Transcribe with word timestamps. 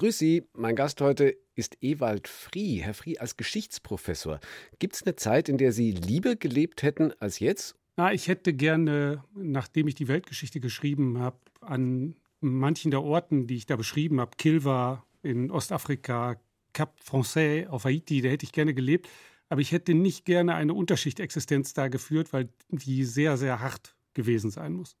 grüße 0.00 0.18
Sie. 0.18 0.48
Mein 0.54 0.76
Gast 0.76 1.02
heute 1.02 1.36
ist 1.54 1.76
Ewald 1.82 2.26
Frie. 2.26 2.78
Herr 2.78 2.94
Frie, 2.94 3.18
als 3.18 3.36
Geschichtsprofessor, 3.36 4.40
gibt 4.78 4.94
es 4.94 5.02
eine 5.02 5.14
Zeit, 5.14 5.50
in 5.50 5.58
der 5.58 5.72
Sie 5.72 5.90
lieber 5.90 6.36
gelebt 6.36 6.82
hätten 6.82 7.12
als 7.20 7.38
jetzt? 7.38 7.76
Na, 7.98 8.10
ich 8.10 8.26
hätte 8.26 8.54
gerne, 8.54 9.22
nachdem 9.34 9.88
ich 9.88 9.94
die 9.94 10.08
Weltgeschichte 10.08 10.58
geschrieben 10.58 11.18
habe, 11.18 11.36
an 11.60 12.16
manchen 12.40 12.90
der 12.90 13.02
Orten, 13.02 13.46
die 13.46 13.56
ich 13.56 13.66
da 13.66 13.76
beschrieben 13.76 14.20
habe, 14.20 14.30
Kilwa 14.38 15.04
in 15.22 15.50
Ostafrika, 15.50 16.40
Cap 16.72 16.98
Français 17.06 17.66
auf 17.66 17.84
Haiti, 17.84 18.22
da 18.22 18.30
hätte 18.30 18.46
ich 18.46 18.52
gerne 18.52 18.72
gelebt. 18.72 19.06
Aber 19.50 19.60
ich 19.60 19.70
hätte 19.70 19.92
nicht 19.92 20.24
gerne 20.24 20.54
eine 20.54 20.72
Unterschichtexistenz 20.72 21.74
da 21.74 21.88
geführt, 21.88 22.32
weil 22.32 22.48
die 22.70 23.04
sehr, 23.04 23.36
sehr 23.36 23.60
hart 23.60 23.94
gewesen 24.14 24.50
sein 24.50 24.72
muss. 24.72 24.96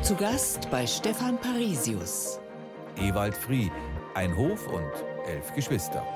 Zu 0.00 0.14
Gast 0.14 0.70
bei 0.70 0.86
Stefan 0.86 1.38
Parisius. 1.38 2.40
Ewald 2.96 3.34
Frie, 3.34 3.72
ein 4.14 4.36
Hof 4.36 4.68
und 4.68 4.90
elf 5.26 5.52
Geschwister. 5.54 6.06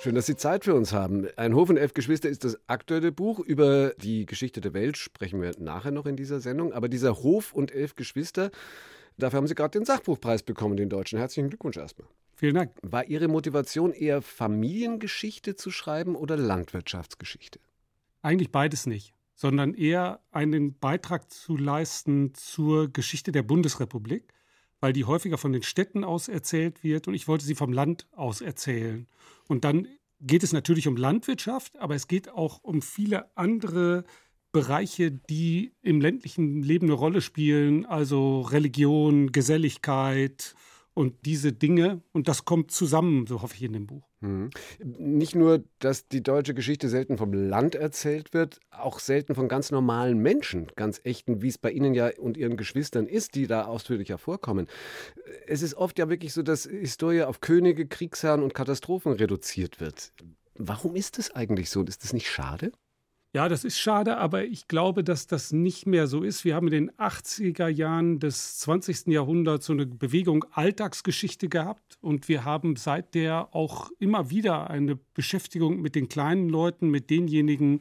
Schön, 0.00 0.14
dass 0.14 0.24
Sie 0.24 0.36
Zeit 0.36 0.64
für 0.64 0.74
uns 0.74 0.94
haben. 0.94 1.28
Ein 1.36 1.54
Hof 1.54 1.68
und 1.68 1.76
elf 1.76 1.92
Geschwister 1.92 2.30
ist 2.30 2.44
das 2.44 2.58
aktuelle 2.68 3.12
Buch. 3.12 3.38
Über 3.38 3.92
die 3.98 4.24
Geschichte 4.24 4.62
der 4.62 4.72
Welt 4.72 4.96
sprechen 4.96 5.42
wir 5.42 5.52
nachher 5.58 5.90
noch 5.90 6.06
in 6.06 6.16
dieser 6.16 6.40
Sendung. 6.40 6.72
Aber 6.72 6.88
dieser 6.88 7.16
Hof 7.22 7.52
und 7.52 7.70
elf 7.70 7.96
Geschwister, 7.96 8.50
dafür 9.18 9.36
haben 9.36 9.46
Sie 9.46 9.54
gerade 9.54 9.78
den 9.78 9.84
Sachbuchpreis 9.84 10.42
bekommen, 10.42 10.78
den 10.78 10.88
deutschen. 10.88 11.18
Herzlichen 11.18 11.50
Glückwunsch 11.50 11.76
erstmal. 11.76 12.08
Vielen 12.34 12.54
Dank. 12.54 12.72
War 12.80 13.04
Ihre 13.04 13.28
Motivation 13.28 13.92
eher 13.92 14.22
Familiengeschichte 14.22 15.54
zu 15.54 15.70
schreiben 15.70 16.16
oder 16.16 16.38
Landwirtschaftsgeschichte? 16.38 17.60
Eigentlich 18.22 18.50
beides 18.50 18.86
nicht, 18.86 19.12
sondern 19.40 19.72
eher 19.72 20.20
einen 20.32 20.78
Beitrag 20.78 21.30
zu 21.30 21.56
leisten 21.56 22.34
zur 22.34 22.92
Geschichte 22.92 23.32
der 23.32 23.42
Bundesrepublik, 23.42 24.34
weil 24.80 24.92
die 24.92 25.06
häufiger 25.06 25.38
von 25.38 25.54
den 25.54 25.62
Städten 25.62 26.04
aus 26.04 26.28
erzählt 26.28 26.84
wird 26.84 27.08
und 27.08 27.14
ich 27.14 27.26
wollte 27.26 27.46
sie 27.46 27.54
vom 27.54 27.72
Land 27.72 28.06
aus 28.12 28.42
erzählen. 28.42 29.06
Und 29.48 29.64
dann 29.64 29.88
geht 30.20 30.42
es 30.42 30.52
natürlich 30.52 30.88
um 30.88 30.96
Landwirtschaft, 30.98 31.78
aber 31.78 31.94
es 31.94 32.06
geht 32.06 32.28
auch 32.28 32.62
um 32.62 32.82
viele 32.82 33.34
andere 33.34 34.04
Bereiche, 34.52 35.10
die 35.10 35.72
im 35.80 36.02
ländlichen 36.02 36.62
Leben 36.62 36.88
eine 36.88 36.94
Rolle 36.94 37.22
spielen, 37.22 37.86
also 37.86 38.42
Religion, 38.42 39.32
Geselligkeit, 39.32 40.54
und 40.92 41.24
diese 41.24 41.52
Dinge. 41.52 42.02
Und 42.12 42.28
das 42.28 42.44
kommt 42.44 42.72
zusammen, 42.72 43.26
so 43.26 43.40
hoffe 43.40 43.54
ich, 43.54 43.62
in 43.62 43.72
dem 43.72 43.86
Buch. 43.86 44.09
Mhm. 44.20 44.50
Nicht 44.78 45.34
nur, 45.34 45.64
dass 45.78 46.06
die 46.06 46.22
deutsche 46.22 46.52
Geschichte 46.52 46.88
selten 46.90 47.16
vom 47.16 47.32
Land 47.32 47.74
erzählt 47.74 48.34
wird, 48.34 48.60
auch 48.70 48.98
selten 48.98 49.34
von 49.34 49.48
ganz 49.48 49.70
normalen 49.70 50.18
Menschen, 50.18 50.66
ganz 50.76 51.00
echten, 51.04 51.40
wie 51.40 51.48
es 51.48 51.56
bei 51.56 51.70
Ihnen 51.70 51.94
ja 51.94 52.10
und 52.18 52.36
Ihren 52.36 52.58
Geschwistern 52.58 53.06
ist, 53.06 53.34
die 53.34 53.46
da 53.46 53.64
ausführlicher 53.64 54.18
vorkommen. 54.18 54.68
Es 55.46 55.62
ist 55.62 55.74
oft 55.74 55.98
ja 55.98 56.10
wirklich 56.10 56.34
so, 56.34 56.42
dass 56.42 56.64
Historie 56.64 57.22
auf 57.22 57.40
Könige, 57.40 57.86
Kriegsherren 57.86 58.42
und 58.42 58.52
Katastrophen 58.52 59.12
reduziert 59.12 59.80
wird. 59.80 60.12
Warum 60.54 60.96
ist 60.96 61.16
das 61.16 61.30
eigentlich 61.30 61.70
so? 61.70 61.82
Ist 61.82 62.04
das 62.04 62.12
nicht 62.12 62.28
schade? 62.28 62.72
Ja, 63.32 63.48
das 63.48 63.62
ist 63.62 63.78
schade, 63.78 64.16
aber 64.16 64.44
ich 64.44 64.66
glaube, 64.66 65.04
dass 65.04 65.28
das 65.28 65.52
nicht 65.52 65.86
mehr 65.86 66.08
so 66.08 66.24
ist. 66.24 66.44
Wir 66.44 66.56
haben 66.56 66.66
in 66.66 66.72
den 66.72 66.90
80er 66.90 67.68
Jahren 67.68 68.18
des 68.18 68.58
20. 68.58 69.06
Jahrhunderts 69.06 69.66
so 69.66 69.72
eine 69.72 69.86
Bewegung 69.86 70.44
Alltagsgeschichte 70.50 71.48
gehabt 71.48 71.96
und 72.00 72.28
wir 72.28 72.44
haben 72.44 72.74
seit 72.74 73.14
der 73.14 73.54
auch 73.54 73.92
immer 74.00 74.30
wieder 74.30 74.68
eine 74.68 74.96
Beschäftigung 75.14 75.80
mit 75.80 75.94
den 75.94 76.08
kleinen 76.08 76.48
Leuten, 76.48 76.88
mit 76.90 77.08
denjenigen, 77.08 77.80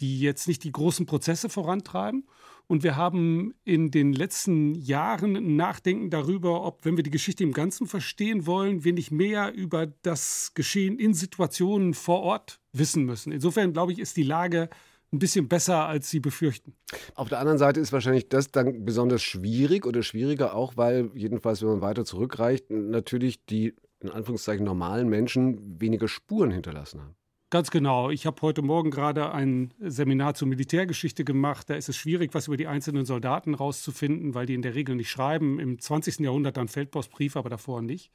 die 0.00 0.18
jetzt 0.18 0.48
nicht 0.48 0.64
die 0.64 0.72
großen 0.72 1.04
Prozesse 1.04 1.50
vorantreiben. 1.50 2.24
Und 2.70 2.84
wir 2.84 2.94
haben 2.94 3.52
in 3.64 3.90
den 3.90 4.12
letzten 4.12 4.76
Jahren 4.76 5.36
ein 5.36 5.56
Nachdenken 5.56 6.08
darüber, 6.08 6.64
ob, 6.64 6.84
wenn 6.84 6.96
wir 6.96 7.02
die 7.02 7.10
Geschichte 7.10 7.42
im 7.42 7.52
Ganzen 7.52 7.88
verstehen 7.88 8.46
wollen, 8.46 8.84
wir 8.84 8.92
nicht 8.92 9.10
mehr 9.10 9.52
über 9.52 9.88
das 10.02 10.52
Geschehen 10.54 10.96
in 10.96 11.12
Situationen 11.12 11.94
vor 11.94 12.20
Ort 12.20 12.60
wissen 12.72 13.02
müssen. 13.06 13.32
Insofern, 13.32 13.72
glaube 13.72 13.90
ich, 13.90 13.98
ist 13.98 14.16
die 14.16 14.22
Lage 14.22 14.70
ein 15.12 15.18
bisschen 15.18 15.48
besser, 15.48 15.88
als 15.88 16.10
Sie 16.10 16.20
befürchten. 16.20 16.76
Auf 17.16 17.28
der 17.28 17.40
anderen 17.40 17.58
Seite 17.58 17.80
ist 17.80 17.92
wahrscheinlich 17.92 18.28
das 18.28 18.52
dann 18.52 18.84
besonders 18.84 19.24
schwierig 19.24 19.84
oder 19.84 20.04
schwieriger 20.04 20.54
auch, 20.54 20.76
weil 20.76 21.10
jedenfalls, 21.16 21.62
wenn 21.62 21.70
man 21.70 21.80
weiter 21.80 22.04
zurückreicht, 22.04 22.70
natürlich 22.70 23.44
die 23.46 23.74
in 23.98 24.10
Anführungszeichen 24.10 24.64
normalen 24.64 25.08
Menschen 25.08 25.80
weniger 25.80 26.06
Spuren 26.06 26.52
hinterlassen 26.52 27.00
haben. 27.00 27.16
Ganz 27.50 27.72
genau. 27.72 28.10
Ich 28.10 28.26
habe 28.26 28.40
heute 28.42 28.62
Morgen 28.62 28.92
gerade 28.92 29.32
ein 29.32 29.74
Seminar 29.80 30.34
zur 30.34 30.46
Militärgeschichte 30.46 31.24
gemacht. 31.24 31.68
Da 31.68 31.74
ist 31.74 31.88
es 31.88 31.96
schwierig, 31.96 32.32
was 32.32 32.46
über 32.46 32.56
die 32.56 32.68
einzelnen 32.68 33.04
Soldaten 33.04 33.54
rauszufinden, 33.54 34.34
weil 34.34 34.46
die 34.46 34.54
in 34.54 34.62
der 34.62 34.76
Regel 34.76 34.94
nicht 34.94 35.10
schreiben. 35.10 35.58
Im 35.58 35.80
20. 35.80 36.20
Jahrhundert 36.20 36.56
dann 36.56 36.68
Feldpostbrief, 36.68 37.34
aber 37.34 37.50
davor 37.50 37.82
nicht. 37.82 38.12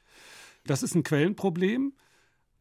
Das 0.66 0.84
ist 0.84 0.96
ein 0.96 1.04
Quellenproblem. 1.04 1.92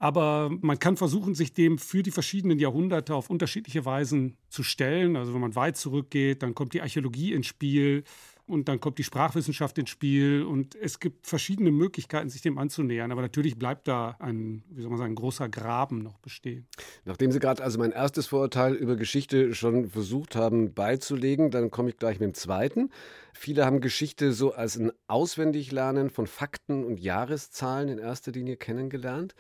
Aber 0.01 0.51
man 0.63 0.81
kann 0.81 0.97
versuchen, 0.97 1.37
sich 1.37 1.55
dem 1.55 1.79
für 1.79 2.03
die 2.03 2.11
verschiedenen 2.11 2.59
Jahrhunderte 2.59 3.15
auf 3.15 3.31
unterschiedliche 3.31 3.85
Weisen 3.85 4.37
zu 4.49 4.65
stellen. 4.65 5.17
Also 5.17 5.33
wenn 5.33 5.41
man 5.41 5.55
weit 5.55 5.77
zurückgeht, 5.77 6.43
dann 6.43 6.57
kommt 6.57 6.75
die 6.75 6.83
Archäologie 6.83 7.35
ins 7.35 7.47
Spiel 7.47 8.03
und 8.47 8.69
dann 8.69 8.79
kommt 8.79 8.99
die 8.99 9.05
Sprachwissenschaft 9.05 9.79
ins 9.79 9.91
Spiel 9.91 10.43
und 10.43 10.75
es 10.75 11.01
gibt 11.01 11.27
verschiedene 11.27 11.71
Möglichkeiten, 11.71 12.29
sich 12.29 12.43
dem 12.43 12.59
anzunähern. 12.59 13.11
Aber 13.11 13.23
natürlich 13.23 13.59
bleibt 13.59 13.89
da 13.89 14.17
ein, 14.19 14.63
wie 14.69 14.83
soll 14.83 14.91
man 14.91 14.99
sagen, 14.99 15.15
großer 15.15 15.49
Graben 15.49 16.03
noch 16.03 16.19
bestehen. 16.19 16.67
Nachdem 17.05 17.33
Sie 17.33 17.39
gerade 17.39 17.63
also 17.63 17.79
mein 17.79 17.93
erstes 17.93 18.27
Vorurteil 18.27 18.75
über 18.75 18.97
Geschichte 18.97 19.55
schon 19.55 19.89
versucht 19.89 20.37
haben 20.37 20.75
beizulegen, 20.75 21.51
dann 21.51 21.71
komme 21.71 21.91
ich 21.91 21.97
gleich 21.97 22.21
mit 22.21 22.29
dem 22.29 22.35
zweiten. 22.35 22.91
Viele 23.33 23.65
haben 23.65 23.81
Geschichte 23.81 24.33
so 24.33 24.53
als 24.53 24.77
ein 24.77 24.93
Auswendiglernen 25.09 26.11
von 26.11 26.27
Fakten 26.27 26.85
und 26.85 27.01
Jahreszahlen 27.01 27.89
in 27.89 27.99
erster 27.99 28.33
Linie 28.33 28.57
kennengelernt. 28.57 29.35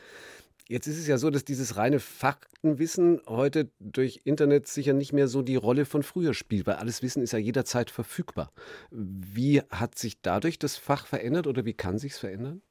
Jetzt 0.66 0.86
ist 0.86 0.98
es 0.98 1.06
ja 1.06 1.18
so, 1.18 1.28
dass 1.28 1.44
dieses 1.44 1.76
reine 1.76 2.00
Faktenwissen 2.00 3.20
heute 3.26 3.70
durch 3.80 4.22
Internet 4.24 4.66
sicher 4.66 4.94
nicht 4.94 5.12
mehr 5.12 5.28
so 5.28 5.42
die 5.42 5.56
Rolle 5.56 5.84
von 5.84 6.02
früher 6.02 6.32
spielt, 6.32 6.66
weil 6.66 6.76
alles 6.76 7.02
Wissen 7.02 7.22
ist 7.22 7.32
ja 7.32 7.38
jederzeit 7.38 7.90
verfügbar. 7.90 8.50
Wie 8.90 9.60
hat 9.68 9.98
sich 9.98 10.22
dadurch 10.22 10.58
das 10.58 10.78
Fach 10.78 11.06
verändert 11.06 11.46
oder 11.46 11.66
wie 11.66 11.74
kann 11.74 11.98
sich 11.98 12.12
es 12.12 12.18
verändern? 12.18 12.62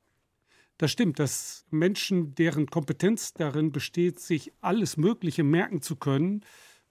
Das 0.79 0.91
stimmt, 0.91 1.19
dass 1.19 1.65
Menschen, 1.69 2.33
deren 2.33 2.65
Kompetenz 2.65 3.33
darin 3.35 3.71
besteht, 3.71 4.19
sich 4.19 4.51
alles 4.59 4.97
Mögliche 4.97 5.43
merken 5.43 5.83
zu 5.83 5.95
können, 5.95 6.41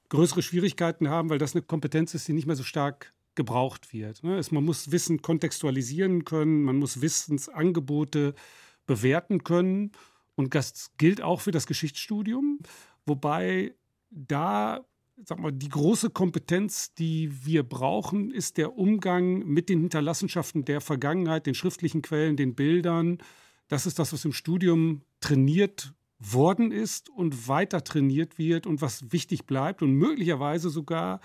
größere 0.09 0.43
Schwierigkeiten 0.43 1.09
haben, 1.09 1.31
weil 1.31 1.39
das 1.39 1.57
eine 1.57 1.63
Kompetenz 1.63 2.15
ist, 2.15 2.29
die 2.29 2.33
nicht 2.33 2.47
mehr 2.47 2.55
so 2.55 2.63
stark 2.63 3.13
gebraucht 3.35 3.93
wird. 3.93 4.23
Ne? 4.23 4.41
Man 4.53 4.65
muss 4.65 4.93
Wissen 4.93 5.21
kontextualisieren 5.21 6.25
können, 6.25 6.63
man 6.63 6.77
muss 6.77 7.01
Wissensangebote 7.01 8.35
bewerten 8.87 9.43
können 9.43 9.91
und 10.35 10.55
das 10.55 10.93
gilt 10.99 11.21
auch 11.23 11.41
für 11.41 11.51
das 11.51 11.67
Geschichtsstudium, 11.67 12.61
wobei 13.07 13.75
da 14.11 14.85
sag 15.25 15.39
mal, 15.39 15.53
die 15.53 15.69
große 15.69 16.11
Kompetenz, 16.11 16.95
die 16.95 17.45
wir 17.45 17.63
brauchen, 17.63 18.31
ist 18.31 18.57
der 18.57 18.77
Umgang 18.77 19.47
mit 19.47 19.69
den 19.69 19.81
Hinterlassenschaften 19.81 20.65
der 20.65 20.81
Vergangenheit, 20.81 21.47
den 21.47 21.55
schriftlichen 21.55 22.03
Quellen, 22.03 22.37
den 22.37 22.55
Bildern. 22.55 23.19
Das 23.69 23.87
ist 23.87 23.99
das, 23.99 24.13
was 24.13 24.25
im 24.25 24.33
Studium 24.33 25.03
trainiert 25.21 25.95
worden 26.19 26.71
ist 26.71 27.09
und 27.11 27.49
weiter 27.49 27.83
trainiert 27.85 28.39
wird 28.39 28.67
und 28.67 28.81
was 28.81 29.13
wichtig 29.13 29.47
bleibt 29.47 29.83
und 29.83 29.93
möglicherweise 29.93 30.71
sogar 30.71 31.21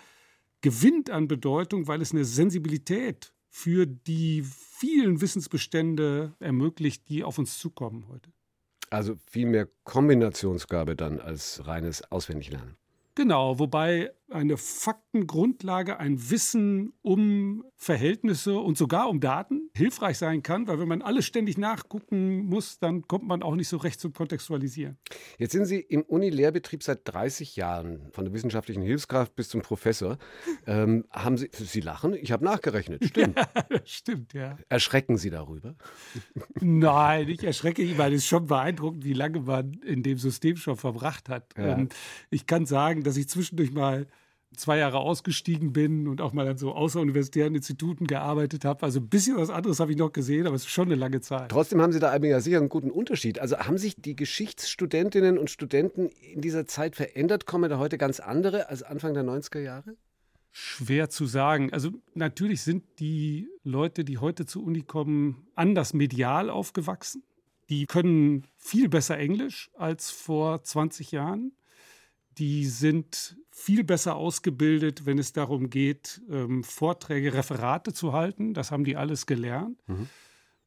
gewinnt 0.61 1.09
an 1.09 1.27
Bedeutung, 1.27 1.87
weil 1.87 2.01
es 2.01 2.11
eine 2.11 2.25
Sensibilität 2.25 3.33
für 3.49 3.85
die 3.85 4.43
vielen 4.43 5.21
Wissensbestände 5.21 6.35
ermöglicht, 6.39 7.09
die 7.09 7.23
auf 7.23 7.37
uns 7.37 7.57
zukommen 7.59 8.07
heute. 8.07 8.31
Also 8.89 9.15
viel 9.29 9.47
mehr 9.47 9.67
Kombinationsgabe 9.83 10.95
dann 10.95 11.19
als 11.19 11.67
reines 11.67 12.09
Auswendiglernen. 12.11 12.77
Genau, 13.15 13.59
wobei 13.59 14.11
eine 14.29 14.57
Faktengrundlage, 14.57 15.99
ein 15.99 16.29
Wissen 16.29 16.93
um 17.01 17.63
Verhältnisse 17.75 18.57
und 18.57 18.77
sogar 18.77 19.09
um 19.09 19.19
Daten 19.19 19.69
hilfreich 19.75 20.17
sein 20.17 20.43
kann, 20.43 20.67
weil 20.67 20.79
wenn 20.79 20.87
man 20.87 21.01
alles 21.01 21.25
ständig 21.25 21.57
nachgucken 21.57 22.45
muss, 22.45 22.79
dann 22.79 23.07
kommt 23.07 23.25
man 23.25 23.43
auch 23.43 23.55
nicht 23.55 23.69
so 23.69 23.77
recht 23.77 23.99
zum 23.99 24.13
Kontextualisieren. 24.13 24.97
Jetzt 25.37 25.51
sind 25.51 25.65
Sie 25.65 25.79
im 25.79 26.01
Uni-Lehrbetrieb 26.01 26.83
seit 26.83 27.01
30 27.05 27.55
Jahren, 27.55 28.09
von 28.11 28.25
der 28.25 28.33
wissenschaftlichen 28.33 28.81
Hilfskraft 28.81 29.35
bis 29.35 29.49
zum 29.49 29.61
Professor. 29.61 30.17
Ähm, 30.65 31.05
haben 31.11 31.37
Sie, 31.37 31.49
Sie 31.53 31.79
lachen? 31.79 32.13
Ich 32.13 32.31
habe 32.31 32.43
nachgerechnet, 32.43 33.05
stimmt. 33.09 33.37
Ja, 33.37 33.79
stimmt, 33.85 34.33
ja. 34.33 34.57
Erschrecken 34.67 35.17
Sie 35.17 35.29
darüber? 35.29 35.75
Nein, 36.59 37.29
ich 37.29 37.43
erschrecke 37.43 37.97
weil 37.97 38.13
es 38.13 38.23
ist 38.23 38.27
schon 38.27 38.47
beeindruckend, 38.47 39.05
wie 39.05 39.13
lange 39.13 39.41
man 39.41 39.73
in 39.85 40.03
dem 40.03 40.17
System 40.17 40.57
schon 40.57 40.75
verbracht 40.75 41.29
hat. 41.29 41.53
Ja. 41.57 41.85
Ich 42.29 42.47
kann 42.47 42.65
sagen, 42.65 43.03
dass 43.03 43.17
ich 43.17 43.29
zwischendurch 43.29 43.71
mal 43.71 44.07
zwei 44.55 44.77
Jahre 44.77 44.99
ausgestiegen 44.99 45.73
bin 45.73 46.07
und 46.07 46.21
auch 46.21 46.33
mal 46.33 46.47
an 46.47 46.57
so 46.57 46.73
außeruniversitären 46.73 47.53
Instituten 47.55 48.07
gearbeitet 48.07 48.65
habe. 48.65 48.83
Also 48.83 48.99
ein 48.99 49.09
bisschen 49.09 49.37
was 49.37 49.49
anderes 49.49 49.79
habe 49.79 49.91
ich 49.91 49.97
noch 49.97 50.11
gesehen, 50.11 50.47
aber 50.47 50.55
es 50.55 50.63
ist 50.63 50.71
schon 50.71 50.87
eine 50.87 50.95
lange 50.95 51.21
Zeit. 51.21 51.49
Trotzdem 51.49 51.81
haben 51.81 51.91
Sie 51.91 51.99
da 51.99 52.15
ja 52.15 52.39
sicher 52.39 52.57
einen 52.57 52.69
guten 52.69 52.91
Unterschied. 52.91 53.39
Also 53.39 53.57
haben 53.57 53.77
sich 53.77 53.95
die 53.97 54.15
Geschichtsstudentinnen 54.15 55.37
und 55.37 55.49
Studenten 55.49 56.07
in 56.07 56.41
dieser 56.41 56.65
Zeit 56.65 56.95
verändert? 56.95 57.45
Kommen 57.45 57.69
da 57.69 57.77
heute 57.77 57.97
ganz 57.97 58.19
andere 58.19 58.69
als 58.69 58.83
Anfang 58.83 59.13
der 59.13 59.23
90er 59.23 59.59
Jahre? 59.59 59.95
Schwer 60.51 61.09
zu 61.09 61.27
sagen. 61.27 61.71
Also 61.71 61.91
natürlich 62.15 62.61
sind 62.61 62.83
die 62.99 63.49
Leute, 63.63 64.03
die 64.03 64.17
heute 64.17 64.45
zur 64.45 64.63
Uni 64.63 64.81
kommen, 64.81 65.47
anders 65.55 65.93
medial 65.93 66.49
aufgewachsen. 66.49 67.23
Die 67.69 67.85
können 67.85 68.47
viel 68.57 68.89
besser 68.89 69.17
Englisch 69.17 69.69
als 69.75 70.09
vor 70.09 70.63
20 70.63 71.11
Jahren. 71.11 71.51
Die 72.37 72.65
sind 72.65 73.37
viel 73.57 73.83
besser 73.83 74.15
ausgebildet, 74.15 75.07
wenn 75.07 75.17
es 75.17 75.33
darum 75.33 75.71
geht, 75.71 76.21
ähm, 76.29 76.63
Vorträge, 76.63 77.33
Referate 77.33 77.91
zu 77.91 78.13
halten. 78.13 78.53
Das 78.53 78.71
haben 78.71 78.83
die 78.83 78.95
alles 78.95 79.25
gelernt. 79.25 79.79
Mhm. 79.87 80.07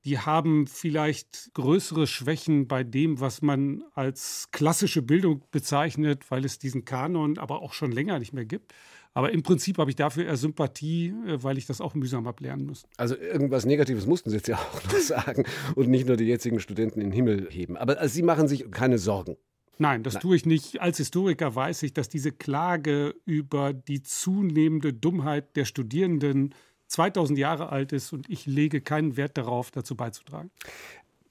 Die 0.04 0.18
haben 0.18 0.66
vielleicht 0.66 1.50
größere 1.54 2.08
Schwächen 2.08 2.66
bei 2.66 2.82
dem, 2.82 3.20
was 3.20 3.42
man 3.42 3.84
als 3.94 4.48
klassische 4.50 5.02
Bildung 5.02 5.44
bezeichnet, 5.52 6.30
weil 6.30 6.44
es 6.44 6.58
diesen 6.58 6.84
Kanon 6.84 7.38
aber 7.38 7.62
auch 7.62 7.74
schon 7.74 7.92
länger 7.92 8.18
nicht 8.18 8.32
mehr 8.32 8.44
gibt. 8.44 8.74
Aber 9.14 9.30
im 9.30 9.44
Prinzip 9.44 9.78
habe 9.78 9.90
ich 9.90 9.96
dafür 9.96 10.24
eher 10.24 10.36
Sympathie, 10.36 11.14
äh, 11.28 11.42
weil 11.44 11.58
ich 11.58 11.66
das 11.66 11.80
auch 11.80 11.94
mühsam 11.94 12.26
habe 12.26 12.42
lernen 12.42 12.66
müssen. 12.66 12.88
Also 12.96 13.16
irgendwas 13.16 13.66
Negatives 13.66 14.06
mussten 14.06 14.30
Sie 14.30 14.36
jetzt 14.36 14.48
ja 14.48 14.56
auch 14.74 14.82
noch 14.82 14.98
sagen 14.98 15.44
und 15.76 15.88
nicht 15.88 16.08
nur 16.08 16.16
die 16.16 16.24
jetzigen 16.24 16.58
Studenten 16.58 17.00
in 17.00 17.10
den 17.10 17.12
Himmel 17.12 17.48
heben. 17.50 17.76
Aber 17.76 18.00
also 18.00 18.12
Sie 18.12 18.22
machen 18.22 18.48
sich 18.48 18.68
keine 18.72 18.98
Sorgen. 18.98 19.36
Nein, 19.80 20.02
das 20.02 20.14
Nein. 20.14 20.20
tue 20.20 20.36
ich 20.36 20.44
nicht. 20.44 20.82
Als 20.82 20.98
Historiker 20.98 21.54
weiß 21.54 21.82
ich, 21.84 21.94
dass 21.94 22.10
diese 22.10 22.32
Klage 22.32 23.14
über 23.24 23.72
die 23.72 24.02
zunehmende 24.02 24.92
Dummheit 24.92 25.56
der 25.56 25.64
Studierenden 25.64 26.54
2000 26.88 27.38
Jahre 27.38 27.70
alt 27.70 27.92
ist 27.92 28.12
und 28.12 28.28
ich 28.28 28.44
lege 28.44 28.82
keinen 28.82 29.16
Wert 29.16 29.38
darauf, 29.38 29.70
dazu 29.70 29.96
beizutragen. 29.96 30.50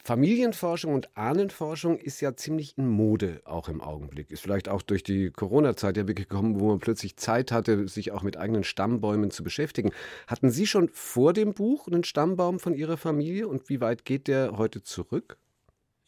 Familienforschung 0.03 0.95
und 0.95 1.15
Ahnenforschung 1.15 1.99
ist 1.99 2.21
ja 2.21 2.35
ziemlich 2.35 2.75
in 2.75 2.87
Mode 2.87 3.41
auch 3.45 3.69
im 3.69 3.81
Augenblick. 3.81 4.31
Ist 4.31 4.41
vielleicht 4.41 4.67
auch 4.67 4.81
durch 4.81 5.03
die 5.03 5.29
Corona-Zeit 5.29 5.97
ja 5.97 6.07
wirklich 6.07 6.27
gekommen, 6.27 6.59
wo 6.59 6.69
man 6.69 6.79
plötzlich 6.79 7.17
Zeit 7.17 7.51
hatte, 7.51 7.87
sich 7.87 8.11
auch 8.11 8.23
mit 8.23 8.35
eigenen 8.35 8.63
Stammbäumen 8.63 9.29
zu 9.29 9.43
beschäftigen. 9.43 9.91
Hatten 10.25 10.49
Sie 10.49 10.65
schon 10.65 10.89
vor 10.89 11.33
dem 11.33 11.53
Buch 11.53 11.85
einen 11.85 12.03
Stammbaum 12.03 12.59
von 12.59 12.73
Ihrer 12.73 12.97
Familie 12.97 13.47
und 13.47 13.69
wie 13.69 13.79
weit 13.79 14.05
geht 14.05 14.27
der 14.27 14.57
heute 14.57 14.81
zurück? 14.81 15.37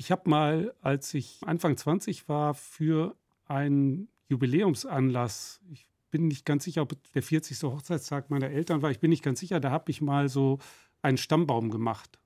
Ich 0.01 0.12
habe 0.12 0.27
mal, 0.27 0.74
als 0.81 1.13
ich 1.13 1.42
Anfang 1.45 1.77
20 1.77 2.27
war, 2.27 2.56
für 2.56 3.15
einen 3.45 4.07
Jubiläumsanlass, 4.30 5.62
ich 5.71 5.86
bin 6.09 6.27
nicht 6.27 6.44
ganz 6.44 6.63
sicher, 6.63 6.81
ob 6.81 6.95
der 7.13 7.21
40. 7.21 7.62
Hochzeitstag 7.62 8.31
meiner 8.31 8.50
Eltern 8.50 8.81
war, 8.81 8.89
ich 8.89 9.00
bin 9.00 9.12
nicht 9.12 9.24
ganz 9.24 9.39
sicher, 9.39 9.59
da 9.59 9.69
habe 9.69 9.92
ich 9.92 10.01
mal 10.01 10.27
so 10.27 10.57
einen 11.03 11.18
Stammbaum 11.18 11.69
gemacht 11.69 12.19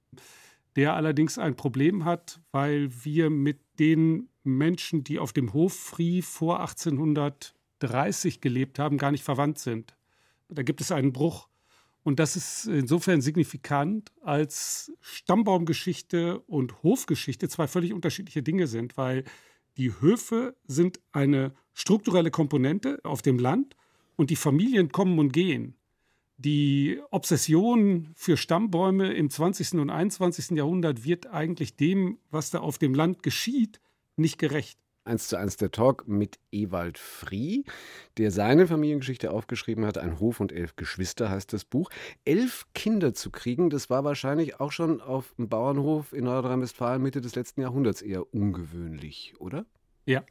der 0.76 0.94
allerdings 0.94 1.38
ein 1.38 1.56
Problem 1.56 2.06
hat, 2.06 2.42
weil 2.52 2.90
wir 3.04 3.30
mit 3.30 3.60
den 3.80 4.30
Menschen, 4.44 5.04
die 5.04 5.20
auf 5.20 5.34
dem 5.34 5.54
Hof 5.54 5.74
Frie 5.74 6.22
vor 6.22 6.60
1830 6.60 8.42
gelebt 8.42 8.78
haben, 8.78 8.98
gar 8.98 9.12
nicht 9.12 9.24
verwandt 9.24 9.58
sind. 9.60 9.96
Da 10.50 10.64
gibt 10.64 10.82
es 10.82 10.92
einen 10.92 11.14
Bruch. 11.14 11.48
Und 12.06 12.20
das 12.20 12.38
ist 12.38 12.68
insofern 12.68 13.20
signifikant, 13.20 14.12
als 14.22 14.94
Stammbaumgeschichte 15.02 16.40
und 16.42 16.82
Hofgeschichte 16.84 17.50
zwei 17.50 17.68
völlig 17.68 17.92
unterschiedliche 17.92 18.44
Dinge 18.44 18.68
sind, 18.68 18.96
weil 18.96 19.26
die 19.76 20.00
Höfe 20.00 20.56
sind 20.66 21.02
eine 21.12 21.54
strukturelle 21.74 22.32
Komponente 22.32 23.00
auf 23.04 23.22
dem 23.22 23.40
Land 23.40 23.76
und 24.16 24.30
die 24.30 24.38
Familien 24.38 24.94
kommen 24.94 25.20
und 25.20 25.34
gehen 25.34 25.76
die 26.38 27.00
Obsession 27.12 28.10
für 28.16 28.38
Stammbäume 28.38 29.14
im 29.14 29.30
20. 29.30 29.80
und 29.80 29.90
21. 29.90 30.52
Jahrhundert 30.52 31.06
wird 31.06 31.28
eigentlich 31.28 31.76
dem, 31.76 32.18
was 32.30 32.52
da 32.52 32.60
auf 32.60 32.78
dem 32.78 32.94
Land 32.94 33.24
geschieht, 33.24 33.80
nicht 34.18 34.38
gerecht. 34.38 34.78
Eins 35.06 35.28
zu 35.28 35.38
eins 35.38 35.56
der 35.56 35.70
Talk 35.70 36.08
mit 36.08 36.40
Ewald 36.52 36.98
Frie, 36.98 37.64
der 38.18 38.32
seine 38.32 38.66
Familiengeschichte 38.66 39.30
aufgeschrieben 39.30 39.86
hat. 39.86 40.00
Ein 40.00 40.20
Hof 40.20 40.40
und 40.40 40.52
elf 40.52 40.76
Geschwister 40.76 41.30
heißt 41.30 41.54
das 41.54 41.64
Buch. 41.64 41.92
Elf 42.26 42.66
Kinder 42.74 43.14
zu 43.14 43.30
kriegen, 43.30 43.70
das 43.70 43.92
war 43.92 44.04
wahrscheinlich 44.04 44.60
auch 44.60 44.72
schon 44.72 45.02
auf 45.02 45.36
dem 45.38 45.48
Bauernhof 45.48 46.12
in 46.12 46.24
Nordrhein-Westfalen 46.24 47.04
Mitte 47.04 47.22
des 47.22 47.36
letzten 47.36 47.62
Jahrhunderts 47.62 48.02
eher 48.02 48.34
ungewöhnlich, 48.34 49.36
oder? 49.38 49.68
Ja, 50.08 50.24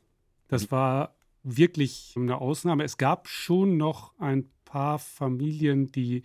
das 0.49 0.73
war 0.73 1.15
wirklich 1.45 2.15
eine 2.17 2.41
Ausnahme. 2.41 2.83
Es 2.83 2.99
gab 2.99 3.29
schon 3.29 3.77
noch 3.77 4.19
ein 4.19 4.51
paar 4.65 4.99
Familien, 4.99 5.93
die 5.93 6.25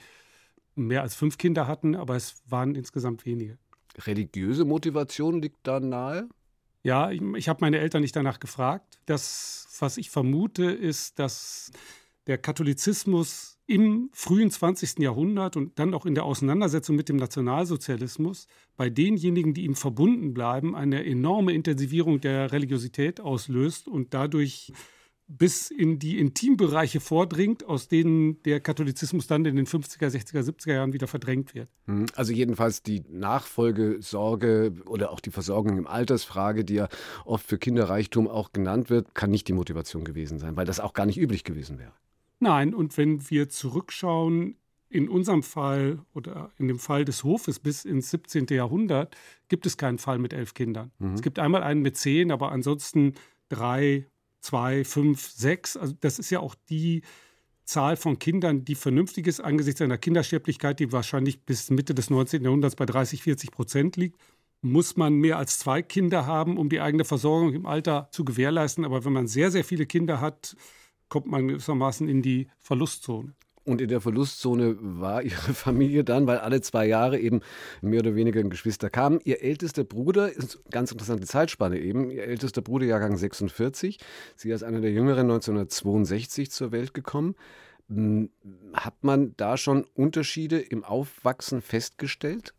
mehr 0.73 1.03
als 1.03 1.13
fünf 1.13 1.37
Kinder 1.37 1.67
hatten, 1.67 1.95
aber 1.95 2.15
es 2.15 2.41
waren 2.47 2.73
insgesamt 2.73 3.27
wenige. 3.27 3.59
Religiöse 3.99 4.65
Motivation 4.65 5.39
liegt 5.39 5.59
da 5.67 5.79
nahe? 5.79 6.27
Ja, 6.83 7.11
ich, 7.11 7.21
ich 7.35 7.49
habe 7.49 7.61
meine 7.61 7.79
Eltern 7.79 8.01
nicht 8.01 8.15
danach 8.15 8.39
gefragt. 8.39 8.99
Das, 9.05 9.67
was 9.79 9.97
ich 9.97 10.09
vermute, 10.09 10.65
ist, 10.65 11.19
dass 11.19 11.71
der 12.27 12.37
Katholizismus 12.37 13.57
im 13.65 14.09
frühen 14.13 14.49
20. 14.49 14.99
Jahrhundert 14.99 15.55
und 15.55 15.77
dann 15.77 15.93
auch 15.93 16.05
in 16.05 16.15
der 16.15 16.23
Auseinandersetzung 16.25 16.95
mit 16.95 17.09
dem 17.09 17.17
Nationalsozialismus 17.17 18.47
bei 18.77 18.89
denjenigen, 18.89 19.53
die 19.53 19.65
ihm 19.65 19.75
verbunden 19.75 20.33
bleiben, 20.33 20.75
eine 20.75 21.05
enorme 21.05 21.53
Intensivierung 21.53 22.19
der 22.19 22.51
Religiosität 22.51 23.19
auslöst 23.19 23.87
und 23.87 24.13
dadurch 24.13 24.71
bis 25.29 25.69
in 25.69 25.99
die 25.99 26.17
Intimbereiche 26.17 26.99
vordringt, 26.99 27.63
aus 27.63 27.87
denen 27.87 28.41
der 28.43 28.59
Katholizismus 28.59 29.27
dann 29.27 29.45
in 29.45 29.55
den 29.55 29.67
50er, 29.67 30.07
60er, 30.07 30.41
70er 30.41 30.73
Jahren 30.73 30.91
wieder 30.91 31.07
verdrängt 31.07 31.53
wird. 31.53 31.69
Hm, 31.85 32.07
also 32.15 32.33
jedenfalls 32.33 32.81
die 32.81 33.03
Nachfolgesorge 33.07 34.73
oder 34.87 35.11
auch 35.11 35.19
die 35.19 35.29
Versorgung 35.29 35.77
im 35.77 35.85
Altersfrage, 35.85 36.65
die 36.65 36.73
ja 36.73 36.89
oft 37.25 37.45
für 37.45 37.59
Kinderreichtum 37.59 38.27
auch 38.27 38.51
genannt 38.53 38.89
wird, 38.89 39.13
kann 39.13 39.29
nicht 39.29 39.47
die 39.47 39.53
Motivation 39.53 40.03
gewesen 40.03 40.39
sein, 40.39 40.57
weil 40.57 40.65
das 40.65 40.79
auch 40.79 40.93
gar 40.93 41.05
nicht 41.05 41.19
üblich 41.19 41.43
gewesen 41.43 41.77
wäre. 41.77 41.93
Nein, 42.39 42.73
und 42.73 42.97
wenn 42.97 43.29
wir 43.29 43.49
zurückschauen, 43.49 44.55
in 44.89 45.07
unserem 45.07 45.43
Fall 45.43 45.99
oder 46.15 46.51
in 46.57 46.67
dem 46.67 46.79
Fall 46.79 47.05
des 47.05 47.23
Hofes 47.23 47.59
bis 47.59 47.85
ins 47.85 48.09
17. 48.09 48.47
Jahrhundert 48.49 49.15
gibt 49.47 49.67
es 49.67 49.77
keinen 49.77 49.99
Fall 49.99 50.17
mit 50.17 50.33
elf 50.33 50.55
Kindern. 50.55 50.91
Mhm. 50.97 51.13
Es 51.13 51.21
gibt 51.21 51.37
einmal 51.37 51.61
einen 51.61 51.83
mit 51.83 51.95
zehn, 51.95 52.31
aber 52.31 52.51
ansonsten 52.51 53.13
drei, 53.49 54.07
zwei, 54.41 54.83
fünf, 54.83 55.29
sechs. 55.29 55.77
Also 55.77 55.93
das 55.99 56.19
ist 56.19 56.29
ja 56.29 56.39
auch 56.39 56.55
die 56.69 57.03
Zahl 57.65 57.97
von 57.97 58.17
Kindern, 58.17 58.65
die 58.65 58.75
vernünftig 58.75 59.27
ist 59.27 59.41
angesichts 59.41 59.81
einer 59.81 59.97
Kindersterblichkeit, 59.97 60.79
die 60.79 60.91
wahrscheinlich 60.91 61.45
bis 61.45 61.69
Mitte 61.69 61.93
des 61.93 62.09
19. 62.09 62.43
Jahrhunderts 62.43 62.75
bei 62.75 62.85
30, 62.85 63.23
40 63.23 63.51
Prozent 63.51 63.95
liegt. 63.95 64.19
Muss 64.61 64.97
man 64.97 65.13
mehr 65.13 65.37
als 65.37 65.59
zwei 65.59 65.81
Kinder 65.81 66.25
haben, 66.25 66.57
um 66.57 66.67
die 66.67 66.81
eigene 66.81 67.05
Versorgung 67.05 67.53
im 67.53 67.65
Alter 67.65 68.09
zu 68.11 68.25
gewährleisten. 68.25 68.83
Aber 68.83 69.05
wenn 69.05 69.13
man 69.13 69.27
sehr, 69.27 69.51
sehr 69.51 69.63
viele 69.63 69.85
Kinder 69.85 70.19
hat, 70.19 70.57
kommt 71.07 71.27
man 71.27 71.47
gewissermaßen 71.47 72.09
in 72.09 72.21
die 72.21 72.47
Verlustzone. 72.57 73.35
Und 73.69 73.81
in 73.81 73.87
der 73.87 74.01
Verlustzone 74.01 74.77
war 74.79 75.21
ihre 75.21 75.53
Familie 75.53 76.03
dann, 76.03 76.25
weil 76.25 76.39
alle 76.39 76.59
zwei 76.61 76.87
Jahre 76.87 77.19
eben 77.19 77.41
mehr 77.81 77.99
oder 77.99 78.15
weniger 78.15 78.39
ein 78.39 78.49
Geschwister 78.49 78.89
kamen. 78.89 79.19
Ihr 79.25 79.43
ältester 79.43 79.83
Bruder, 79.83 80.31
ist 80.31 80.59
ganz 80.71 80.91
interessante 80.91 81.27
Zeitspanne 81.27 81.77
eben, 81.79 82.09
ihr 82.09 82.23
ältester 82.23 82.63
Bruder 82.63 82.87
Jahrgang 82.87 83.15
46, 83.15 83.99
sie 84.35 84.49
ist 84.49 84.63
einer 84.63 84.81
der 84.81 84.91
Jüngeren 84.91 85.29
1962 85.29 86.49
zur 86.49 86.71
Welt 86.71 86.95
gekommen. 86.95 87.35
Hm, 87.89 88.31
hat 88.73 89.03
man 89.03 89.35
da 89.37 89.55
schon 89.55 89.85
Unterschiede 89.93 90.59
im 90.59 90.83
Aufwachsen 90.83 91.61
festgestellt? 91.61 92.55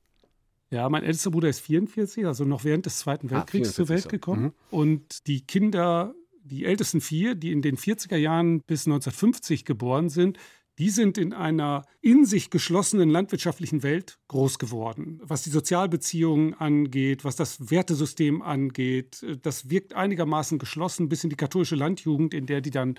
Ja, 0.71 0.89
mein 0.89 1.03
ältester 1.03 1.33
Bruder 1.33 1.49
ist 1.49 1.59
44, 1.61 2.25
also 2.25 2.45
noch 2.45 2.63
während 2.63 2.87
des 2.87 3.01
Zweiten 3.01 3.27
ah, 3.29 3.39
Weltkriegs 3.39 3.71
ah, 3.71 3.73
zur 3.73 3.89
Welt 3.89 4.09
gekommen. 4.09 4.43
Mhm. 4.43 4.53
Und 4.71 5.27
die 5.27 5.41
Kinder, 5.41 6.15
die 6.45 6.65
ältesten 6.65 7.01
vier, 7.01 7.35
die 7.35 7.51
in 7.51 7.63
den 7.63 7.77
40er 7.77 8.17
Jahren 8.17 8.61
bis 8.61 8.87
1950 8.87 9.65
geboren 9.65 10.09
sind, 10.09 10.39
die 10.81 10.89
sind 10.89 11.19
in 11.19 11.35
einer 11.35 11.85
in 12.01 12.25
sich 12.25 12.49
geschlossenen 12.49 13.11
landwirtschaftlichen 13.11 13.83
Welt 13.83 14.19
groß 14.29 14.59
geworden. 14.59 15.21
Was 15.23 15.43
die 15.43 15.51
Sozialbeziehungen 15.51 16.55
angeht, 16.55 17.23
was 17.23 17.37
das 17.37 17.71
Wertesystem 17.71 18.41
angeht, 18.41 19.23
das 19.43 19.69
wirkt 19.69 19.93
einigermaßen 19.93 20.59
geschlossen 20.59 21.11
bis 21.11 21.23
in 21.23 21.29
die 21.29 21.37
katholische 21.37 21.77
Landjugend, 21.77 22.33
in 22.33 22.47
der 22.47 22.63
die 22.63 22.71
dann 22.71 22.95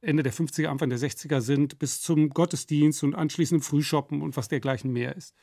Ende 0.00 0.22
der 0.22 0.32
50er, 0.32 0.68
Anfang 0.68 0.88
der 0.88 0.98
60er 0.98 1.42
sind, 1.42 1.78
bis 1.78 2.00
zum 2.00 2.30
Gottesdienst 2.30 3.04
und 3.04 3.14
anschließend 3.14 3.62
Frühshoppen 3.62 4.22
und 4.22 4.38
was 4.38 4.48
dergleichen 4.48 4.90
mehr 4.90 5.14
ist. 5.14 5.34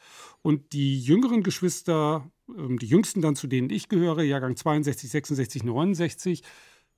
Und 0.42 0.74
die 0.74 1.00
jüngeren 1.00 1.44
Geschwister, 1.44 2.32
ähm, 2.50 2.80
die 2.80 2.88
jüngsten 2.88 3.22
dann, 3.22 3.36
zu 3.36 3.46
denen 3.46 3.70
ich 3.70 3.88
gehöre, 3.88 4.24
Jahrgang 4.24 4.56
62, 4.56 5.12
66, 5.12 5.64
69, 5.64 6.42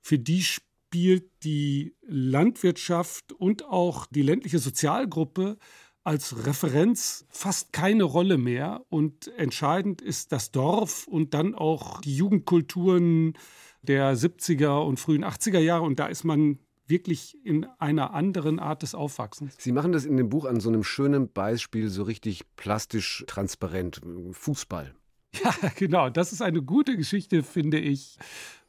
für 0.00 0.18
die 0.18 0.42
spielt 0.86 1.30
die 1.42 1.96
Landwirtschaft 2.06 3.32
und 3.32 3.64
auch 3.64 4.06
die 4.06 4.22
ländliche 4.22 4.60
Sozialgruppe 4.60 5.58
als 6.04 6.46
Referenz 6.46 7.26
fast 7.28 7.72
keine 7.72 8.04
Rolle 8.04 8.38
mehr. 8.38 8.84
Und 8.88 9.26
entscheidend 9.36 10.00
ist 10.00 10.30
das 10.30 10.52
Dorf 10.52 11.08
und 11.08 11.34
dann 11.34 11.56
auch 11.56 12.00
die 12.02 12.16
Jugendkulturen 12.16 13.34
der 13.82 14.16
70er 14.16 14.86
und 14.86 15.00
frühen 15.00 15.24
80er 15.24 15.58
Jahre. 15.58 15.82
Und 15.82 15.98
da 15.98 16.06
ist 16.06 16.22
man 16.22 16.60
wirklich 16.86 17.36
in 17.44 17.66
einer 17.80 18.14
anderen 18.14 18.60
Art 18.60 18.82
des 18.82 18.94
Aufwachsens. 18.94 19.56
Sie 19.58 19.72
machen 19.72 19.90
das 19.90 20.04
in 20.04 20.16
dem 20.16 20.28
Buch 20.28 20.44
an 20.44 20.60
so 20.60 20.68
einem 20.68 20.84
schönen 20.84 21.32
Beispiel 21.32 21.88
so 21.88 22.04
richtig 22.04 22.42
plastisch 22.54 23.24
transparent. 23.26 24.00
Fußball. 24.32 24.94
Ja, 25.44 25.52
genau. 25.76 26.08
Das 26.08 26.32
ist 26.32 26.40
eine 26.40 26.62
gute 26.62 26.96
Geschichte, 26.96 27.42
finde 27.42 27.78
ich, 27.78 28.16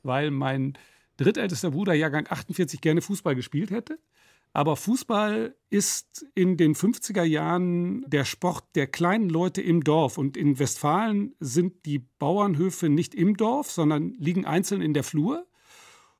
weil 0.04 0.32
mein 0.32 0.78
drittältester 1.18 1.72
Bruder, 1.72 1.94
Jahrgang 1.94 2.28
48, 2.28 2.82
gerne 2.82 3.02
Fußball 3.02 3.36
gespielt 3.36 3.72
hätte. 3.72 4.00
Aber 4.54 4.76
Fußball 4.76 5.56
ist 5.70 6.26
in 6.34 6.58
den 6.58 6.74
50er 6.74 7.24
Jahren 7.24 8.10
der 8.10 8.26
Sport 8.26 8.64
der 8.76 8.88
kleinen 8.88 9.30
Leute 9.30 9.62
im 9.62 9.84
Dorf. 9.84 10.18
Und 10.18 10.38
in 10.38 10.58
Westfalen 10.58 11.36
sind 11.40 11.86
die 11.86 12.00
Bauernhöfe 12.00 12.90
nicht 12.90 13.14
im 13.14 13.38
Dorf, 13.38 13.70
sondern 13.70 14.14
liegen 14.14 14.46
einzeln 14.46 14.82
in 14.82 14.94
der 14.94 15.04
Flur. 15.04 15.46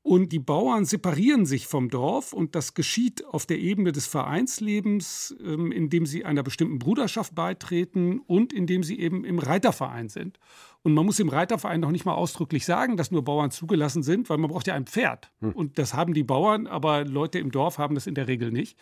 Und 0.08 0.32
die 0.32 0.40
Bauern 0.40 0.86
separieren 0.86 1.46
sich 1.46 1.68
vom 1.68 1.90
Dorf 1.90 2.32
und 2.32 2.56
das 2.56 2.74
geschieht 2.74 3.26
auf 3.26 3.46
der 3.46 3.60
Ebene 3.60 3.92
des 3.92 4.08
Vereinslebens, 4.08 5.36
ähm, 5.44 5.70
indem 5.70 6.06
sie 6.06 6.24
einer 6.24 6.44
bestimmten 6.44 6.80
Bruderschaft 6.80 7.36
beitreten 7.36 8.20
und 8.20 8.54
indem 8.54 8.84
sie 8.84 9.02
eben 9.02 9.26
im 9.26 9.38
Reiterverein 9.38 10.08
sind. 10.08 10.40
Und 10.82 10.94
man 10.94 11.06
muss 11.06 11.20
im 11.20 11.28
Reiterverein 11.28 11.82
noch 11.82 11.92
nicht 11.92 12.06
mal 12.06 12.14
ausdrücklich 12.14 12.64
sagen, 12.64 12.96
dass 12.96 13.12
nur 13.12 13.26
Bauern 13.26 13.52
zugelassen 13.52 14.02
sind, 14.02 14.30
weil 14.30 14.38
man 14.38 14.50
braucht 14.50 14.68
ja 14.68 14.76
ein 14.76 14.86
Pferd. 14.86 15.30
Hm. 15.42 15.52
Und 15.52 15.78
das 15.78 15.94
haben 15.94 16.14
die 16.14 16.24
Bauern, 16.24 16.68
aber 16.68 17.04
Leute 17.04 17.40
im 17.40 17.52
Dorf 17.52 17.78
haben 17.78 17.94
das 17.94 18.08
in 18.08 18.16
der 18.16 18.30
Regel 18.30 18.50
nicht. 18.50 18.78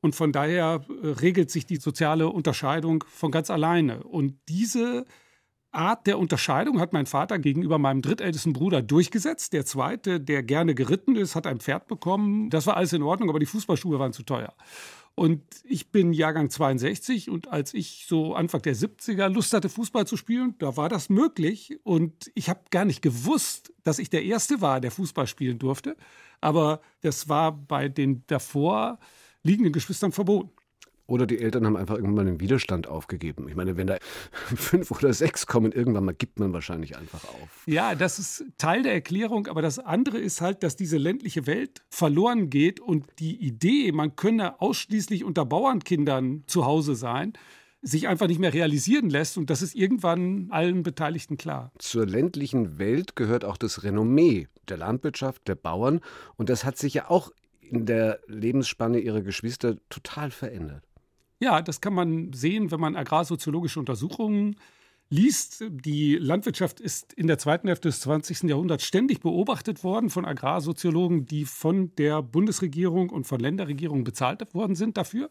Und 0.00 0.14
von 0.14 0.32
daher 0.32 0.80
äh, 0.88 1.08
regelt 1.08 1.50
sich 1.50 1.66
die 1.66 1.76
soziale 1.76 2.28
Unterscheidung 2.28 3.04
von 3.06 3.30
ganz 3.30 3.50
alleine. 3.50 4.02
Und 4.02 4.38
diese 4.48 5.04
Art 5.74 6.06
der 6.06 6.18
Unterscheidung 6.18 6.80
hat 6.80 6.92
mein 6.92 7.06
Vater 7.06 7.38
gegenüber 7.38 7.78
meinem 7.78 8.02
drittältesten 8.02 8.52
Bruder 8.52 8.82
durchgesetzt. 8.82 9.52
Der 9.52 9.64
zweite, 9.64 10.20
der 10.20 10.42
gerne 10.42 10.74
geritten 10.74 11.16
ist, 11.16 11.34
hat 11.34 11.46
ein 11.46 11.60
Pferd 11.60 11.86
bekommen. 11.86 12.50
Das 12.50 12.66
war 12.66 12.76
alles 12.76 12.92
in 12.92 13.02
Ordnung, 13.02 13.28
aber 13.28 13.38
die 13.38 13.46
Fußballschuhe 13.46 13.98
waren 13.98 14.12
zu 14.12 14.22
teuer. 14.22 14.54
Und 15.16 15.42
ich 15.62 15.92
bin 15.92 16.12
Jahrgang 16.12 16.50
62 16.50 17.30
und 17.30 17.48
als 17.48 17.72
ich 17.72 18.06
so 18.08 18.34
Anfang 18.34 18.62
der 18.62 18.74
70er 18.74 19.28
Lust 19.28 19.52
hatte, 19.52 19.68
Fußball 19.68 20.06
zu 20.08 20.16
spielen, 20.16 20.56
da 20.58 20.76
war 20.76 20.88
das 20.88 21.08
möglich. 21.08 21.78
Und 21.84 22.32
ich 22.34 22.48
habe 22.48 22.62
gar 22.70 22.84
nicht 22.84 23.00
gewusst, 23.00 23.72
dass 23.84 24.00
ich 24.00 24.10
der 24.10 24.24
Erste 24.24 24.60
war, 24.60 24.80
der 24.80 24.90
Fußball 24.90 25.28
spielen 25.28 25.60
durfte. 25.60 25.96
Aber 26.40 26.80
das 27.02 27.28
war 27.28 27.52
bei 27.52 27.88
den 27.88 28.24
davor 28.26 28.98
liegenden 29.44 29.72
Geschwistern 29.72 30.10
verboten. 30.10 30.50
Oder 31.06 31.26
die 31.26 31.38
Eltern 31.38 31.66
haben 31.66 31.76
einfach 31.76 31.96
irgendwann 31.96 32.14
mal 32.14 32.24
den 32.24 32.40
Widerstand 32.40 32.88
aufgegeben. 32.88 33.46
Ich 33.48 33.54
meine, 33.54 33.76
wenn 33.76 33.86
da 33.86 33.98
fünf 34.56 34.90
oder 34.90 35.12
sechs 35.12 35.46
kommen, 35.46 35.72
irgendwann 35.72 36.04
mal 36.04 36.14
gibt 36.14 36.38
man 36.38 36.52
wahrscheinlich 36.52 36.96
einfach 36.96 37.24
auf. 37.24 37.62
Ja, 37.66 37.94
das 37.94 38.18
ist 38.18 38.44
Teil 38.56 38.82
der 38.82 38.94
Erklärung. 38.94 39.46
Aber 39.46 39.60
das 39.60 39.78
andere 39.78 40.18
ist 40.18 40.40
halt, 40.40 40.62
dass 40.62 40.76
diese 40.76 40.96
ländliche 40.96 41.46
Welt 41.46 41.82
verloren 41.90 42.48
geht 42.48 42.80
und 42.80 43.06
die 43.18 43.36
Idee, 43.36 43.92
man 43.92 44.16
könne 44.16 44.62
ausschließlich 44.62 45.24
unter 45.24 45.44
Bauernkindern 45.44 46.44
zu 46.46 46.64
Hause 46.64 46.94
sein, 46.94 47.34
sich 47.82 48.08
einfach 48.08 48.26
nicht 48.26 48.40
mehr 48.40 48.54
realisieren 48.54 49.10
lässt. 49.10 49.36
Und 49.36 49.50
das 49.50 49.60
ist 49.60 49.74
irgendwann 49.74 50.48
allen 50.50 50.82
Beteiligten 50.82 51.36
klar. 51.36 51.70
Zur 51.78 52.06
ländlichen 52.06 52.78
Welt 52.78 53.14
gehört 53.14 53.44
auch 53.44 53.58
das 53.58 53.82
Renommee 53.82 54.48
der 54.68 54.78
Landwirtschaft, 54.78 55.46
der 55.48 55.54
Bauern. 55.54 56.00
Und 56.36 56.48
das 56.48 56.64
hat 56.64 56.78
sich 56.78 56.94
ja 56.94 57.10
auch 57.10 57.30
in 57.60 57.86
der 57.86 58.20
Lebensspanne 58.26 58.98
ihrer 59.00 59.20
Geschwister 59.20 59.76
total 59.90 60.30
verändert. 60.30 60.82
Ja, 61.40 61.62
das 61.62 61.80
kann 61.80 61.94
man 61.94 62.32
sehen, 62.32 62.70
wenn 62.70 62.80
man 62.80 62.96
agrarsoziologische 62.96 63.80
Untersuchungen 63.80 64.56
liest. 65.10 65.64
Die 65.68 66.16
Landwirtschaft 66.16 66.80
ist 66.80 67.12
in 67.12 67.26
der 67.26 67.38
zweiten 67.38 67.68
Hälfte 67.68 67.88
des 67.88 68.00
20. 68.00 68.44
Jahrhunderts 68.44 68.84
ständig 68.84 69.20
beobachtet 69.20 69.84
worden 69.84 70.10
von 70.10 70.24
Agrarsoziologen, 70.24 71.26
die 71.26 71.44
von 71.44 71.94
der 71.96 72.22
Bundesregierung 72.22 73.10
und 73.10 73.24
von 73.26 73.40
Länderregierungen 73.40 74.04
bezahlt 74.04 74.54
worden 74.54 74.74
sind 74.76 74.96
dafür. 74.96 75.30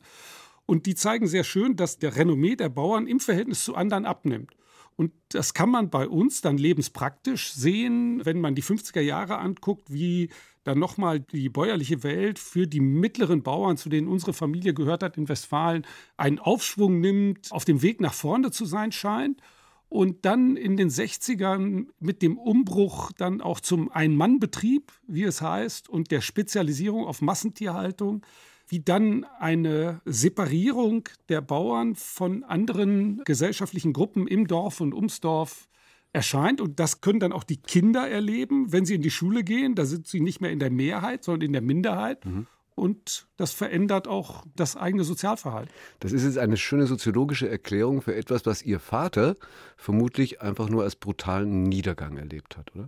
Und 0.66 0.86
die 0.86 0.96
zeigen 0.96 1.28
sehr 1.28 1.44
schön, 1.44 1.76
dass 1.76 2.00
der 2.00 2.16
Renommee 2.16 2.56
der 2.56 2.70
Bauern 2.70 3.08
im 3.08 3.20
Verhältnis 3.20 3.64
zu 3.64 3.76
anderen 3.76 4.06
abnimmt. 4.06 4.56
Und 4.96 5.12
das 5.30 5.54
kann 5.54 5.70
man 5.70 5.90
bei 5.90 6.08
uns 6.08 6.42
dann 6.42 6.58
lebenspraktisch 6.58 7.54
sehen, 7.54 8.26
wenn 8.26 8.40
man 8.40 8.56
die 8.56 8.64
50er 8.64 9.02
Jahre 9.02 9.38
anguckt, 9.38 9.92
wie 9.92 10.30
dann 10.64 10.80
nochmal 10.80 11.20
die 11.20 11.50
bäuerliche 11.50 12.04
Welt 12.04 12.40
für 12.40 12.68
die 12.68 12.80
mittleren 12.80 13.44
Bauern, 13.44 13.78
zu 13.78 13.90
denen 13.90 14.08
unsere 14.08 14.34
Familie 14.34 14.74
gehört 14.74 15.04
hat 15.04 15.18
in 15.18 15.28
Westfalen, 15.28 15.86
einen 16.18 16.40
Aufschwung 16.40 17.00
nimmt, 17.00 17.52
auf 17.52 17.66
dem 17.66 17.82
Weg 17.82 18.00
nach 18.02 18.14
vorne 18.14 18.52
zu 18.52 18.66
sein 18.66 18.92
scheint. 18.92 19.42
Und 19.90 20.26
dann 20.26 20.58
in 20.58 20.76
den 20.76 20.90
60ern 20.90 21.86
mit 22.00 22.24
dem 22.24 22.38
Umbruch 22.40 23.12
dann 23.12 23.42
auch 23.42 23.60
zum 23.60 23.92
Ein-Mann-Betrieb, 23.92 24.92
wie 25.08 25.24
es 25.24 25.42
heißt, 25.42 25.88
und 25.88 26.10
der 26.10 26.22
Spezialisierung 26.22 27.06
auf 27.06 27.22
Massentierhaltung, 27.22 28.26
wie 28.68 28.80
dann 28.80 29.26
eine 29.40 30.02
Separierung 30.06 31.10
der 31.30 31.42
Bauern 31.42 31.96
von 31.96 32.44
anderen 32.44 33.22
gesellschaftlichen 33.26 33.94
Gruppen 33.94 34.28
im 34.28 34.48
Dorf 34.48 34.82
und 34.82 34.94
ums 34.94 35.20
Dorf 35.20 35.68
erscheint. 36.14 36.62
Und 36.62 36.80
das 36.80 37.02
können 37.02 37.20
dann 37.20 37.34
auch 37.34 37.44
die 37.44 37.58
Kinder 37.58 38.08
erleben, 38.08 38.72
wenn 38.72 38.86
sie 38.86 38.96
in 38.96 39.02
die 39.02 39.12
Schule 39.12 39.44
gehen. 39.44 39.76
Da 39.76 39.86
sind 39.86 40.08
sie 40.08 40.22
nicht 40.22 40.42
mehr 40.42 40.52
in 40.52 40.60
der 40.60 40.72
Mehrheit, 40.72 41.24
sondern 41.24 41.48
in 41.48 41.54
der 41.54 41.62
Minderheit. 41.62 42.26
Mhm. 42.26 42.48
Und 42.76 43.28
das 43.38 43.52
verändert 43.52 44.08
auch 44.08 44.44
das 44.56 44.76
eigene 44.76 45.04
Sozialverhalten. 45.04 45.72
Das 46.00 46.12
ist 46.12 46.24
jetzt 46.24 46.40
eine 46.40 46.58
schöne 46.58 46.88
soziologische 46.88 47.48
Erklärung 47.48 48.02
für 48.02 48.16
etwas, 48.16 48.46
was 48.46 48.64
Ihr 48.64 48.80
Vater 48.80 49.36
vermutlich 49.78 50.42
einfach 50.42 50.70
nur 50.70 50.84
als 50.84 50.96
brutalen 50.96 51.64
Niedergang 51.64 52.18
erlebt 52.18 52.58
hat, 52.58 52.76
oder? 52.76 52.88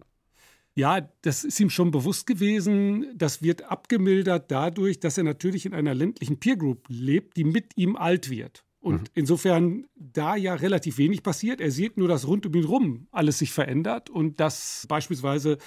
Ja, 0.76 1.10
das 1.22 1.46
ist 1.46 1.60
ihm 1.60 1.70
schon 1.70 1.92
bewusst 1.92 2.28
gewesen. 2.28 3.06
Das 3.16 3.42
wird 3.42 3.64
abgemildert 3.64 4.52
dadurch, 4.52 5.00
dass 5.00 5.18
er 5.18 5.24
natürlich 5.24 5.66
in 5.66 5.74
einer 5.74 5.96
ländlichen 5.96 6.38
Peer 6.40 6.58
Group 6.58 6.86
lebt, 6.90 7.38
die 7.38 7.46
mit 7.46 7.78
ihm 7.78 7.96
alt 7.96 8.30
wird. 8.30 8.66
Und 8.82 9.02
mhm. 9.02 9.08
insofern 9.14 9.88
da 9.96 10.36
ja 10.36 10.54
relativ 10.54 10.98
wenig 10.98 11.24
passiert. 11.24 11.62
Er 11.62 11.72
sieht 11.72 11.98
nur, 11.98 12.10
dass 12.10 12.28
rund 12.28 12.46
um 12.46 12.54
ihn 12.54 12.66
rum 12.66 13.08
alles 13.12 13.40
sich 13.40 13.52
verändert 13.52 14.10
und 14.10 14.40
dass 14.42 14.86
beispielsweise 14.90 15.58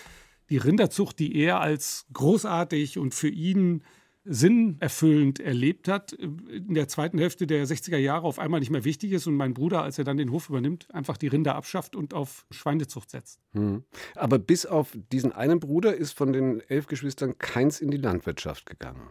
die 0.51 0.59
Rinderzucht, 0.59 1.19
die 1.19 1.35
er 1.37 1.61
als 1.61 2.07
großartig 2.13 2.99
und 2.99 3.15
für 3.15 3.29
ihn 3.29 3.83
sinnerfüllend 4.31 5.41
erlebt 5.41 5.89
hat, 5.89 6.13
in 6.13 6.75
der 6.75 6.87
zweiten 6.87 7.19
Hälfte 7.19 7.47
der 7.47 7.67
60er 7.67 7.97
Jahre 7.97 8.27
auf 8.27 8.39
einmal 8.39 8.61
nicht 8.61 8.71
mehr 8.71 8.85
wichtig 8.85 9.13
ist 9.13 9.27
und 9.27 9.35
mein 9.35 9.55
Bruder, 9.55 9.83
als 9.83 9.99
er 9.99 10.05
dann 10.05 10.19
den 10.19 10.31
Hof 10.31 10.51
übernimmt, 10.51 10.87
einfach 10.95 11.17
die 11.17 11.29
Rinder 11.29 11.55
abschafft 11.55 11.97
und 11.97 12.13
auf 12.13 12.45
Schweinezucht 12.51 13.11
setzt. 13.11 13.41
Hm. 13.53 13.85
Aber 14.15 14.39
bis 14.39 14.67
auf 14.67 14.97
diesen 15.13 15.33
einen 15.33 15.61
Bruder 15.61 15.97
ist 15.97 16.13
von 16.13 16.33
den 16.33 16.61
elf 16.69 16.87
Geschwistern 16.87 17.39
keins 17.39 17.81
in 17.81 17.91
die 17.91 17.97
Landwirtschaft 17.97 18.67
gegangen. 18.67 19.09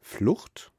Flucht? 0.00 0.72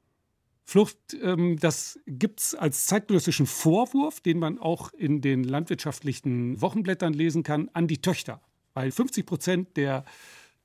Flucht, 0.64 0.98
ähm, 1.22 1.58
das 1.58 1.98
gibt 2.06 2.40
es 2.40 2.54
als 2.54 2.86
zeitgenössischen 2.86 3.46
Vorwurf, 3.46 4.20
den 4.20 4.38
man 4.38 4.58
auch 4.58 4.92
in 4.92 5.20
den 5.20 5.42
landwirtschaftlichen 5.42 6.60
Wochenblättern 6.60 7.14
lesen 7.14 7.42
kann, 7.42 7.70
an 7.72 7.88
die 7.88 8.02
Töchter. 8.02 8.42
Weil 8.74 8.92
50 8.92 9.26
Prozent 9.26 9.76
der 9.76 10.04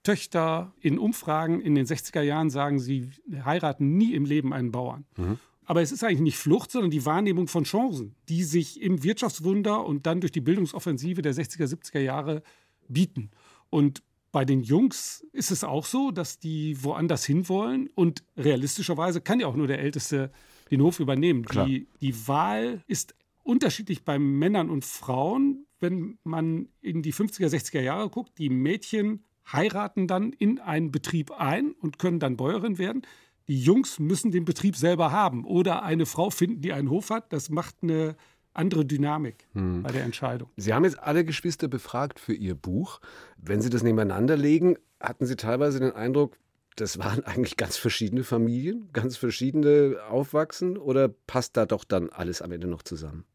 Töchter 0.06 0.74
in 0.80 1.00
Umfragen 1.00 1.60
in 1.60 1.76
den 1.76 1.86
60er 1.86 2.22
Jahren 2.22 2.50
sagen, 2.50 2.80
sie 2.80 3.10
heiraten 3.44 3.98
nie 3.98 4.14
im 4.14 4.24
Leben 4.24 4.54
einen 4.54 4.72
Bauern. 4.72 5.06
Mhm. 5.18 5.40
Aber 5.66 5.82
es 5.82 5.92
ist 5.92 6.04
eigentlich 6.04 6.22
nicht 6.22 6.38
Flucht, 6.38 6.72
sondern 6.72 6.92
die 6.92 7.06
Wahrnehmung 7.06 7.48
von 7.48 7.64
Chancen, 7.64 8.16
die 8.30 8.44
sich 8.44 8.82
im 8.82 9.04
Wirtschaftswunder 9.04 9.84
und 9.84 10.06
dann 10.06 10.22
durch 10.22 10.32
die 10.32 10.42
Bildungsoffensive 10.42 11.24
der 11.24 11.34
60er, 11.34 11.66
70er 11.66 12.00
Jahre 12.00 12.44
bieten. 12.88 13.32
Und 13.72 14.04
bei 14.32 14.46
den 14.46 14.62
Jungs 14.62 15.26
ist 15.32 15.50
es 15.50 15.64
auch 15.64 15.86
so, 15.86 16.12
dass 16.12 16.40
die 16.40 16.84
woanders 16.84 17.26
hinwollen 17.26 17.90
und 17.96 18.24
realistischerweise 18.38 19.22
kann 19.22 19.40
ja 19.40 19.48
auch 19.48 19.56
nur 19.56 19.68
der 19.68 19.80
Älteste 19.80 20.32
den 20.70 20.82
Hof 20.82 21.00
übernehmen. 21.00 21.46
Die, 21.66 21.88
die 22.00 22.28
Wahl 22.28 22.84
ist 22.86 23.16
unterschiedlich 23.44 24.04
bei 24.04 24.20
Männern 24.20 24.70
und 24.70 24.86
Frauen. 24.86 25.66
Wenn 25.80 26.20
man 26.24 26.68
in 26.82 27.02
die 27.02 27.14
50er, 27.14 27.48
60er 27.48 27.82
Jahre 27.82 28.10
guckt, 28.10 28.38
die 28.38 28.50
Mädchen 28.50 29.24
heiraten 29.52 30.08
dann 30.08 30.34
in 30.34 30.60
einen 30.60 30.92
Betrieb 30.92 31.32
ein 31.32 31.72
und 31.74 32.00
können 32.00 32.20
dann 32.20 32.38
Bäuerin 32.38 32.78
werden. 32.78 33.04
Die 33.48 33.62
Jungs 33.62 34.00
müssen 34.00 34.32
den 34.32 34.46
Betrieb 34.46 34.76
selber 34.76 35.12
haben 35.12 35.46
oder 35.46 35.84
eine 35.84 36.06
Frau 36.06 36.30
finden, 36.30 36.62
die 36.62 36.74
einen 36.74 36.90
Hof 36.90 37.10
hat. 37.12 37.32
Das 37.32 37.50
macht 37.50 37.76
eine 37.82 38.16
andere 38.54 38.86
Dynamik 38.86 39.48
hm. 39.54 39.84
bei 39.84 39.92
der 39.92 40.04
Entscheidung. 40.04 40.50
Sie 40.58 40.74
haben 40.74 40.86
jetzt 40.86 41.00
alle 41.00 41.26
Geschwister 41.26 41.68
befragt 41.68 42.20
für 42.20 42.34
Ihr 42.34 42.56
Buch. 42.56 43.02
Wenn 43.38 43.62
Sie 43.62 43.70
das 43.70 43.84
nebeneinander 43.84 44.38
legen, 44.38 44.78
hatten 45.00 45.26
Sie 45.26 45.36
teilweise 45.36 45.80
den 45.80 45.92
Eindruck, 45.92 46.38
das 46.76 46.98
waren 46.98 47.24
eigentlich 47.26 47.58
ganz 47.58 47.78
verschiedene 47.78 48.24
Familien, 48.24 48.90
ganz 48.94 49.18
verschiedene 49.18 49.98
Aufwachsen 50.10 50.78
oder 50.78 51.10
passt 51.10 51.58
da 51.58 51.66
doch 51.66 51.84
dann 51.84 52.10
alles 52.10 52.42
am 52.42 52.52
Ende 52.52 52.68
noch 52.68 52.82
zusammen? 52.82 53.26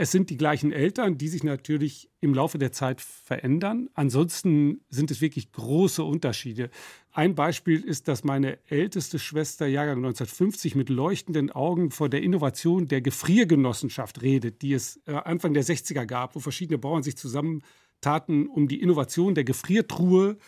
Es 0.00 0.12
sind 0.12 0.30
die 0.30 0.38
gleichen 0.38 0.72
Eltern, 0.72 1.18
die 1.18 1.28
sich 1.28 1.44
natürlich 1.44 2.08
im 2.22 2.32
Laufe 2.32 2.56
der 2.56 2.72
Zeit 2.72 3.02
verändern. 3.02 3.90
Ansonsten 3.92 4.80
sind 4.88 5.10
es 5.10 5.20
wirklich 5.20 5.52
große 5.52 6.02
Unterschiede. 6.02 6.70
Ein 7.12 7.34
Beispiel 7.34 7.82
ist, 7.82 8.08
dass 8.08 8.24
meine 8.24 8.58
älteste 8.70 9.18
Schwester, 9.18 9.66
Jahrgang 9.66 9.98
1950, 9.98 10.74
mit 10.74 10.88
leuchtenden 10.88 11.50
Augen 11.50 11.90
vor 11.90 12.08
der 12.08 12.22
Innovation 12.22 12.88
der 12.88 13.02
Gefriergenossenschaft 13.02 14.22
redet, 14.22 14.62
die 14.62 14.72
es 14.72 15.02
äh, 15.04 15.12
Anfang 15.12 15.52
der 15.52 15.64
60er 15.64 16.06
gab, 16.06 16.34
wo 16.34 16.40
verschiedene 16.40 16.78
Bauern 16.78 17.02
sich 17.02 17.18
zusammentaten, 17.18 18.46
um 18.46 18.68
die 18.68 18.80
Innovation 18.80 19.34
der 19.34 19.44
Gefriertruhe 19.44 20.38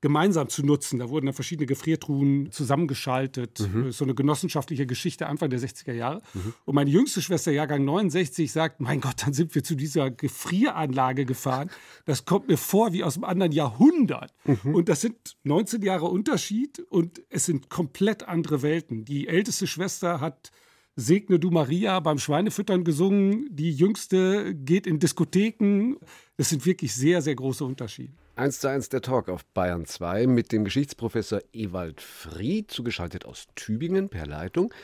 gemeinsam 0.00 0.48
zu 0.48 0.64
nutzen. 0.64 0.98
Da 0.98 1.08
wurden 1.08 1.26
dann 1.26 1.34
verschiedene 1.34 1.66
Gefriertruhen 1.66 2.50
zusammengeschaltet. 2.52 3.60
Mhm. 3.72 3.90
So 3.92 4.04
eine 4.04 4.14
genossenschaftliche 4.14 4.86
Geschichte 4.86 5.26
Anfang 5.26 5.50
der 5.50 5.58
60er 5.58 5.92
Jahre. 5.92 6.22
Mhm. 6.34 6.54
Und 6.64 6.74
meine 6.74 6.90
jüngste 6.90 7.22
Schwester, 7.22 7.50
Jahrgang 7.50 7.84
69, 7.84 8.52
sagt, 8.52 8.80
mein 8.80 9.00
Gott, 9.00 9.22
dann 9.24 9.32
sind 9.32 9.54
wir 9.54 9.64
zu 9.64 9.74
dieser 9.74 10.10
Gefrieranlage 10.10 11.24
gefahren. 11.24 11.70
Das 12.04 12.24
kommt 12.24 12.48
mir 12.48 12.58
vor 12.58 12.92
wie 12.92 13.04
aus 13.04 13.16
einem 13.16 13.24
anderen 13.24 13.52
Jahrhundert. 13.52 14.32
Mhm. 14.44 14.74
Und 14.74 14.88
das 14.88 15.00
sind 15.00 15.36
19 15.44 15.82
Jahre 15.82 16.06
Unterschied 16.06 16.80
und 16.90 17.22
es 17.30 17.46
sind 17.46 17.70
komplett 17.70 18.28
andere 18.28 18.62
Welten. 18.62 19.04
Die 19.04 19.28
älteste 19.28 19.66
Schwester 19.66 20.20
hat 20.20 20.52
Segne 20.98 21.38
du 21.38 21.50
Maria 21.50 22.00
beim 22.00 22.18
Schweinefüttern 22.18 22.82
gesungen. 22.82 23.48
Die 23.50 23.70
jüngste 23.70 24.54
geht 24.54 24.86
in 24.86 24.98
Diskotheken. 24.98 25.96
Das 26.38 26.48
sind 26.48 26.64
wirklich 26.64 26.94
sehr, 26.94 27.20
sehr 27.20 27.34
große 27.34 27.64
Unterschiede. 27.64 28.14
Eins 28.38 28.60
zu 28.60 28.68
eins 28.68 28.90
der 28.90 29.00
Talk 29.00 29.30
auf 29.30 29.46
Bayern 29.46 29.86
2 29.86 30.26
mit 30.26 30.52
dem 30.52 30.66
Geschichtsprofessor 30.66 31.40
Ewald 31.54 32.02
Fried, 32.02 32.70
zugeschaltet 32.70 33.24
aus 33.24 33.46
Tübingen 33.54 34.10
per 34.10 34.26
Leitung. 34.26 34.74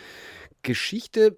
Geschichte 0.63 1.37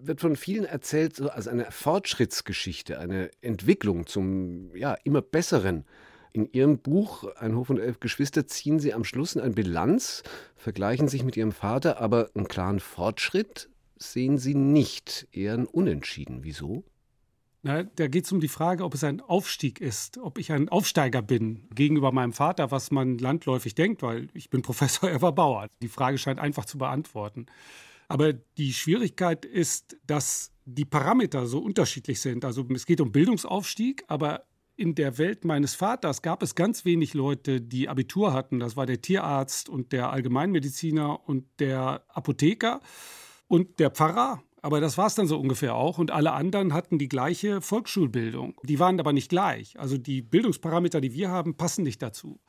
wird 0.00 0.22
von 0.22 0.36
vielen 0.36 0.64
erzählt 0.64 1.16
so 1.16 1.28
als 1.28 1.48
eine 1.48 1.70
Fortschrittsgeschichte, 1.70 2.98
eine 2.98 3.30
Entwicklung 3.42 4.06
zum 4.06 4.74
ja, 4.74 4.96
immer 5.04 5.20
besseren. 5.20 5.84
In 6.32 6.50
Ihrem 6.50 6.78
Buch 6.78 7.24
Ein 7.36 7.54
Hof 7.54 7.68
und 7.68 7.78
elf 7.78 8.00
Geschwister 8.00 8.46
ziehen 8.46 8.80
Sie 8.80 8.94
am 8.94 9.04
Schluss 9.04 9.36
eine 9.36 9.50
Bilanz, 9.50 10.22
vergleichen 10.56 11.08
sich 11.08 11.24
mit 11.24 11.36
Ihrem 11.36 11.52
Vater, 11.52 12.00
aber 12.00 12.30
einen 12.34 12.48
klaren 12.48 12.80
Fortschritt 12.80 13.68
sehen 13.98 14.38
Sie 14.38 14.54
nicht, 14.54 15.28
eher 15.30 15.52
ein 15.52 15.66
Unentschieden. 15.66 16.42
Wieso? 16.42 16.84
Na, 17.62 17.82
da 17.82 18.08
geht 18.08 18.24
es 18.24 18.32
um 18.32 18.40
die 18.40 18.48
Frage, 18.48 18.84
ob 18.84 18.94
es 18.94 19.04
ein 19.04 19.20
Aufstieg 19.20 19.80
ist, 19.80 20.16
ob 20.16 20.38
ich 20.38 20.50
ein 20.50 20.70
Aufsteiger 20.70 21.20
bin 21.20 21.68
gegenüber 21.74 22.10
meinem 22.10 22.32
Vater, 22.32 22.70
was 22.70 22.90
man 22.90 23.18
landläufig 23.18 23.74
denkt, 23.74 24.02
weil 24.02 24.28
ich 24.32 24.48
bin 24.48 24.62
Professor, 24.62 25.10
er 25.10 25.20
war 25.20 25.34
Bauer. 25.34 25.68
Die 25.82 25.88
Frage 25.88 26.16
scheint 26.16 26.40
einfach 26.40 26.64
zu 26.64 26.78
beantworten. 26.78 27.46
Aber 28.08 28.32
die 28.32 28.72
Schwierigkeit 28.72 29.44
ist, 29.44 29.96
dass 30.06 30.52
die 30.64 30.84
Parameter 30.84 31.46
so 31.46 31.58
unterschiedlich 31.58 32.20
sind. 32.20 32.44
Also 32.44 32.66
es 32.74 32.86
geht 32.86 33.00
um 33.00 33.12
Bildungsaufstieg, 33.12 34.04
aber 34.08 34.44
in 34.76 34.94
der 34.94 35.18
Welt 35.18 35.44
meines 35.44 35.74
Vaters 35.74 36.22
gab 36.22 36.42
es 36.42 36.54
ganz 36.54 36.86
wenig 36.86 37.12
Leute, 37.12 37.60
die 37.60 37.88
Abitur 37.88 38.32
hatten. 38.32 38.60
Das 38.60 38.76
war 38.76 38.86
der 38.86 39.02
Tierarzt 39.02 39.68
und 39.68 39.92
der 39.92 40.10
Allgemeinmediziner 40.10 41.28
und 41.28 41.44
der 41.58 42.02
Apotheker 42.08 42.80
und 43.46 43.78
der 43.78 43.90
Pfarrer. 43.90 44.42
Aber 44.62 44.80
das 44.80 44.98
war 44.98 45.06
es 45.06 45.14
dann 45.14 45.26
so 45.26 45.38
ungefähr 45.38 45.74
auch. 45.74 45.98
Und 45.98 46.10
alle 46.10 46.32
anderen 46.32 46.74
hatten 46.74 46.98
die 46.98 47.08
gleiche 47.08 47.60
Volksschulbildung. 47.60 48.60
Die 48.62 48.78
waren 48.78 49.00
aber 49.00 49.12
nicht 49.12 49.30
gleich. 49.30 49.78
Also 49.78 49.96
die 49.96 50.22
Bildungsparameter, 50.22 51.00
die 51.00 51.14
wir 51.14 51.30
haben, 51.30 51.56
passen 51.56 51.82
nicht 51.82 52.02
dazu. 52.02 52.40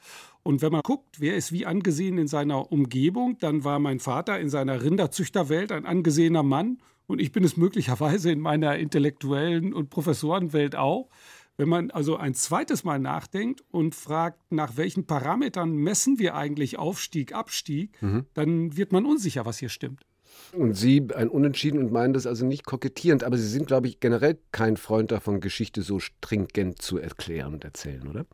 Und 0.43 0.61
wenn 0.61 0.71
man 0.71 0.81
guckt, 0.81 1.19
wer 1.19 1.35
ist 1.35 1.51
wie 1.51 1.65
angesehen 1.65 2.17
in 2.17 2.27
seiner 2.27 2.71
Umgebung, 2.71 3.37
dann 3.39 3.63
war 3.63 3.79
mein 3.79 3.99
Vater 3.99 4.39
in 4.39 4.49
seiner 4.49 4.81
Rinderzüchterwelt 4.81 5.71
ein 5.71 5.85
angesehener 5.85 6.43
Mann. 6.43 6.79
Und 7.07 7.19
ich 7.19 7.31
bin 7.31 7.43
es 7.43 7.57
möglicherweise 7.57 8.31
in 8.31 8.39
meiner 8.39 8.77
intellektuellen 8.77 9.73
und 9.73 9.89
Professorenwelt 9.89 10.75
auch. 10.75 11.09
Wenn 11.57 11.69
man 11.69 11.91
also 11.91 12.17
ein 12.17 12.33
zweites 12.33 12.83
Mal 12.83 12.99
nachdenkt 12.99 13.63
und 13.69 13.93
fragt, 13.93 14.51
nach 14.51 14.77
welchen 14.77 15.05
Parametern 15.05 15.73
messen 15.73 16.17
wir 16.17 16.35
eigentlich 16.35 16.79
Aufstieg, 16.79 17.35
Abstieg, 17.35 18.01
mhm. 18.01 18.25
dann 18.33 18.77
wird 18.77 18.91
man 18.91 19.05
unsicher, 19.05 19.45
was 19.45 19.59
hier 19.59 19.69
stimmt. 19.69 20.05
Und 20.53 20.73
Sie 20.73 21.07
ein 21.15 21.29
Unentschieden 21.29 21.79
und 21.79 21.91
meinen 21.91 22.13
das 22.13 22.27
also 22.27 22.45
nicht 22.45 22.65
kokettierend, 22.65 23.23
aber 23.23 23.37
Sie 23.37 23.47
sind, 23.47 23.67
glaube 23.67 23.87
ich, 23.87 23.99
generell 23.99 24.37
kein 24.51 24.77
Freund 24.77 25.11
davon, 25.11 25.39
Geschichte 25.39 25.81
so 25.81 25.99
stringent 25.99 26.81
zu 26.81 26.97
erklären 26.97 27.53
und 27.53 27.63
erzählen, 27.63 28.07
oder? 28.07 28.25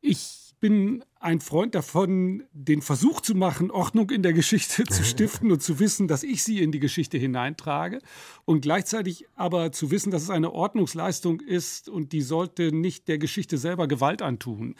Ich 0.00 0.44
bin 0.60 1.04
ein 1.20 1.40
Freund 1.40 1.74
davon, 1.74 2.44
den 2.52 2.80
Versuch 2.80 3.20
zu 3.20 3.34
machen, 3.34 3.70
Ordnung 3.70 4.10
in 4.10 4.22
der 4.22 4.32
Geschichte 4.32 4.84
zu 4.84 5.04
stiften 5.04 5.52
und 5.52 5.62
zu 5.62 5.78
wissen, 5.78 6.08
dass 6.08 6.22
ich 6.22 6.42
sie 6.42 6.62
in 6.62 6.72
die 6.72 6.80
Geschichte 6.80 7.18
hineintrage 7.18 8.00
und 8.44 8.62
gleichzeitig 8.62 9.26
aber 9.34 9.72
zu 9.72 9.90
wissen, 9.90 10.10
dass 10.10 10.22
es 10.22 10.30
eine 10.30 10.52
Ordnungsleistung 10.52 11.40
ist 11.40 11.90
und 11.90 12.12
die 12.12 12.22
sollte 12.22 12.72
nicht 12.72 13.08
der 13.08 13.18
Geschichte 13.18 13.58
selber 13.58 13.88
Gewalt 13.88 14.22
antun. 14.22 14.74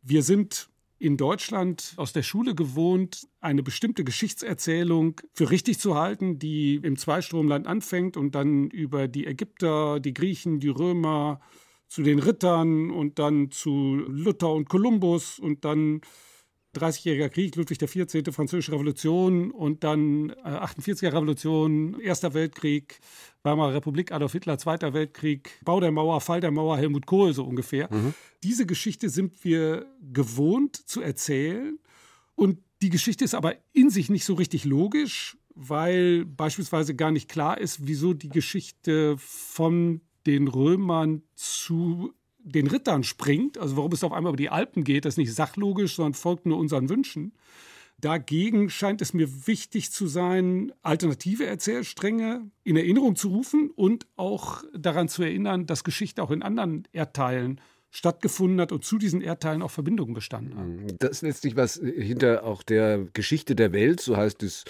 Wir 0.00 0.22
sind 0.22 0.70
in 0.98 1.16
Deutschland 1.16 1.94
aus 1.96 2.12
der 2.12 2.22
Schule 2.22 2.54
gewohnt, 2.54 3.28
eine 3.40 3.62
bestimmte 3.62 4.02
Geschichtserzählung 4.04 5.20
für 5.32 5.50
richtig 5.50 5.78
zu 5.78 5.94
halten, 5.94 6.38
die 6.38 6.76
im 6.76 6.96
Zweistromland 6.96 7.66
anfängt 7.66 8.16
und 8.16 8.34
dann 8.34 8.68
über 8.70 9.06
die 9.06 9.26
Ägypter, 9.26 10.00
die 10.00 10.14
Griechen, 10.14 10.58
die 10.58 10.68
Römer 10.68 11.40
zu 11.88 12.02
den 12.02 12.18
Rittern 12.18 12.90
und 12.90 13.18
dann 13.18 13.50
zu 13.50 13.94
Luther 14.06 14.52
und 14.52 14.68
Kolumbus 14.68 15.38
und 15.38 15.64
dann 15.64 16.00
30-jähriger 16.76 17.28
Krieg, 17.28 17.56
Ludwig 17.56 17.78
XIV., 17.78 18.34
Französische 18.34 18.72
Revolution 18.72 19.50
und 19.50 19.84
dann 19.84 20.30
äh, 20.30 20.34
48er 20.42 21.12
Revolution, 21.12 21.98
Erster 22.00 22.34
Weltkrieg, 22.34 23.00
Weimarer 23.42 23.74
Republik, 23.74 24.12
Adolf 24.12 24.32
Hitler, 24.32 24.58
Zweiter 24.58 24.92
Weltkrieg, 24.92 25.58
Bau 25.64 25.80
der 25.80 25.90
Mauer, 25.90 26.20
Fall 26.20 26.40
der 26.40 26.50
Mauer, 26.50 26.76
Helmut 26.76 27.06
Kohl 27.06 27.32
so 27.32 27.44
ungefähr. 27.44 27.88
Mhm. 27.92 28.14
Diese 28.42 28.66
Geschichte 28.66 29.08
sind 29.08 29.44
wir 29.44 29.86
gewohnt 30.12 30.76
zu 30.76 31.00
erzählen 31.00 31.78
und 32.34 32.58
die 32.82 32.90
Geschichte 32.90 33.24
ist 33.24 33.34
aber 33.34 33.56
in 33.72 33.90
sich 33.90 34.10
nicht 34.10 34.24
so 34.24 34.34
richtig 34.34 34.64
logisch, 34.64 35.36
weil 35.54 36.24
beispielsweise 36.24 36.94
gar 36.94 37.10
nicht 37.10 37.28
klar 37.28 37.58
ist, 37.58 37.86
wieso 37.86 38.14
die 38.14 38.28
Geschichte 38.28 39.16
von 39.18 40.00
den 40.26 40.46
Römern 40.46 41.22
zu 41.34 42.12
den 42.48 42.66
Rittern 42.66 43.04
springt, 43.04 43.58
also 43.58 43.76
warum 43.76 43.92
es 43.92 44.04
auf 44.04 44.12
einmal 44.12 44.30
über 44.30 44.36
die 44.38 44.50
Alpen 44.50 44.84
geht, 44.84 45.04
das 45.04 45.14
ist 45.14 45.18
nicht 45.18 45.34
sachlogisch, 45.34 45.96
sondern 45.96 46.14
folgt 46.14 46.46
nur 46.46 46.58
unseren 46.58 46.88
Wünschen. 46.88 47.32
Dagegen 48.00 48.70
scheint 48.70 49.02
es 49.02 49.12
mir 49.12 49.46
wichtig 49.48 49.90
zu 49.90 50.06
sein, 50.06 50.72
alternative 50.82 51.46
Erzählstränge 51.46 52.48
in 52.62 52.76
Erinnerung 52.76 53.16
zu 53.16 53.28
rufen 53.28 53.70
und 53.74 54.06
auch 54.16 54.62
daran 54.72 55.08
zu 55.08 55.22
erinnern, 55.22 55.66
dass 55.66 55.82
Geschichte 55.82 56.22
auch 56.22 56.30
in 56.30 56.42
anderen 56.42 56.86
Erdteilen 56.92 57.60
stattgefunden 57.90 58.60
hat 58.60 58.70
und 58.70 58.84
zu 58.84 58.98
diesen 58.98 59.22
Erdteilen 59.22 59.62
auch 59.62 59.70
Verbindungen 59.70 60.12
bestanden 60.12 60.56
haben. 60.56 60.76
Mhm. 60.76 60.98
Das 60.98 61.10
ist 61.10 61.22
letztlich 61.22 61.56
was 61.56 61.74
hinter 61.74 62.44
auch 62.44 62.62
der 62.62 63.06
Geschichte 63.14 63.56
der 63.56 63.72
Welt, 63.72 64.00
so 64.00 64.16
heißt 64.16 64.42
das 64.42 64.64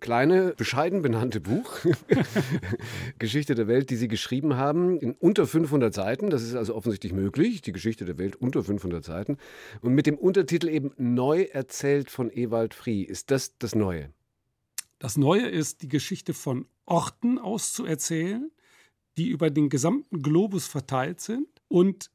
kleine, 0.00 0.54
bescheiden 0.56 1.02
benannte 1.02 1.40
Buch, 1.40 1.80
Geschichte 3.18 3.54
der 3.54 3.68
Welt, 3.68 3.90
die 3.90 3.96
Sie 3.96 4.08
geschrieben 4.08 4.56
haben, 4.56 4.98
in 4.98 5.12
unter 5.12 5.46
500 5.46 5.92
Seiten. 5.92 6.30
Das 6.30 6.42
ist 6.42 6.54
also 6.54 6.74
offensichtlich 6.74 7.12
möglich, 7.12 7.60
die 7.60 7.72
Geschichte 7.72 8.06
der 8.06 8.16
Welt 8.16 8.36
unter 8.36 8.64
500 8.64 9.04
Seiten. 9.04 9.36
Und 9.82 9.94
mit 9.94 10.06
dem 10.06 10.16
Untertitel 10.16 10.68
eben 10.68 10.92
Neu 10.96 11.42
erzählt 11.42 12.10
von 12.10 12.30
Ewald 12.30 12.72
Frie. 12.74 13.02
Ist 13.02 13.30
das 13.30 13.56
das 13.58 13.74
Neue? 13.74 14.10
Das 14.98 15.18
Neue 15.18 15.48
ist, 15.48 15.82
die 15.82 15.88
Geschichte 15.88 16.32
von 16.32 16.66
Orten 16.86 17.38
auszuerzählen, 17.38 18.50
die 19.16 19.28
über 19.28 19.50
den 19.50 19.68
gesamten 19.68 20.22
Globus 20.22 20.66
verteilt 20.66 21.20
sind 21.20 21.48
und 21.68 22.10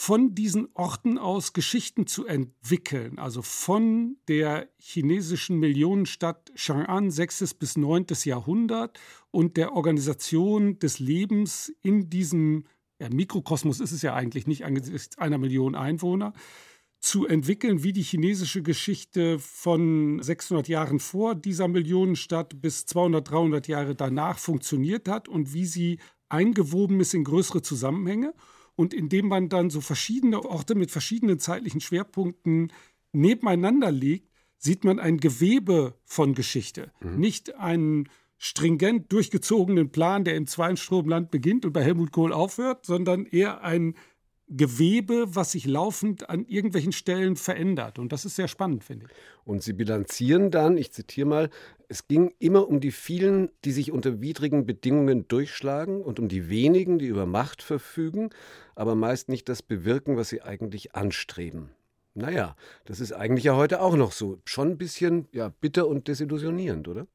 von 0.00 0.32
diesen 0.32 0.68
Orten 0.74 1.18
aus 1.18 1.54
Geschichten 1.54 2.06
zu 2.06 2.24
entwickeln, 2.24 3.18
also 3.18 3.42
von 3.42 4.16
der 4.28 4.68
chinesischen 4.78 5.58
Millionenstadt 5.58 6.52
Chang'an 6.54 7.10
6. 7.10 7.54
bis 7.54 7.76
9. 7.76 8.06
Jahrhundert 8.22 9.00
und 9.32 9.56
der 9.56 9.72
Organisation 9.72 10.78
des 10.78 11.00
Lebens 11.00 11.72
in 11.82 12.08
diesem 12.08 12.62
ja, 13.00 13.08
Mikrokosmos 13.10 13.80
ist 13.80 13.90
es 13.90 14.02
ja 14.02 14.14
eigentlich 14.14 14.46
nicht 14.46 14.64
angesichts 14.64 15.18
einer 15.18 15.36
Million 15.36 15.74
Einwohner, 15.74 16.32
zu 17.00 17.26
entwickeln, 17.26 17.82
wie 17.82 17.92
die 17.92 18.02
chinesische 18.02 18.62
Geschichte 18.62 19.40
von 19.40 20.22
600 20.22 20.68
Jahren 20.68 21.00
vor 21.00 21.34
dieser 21.34 21.66
Millionenstadt 21.66 22.62
bis 22.62 22.86
200, 22.86 23.28
300 23.28 23.66
Jahre 23.66 23.96
danach 23.96 24.38
funktioniert 24.38 25.08
hat 25.08 25.26
und 25.26 25.52
wie 25.52 25.66
sie 25.66 25.98
eingewoben 26.28 27.00
ist 27.00 27.14
in 27.14 27.24
größere 27.24 27.62
Zusammenhänge 27.62 28.32
und 28.78 28.94
indem 28.94 29.26
man 29.26 29.48
dann 29.48 29.70
so 29.70 29.80
verschiedene 29.80 30.44
Orte 30.44 30.76
mit 30.76 30.92
verschiedenen 30.92 31.40
zeitlichen 31.40 31.80
Schwerpunkten 31.80 32.72
nebeneinander 33.10 33.90
legt, 33.90 34.30
sieht 34.56 34.84
man 34.84 35.00
ein 35.00 35.18
Gewebe 35.18 35.98
von 36.04 36.32
Geschichte. 36.32 36.92
Mhm. 37.00 37.18
Nicht 37.18 37.56
einen 37.56 38.08
stringent 38.36 39.10
durchgezogenen 39.12 39.90
Plan, 39.90 40.22
der 40.22 40.36
im 40.36 40.46
Zweistromland 40.46 41.32
beginnt 41.32 41.66
und 41.66 41.72
bei 41.72 41.82
Helmut 41.82 42.12
Kohl 42.12 42.32
aufhört, 42.32 42.86
sondern 42.86 43.26
eher 43.26 43.64
ein 43.64 43.96
Gewebe, 44.50 45.34
was 45.34 45.52
sich 45.52 45.66
laufend 45.66 46.30
an 46.30 46.46
irgendwelchen 46.46 46.92
Stellen 46.92 47.36
verändert. 47.36 47.98
Und 47.98 48.12
das 48.12 48.24
ist 48.24 48.36
sehr 48.36 48.48
spannend, 48.48 48.84
finde 48.84 49.06
ich. 49.06 49.12
Und 49.44 49.62
Sie 49.62 49.72
bilanzieren 49.72 50.50
dann, 50.50 50.76
ich 50.76 50.92
zitiere 50.92 51.28
mal, 51.28 51.50
es 51.88 52.08
ging 52.08 52.32
immer 52.38 52.68
um 52.68 52.80
die 52.80 52.90
vielen, 52.90 53.50
die 53.64 53.72
sich 53.72 53.92
unter 53.92 54.20
widrigen 54.20 54.66
Bedingungen 54.66 55.28
durchschlagen 55.28 56.02
und 56.02 56.18
um 56.18 56.28
die 56.28 56.48
wenigen, 56.48 56.98
die 56.98 57.06
über 57.06 57.26
Macht 57.26 57.62
verfügen, 57.62 58.30
aber 58.74 58.94
meist 58.94 59.28
nicht 59.28 59.48
das 59.48 59.62
bewirken, 59.62 60.16
was 60.16 60.28
sie 60.28 60.42
eigentlich 60.42 60.94
anstreben. 60.94 61.70
Naja, 62.14 62.56
das 62.84 63.00
ist 63.00 63.12
eigentlich 63.12 63.44
ja 63.44 63.54
heute 63.54 63.80
auch 63.80 63.96
noch 63.96 64.12
so. 64.12 64.40
Schon 64.44 64.70
ein 64.70 64.78
bisschen 64.78 65.28
ja, 65.32 65.50
bitter 65.60 65.86
und 65.86 66.08
desillusionierend, 66.08 66.88
oder? 66.88 67.06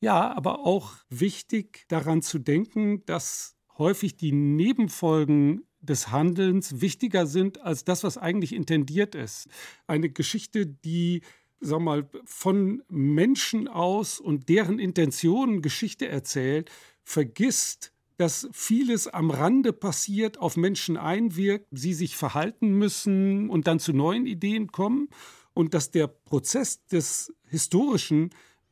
Ja, 0.00 0.34
aber 0.34 0.66
auch 0.66 0.94
wichtig 1.08 1.84
daran 1.88 2.22
zu 2.22 2.38
denken, 2.38 3.04
dass 3.06 3.56
häufig 3.78 4.16
die 4.16 4.32
Nebenfolgen 4.32 5.65
des 5.80 6.10
Handelns 6.10 6.80
wichtiger 6.80 7.26
sind 7.26 7.60
als 7.60 7.84
das, 7.84 8.04
was 8.04 8.18
eigentlich 8.18 8.52
intendiert 8.52 9.14
ist. 9.14 9.48
Eine 9.86 10.10
Geschichte, 10.10 10.66
die 10.66 11.22
sag 11.60 11.80
mal, 11.80 12.08
von 12.24 12.82
Menschen 12.88 13.68
aus 13.68 14.20
und 14.20 14.48
deren 14.48 14.78
Intentionen 14.78 15.62
Geschichte 15.62 16.08
erzählt, 16.08 16.70
vergisst, 17.02 17.92
dass 18.16 18.48
vieles 18.52 19.08
am 19.08 19.30
Rande 19.30 19.72
passiert, 19.72 20.38
auf 20.38 20.56
Menschen 20.56 20.96
einwirkt, 20.96 21.66
sie 21.70 21.94
sich 21.94 22.16
verhalten 22.16 22.72
müssen 22.72 23.50
und 23.50 23.66
dann 23.66 23.78
zu 23.78 23.92
neuen 23.92 24.26
Ideen 24.26 24.72
kommen 24.72 25.08
und 25.52 25.74
dass 25.74 25.90
der 25.90 26.06
Prozess 26.06 26.84
des 26.86 27.32
Historischen 27.46 28.30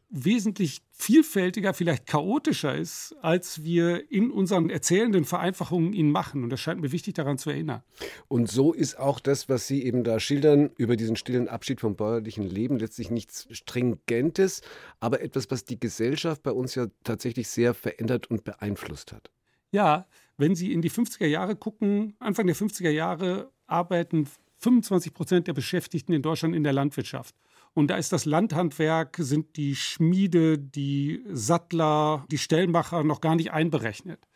wesentlich 0.08 0.82
vielfältiger, 0.96 1.74
vielleicht 1.74 2.06
chaotischer 2.06 2.76
ist, 2.76 3.16
als 3.20 3.64
wir 3.64 4.10
in 4.12 4.30
unseren 4.30 4.70
erzählenden 4.70 5.24
Vereinfachungen 5.24 5.92
ihn 5.92 6.10
machen. 6.10 6.44
Und 6.44 6.50
das 6.50 6.60
scheint 6.60 6.80
mir 6.80 6.92
wichtig 6.92 7.14
daran 7.14 7.36
zu 7.36 7.50
erinnern. 7.50 7.82
Und 8.28 8.48
so 8.48 8.72
ist 8.72 8.98
auch 8.98 9.18
das, 9.18 9.48
was 9.48 9.66
Sie 9.66 9.82
eben 9.82 10.04
da 10.04 10.20
schildern, 10.20 10.70
über 10.78 10.96
diesen 10.96 11.16
stillen 11.16 11.48
Abschied 11.48 11.80
vom 11.80 11.96
bäuerlichen 11.96 12.44
Leben, 12.44 12.78
letztlich 12.78 13.10
nichts 13.10 13.48
Stringentes, 13.50 14.62
aber 15.00 15.20
etwas, 15.20 15.50
was 15.50 15.64
die 15.64 15.80
Gesellschaft 15.80 16.44
bei 16.44 16.52
uns 16.52 16.76
ja 16.76 16.86
tatsächlich 17.02 17.48
sehr 17.48 17.74
verändert 17.74 18.30
und 18.30 18.44
beeinflusst 18.44 19.12
hat. 19.12 19.30
Ja, 19.72 20.06
wenn 20.36 20.54
Sie 20.54 20.72
in 20.72 20.80
die 20.80 20.90
50er 20.90 21.26
Jahre 21.26 21.56
gucken, 21.56 22.14
Anfang 22.20 22.46
der 22.46 22.56
50er 22.56 22.90
Jahre 22.90 23.50
arbeiten 23.66 24.28
25 24.58 25.12
Prozent 25.12 25.48
der 25.48 25.54
Beschäftigten 25.54 26.12
in 26.12 26.22
Deutschland 26.22 26.54
in 26.54 26.62
der 26.62 26.72
Landwirtschaft. 26.72 27.34
Und 27.74 27.88
da 27.88 27.96
ist 27.96 28.12
das 28.12 28.24
Landhandwerk, 28.24 29.16
sind 29.18 29.56
die 29.56 29.74
Schmiede, 29.74 30.58
die 30.58 31.24
Sattler, 31.28 32.24
die 32.30 32.38
Stellmacher 32.38 33.02
noch 33.02 33.20
gar 33.20 33.34
nicht 33.34 33.52
einberechnet. 33.52 34.28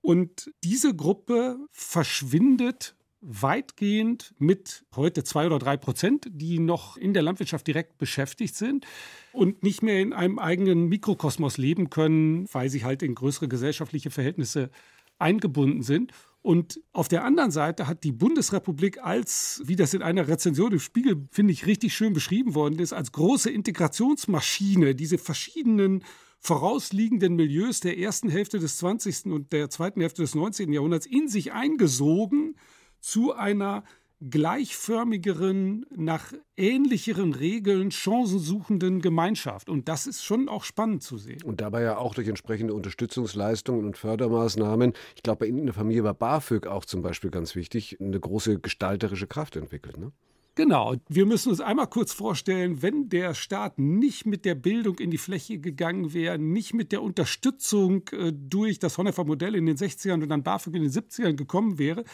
Und 0.00 0.52
diese 0.62 0.94
Gruppe 0.94 1.58
verschwindet 1.72 2.94
weitgehend 3.20 4.34
mit 4.38 4.84
heute 4.94 5.24
zwei 5.24 5.46
oder 5.46 5.58
drei 5.58 5.76
Prozent, 5.76 6.28
die 6.30 6.60
noch 6.60 6.96
in 6.96 7.12
der 7.12 7.22
Landwirtschaft 7.22 7.66
direkt 7.66 7.98
beschäftigt 7.98 8.54
sind 8.54 8.86
und 9.32 9.64
nicht 9.64 9.82
mehr 9.82 10.00
in 10.00 10.12
einem 10.12 10.38
eigenen 10.38 10.88
Mikrokosmos 10.88 11.58
leben 11.58 11.90
können, 11.90 12.46
weil 12.52 12.70
sie 12.70 12.84
halt 12.84 13.02
in 13.02 13.16
größere 13.16 13.48
gesellschaftliche 13.48 14.10
Verhältnisse 14.10 14.70
eingebunden 15.18 15.82
sind. 15.82 16.12
Und 16.46 16.80
auf 16.92 17.08
der 17.08 17.24
anderen 17.24 17.50
Seite 17.50 17.88
hat 17.88 18.04
die 18.04 18.12
Bundesrepublik 18.12 19.02
als, 19.02 19.62
wie 19.64 19.74
das 19.74 19.94
in 19.94 20.02
einer 20.02 20.28
Rezension 20.28 20.70
im 20.70 20.78
Spiegel, 20.78 21.26
finde 21.32 21.52
ich, 21.52 21.66
richtig 21.66 21.92
schön 21.92 22.12
beschrieben 22.12 22.54
worden 22.54 22.78
ist, 22.78 22.92
als 22.92 23.10
große 23.10 23.50
Integrationsmaschine, 23.50 24.94
diese 24.94 25.18
verschiedenen 25.18 26.04
vorausliegenden 26.38 27.34
Milieus 27.34 27.80
der 27.80 27.98
ersten 27.98 28.28
Hälfte 28.28 28.60
des 28.60 28.76
20. 28.78 29.26
und 29.26 29.52
der 29.52 29.70
zweiten 29.70 30.00
Hälfte 30.00 30.22
des 30.22 30.36
19. 30.36 30.72
Jahrhunderts 30.72 31.06
in 31.06 31.26
sich 31.26 31.52
eingesogen 31.52 32.54
zu 33.00 33.32
einer 33.32 33.82
gleichförmigeren, 34.20 35.84
nach 35.94 36.32
ähnlicheren 36.56 37.34
Regeln 37.34 37.90
chancensuchenden 37.90 39.00
Gemeinschaft. 39.00 39.68
Und 39.68 39.88
das 39.88 40.06
ist 40.06 40.24
schon 40.24 40.48
auch 40.48 40.64
spannend 40.64 41.02
zu 41.02 41.18
sehen. 41.18 41.42
Und 41.42 41.60
dabei 41.60 41.82
ja 41.82 41.98
auch 41.98 42.14
durch 42.14 42.28
entsprechende 42.28 42.74
Unterstützungsleistungen 42.74 43.84
und 43.84 43.98
Fördermaßnahmen. 43.98 44.94
Ich 45.14 45.22
glaube, 45.22 45.40
bei 45.40 45.46
Ihnen 45.46 45.58
in 45.58 45.66
der 45.66 45.74
Familie 45.74 46.04
war 46.04 46.14
BAföG 46.14 46.66
auch 46.66 46.84
zum 46.84 47.02
Beispiel 47.02 47.30
ganz 47.30 47.54
wichtig, 47.54 47.98
eine 48.00 48.18
große 48.18 48.58
gestalterische 48.60 49.26
Kraft 49.26 49.56
entwickelt. 49.56 49.98
Ne? 49.98 50.12
Genau, 50.56 50.94
wir 51.10 51.26
müssen 51.26 51.50
uns 51.50 51.60
einmal 51.60 51.86
kurz 51.86 52.14
vorstellen, 52.14 52.80
wenn 52.80 53.10
der 53.10 53.34
Staat 53.34 53.78
nicht 53.78 54.24
mit 54.24 54.46
der 54.46 54.54
Bildung 54.54 54.98
in 54.98 55.10
die 55.10 55.18
Fläche 55.18 55.58
gegangen 55.58 56.14
wäre, 56.14 56.38
nicht 56.38 56.72
mit 56.72 56.92
der 56.92 57.02
Unterstützung 57.02 58.08
äh, 58.12 58.32
durch 58.32 58.78
das 58.78 58.96
Honnefer 58.96 59.24
Modell 59.24 59.54
in 59.54 59.66
den 59.66 59.76
60ern 59.76 60.22
und 60.22 60.30
dann 60.30 60.42
BAföG 60.42 60.74
in 60.76 60.82
den 60.84 60.90
70ern 60.90 61.34
gekommen 61.34 61.78
wäre, 61.78 62.04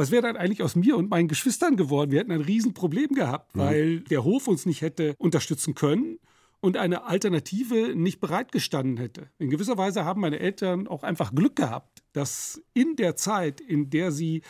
was 0.00 0.10
wäre 0.10 0.22
dann 0.22 0.36
eigentlich 0.36 0.62
aus 0.62 0.76
mir 0.76 0.96
und 0.96 1.10
meinen 1.10 1.28
Geschwistern 1.28 1.76
geworden? 1.76 2.10
Wir 2.10 2.20
hätten 2.20 2.32
ein 2.32 2.40
Riesenproblem 2.40 3.10
gehabt, 3.10 3.54
mhm. 3.54 3.60
weil 3.60 4.00
der 4.00 4.24
Hof 4.24 4.48
uns 4.48 4.64
nicht 4.64 4.80
hätte 4.80 5.14
unterstützen 5.18 5.74
können 5.74 6.18
und 6.60 6.78
eine 6.78 7.04
Alternative 7.04 7.94
nicht 7.94 8.18
bereitgestanden 8.18 8.96
hätte. 8.96 9.28
In 9.38 9.50
gewisser 9.50 9.76
Weise 9.76 10.06
haben 10.06 10.22
meine 10.22 10.40
Eltern 10.40 10.88
auch 10.88 11.02
einfach 11.02 11.34
Glück 11.34 11.56
gehabt, 11.56 12.02
dass 12.12 12.62
in 12.72 12.96
der 12.96 13.14
Zeit, 13.16 13.60
in 13.60 13.90
der 13.90 14.10
sie 14.10 14.40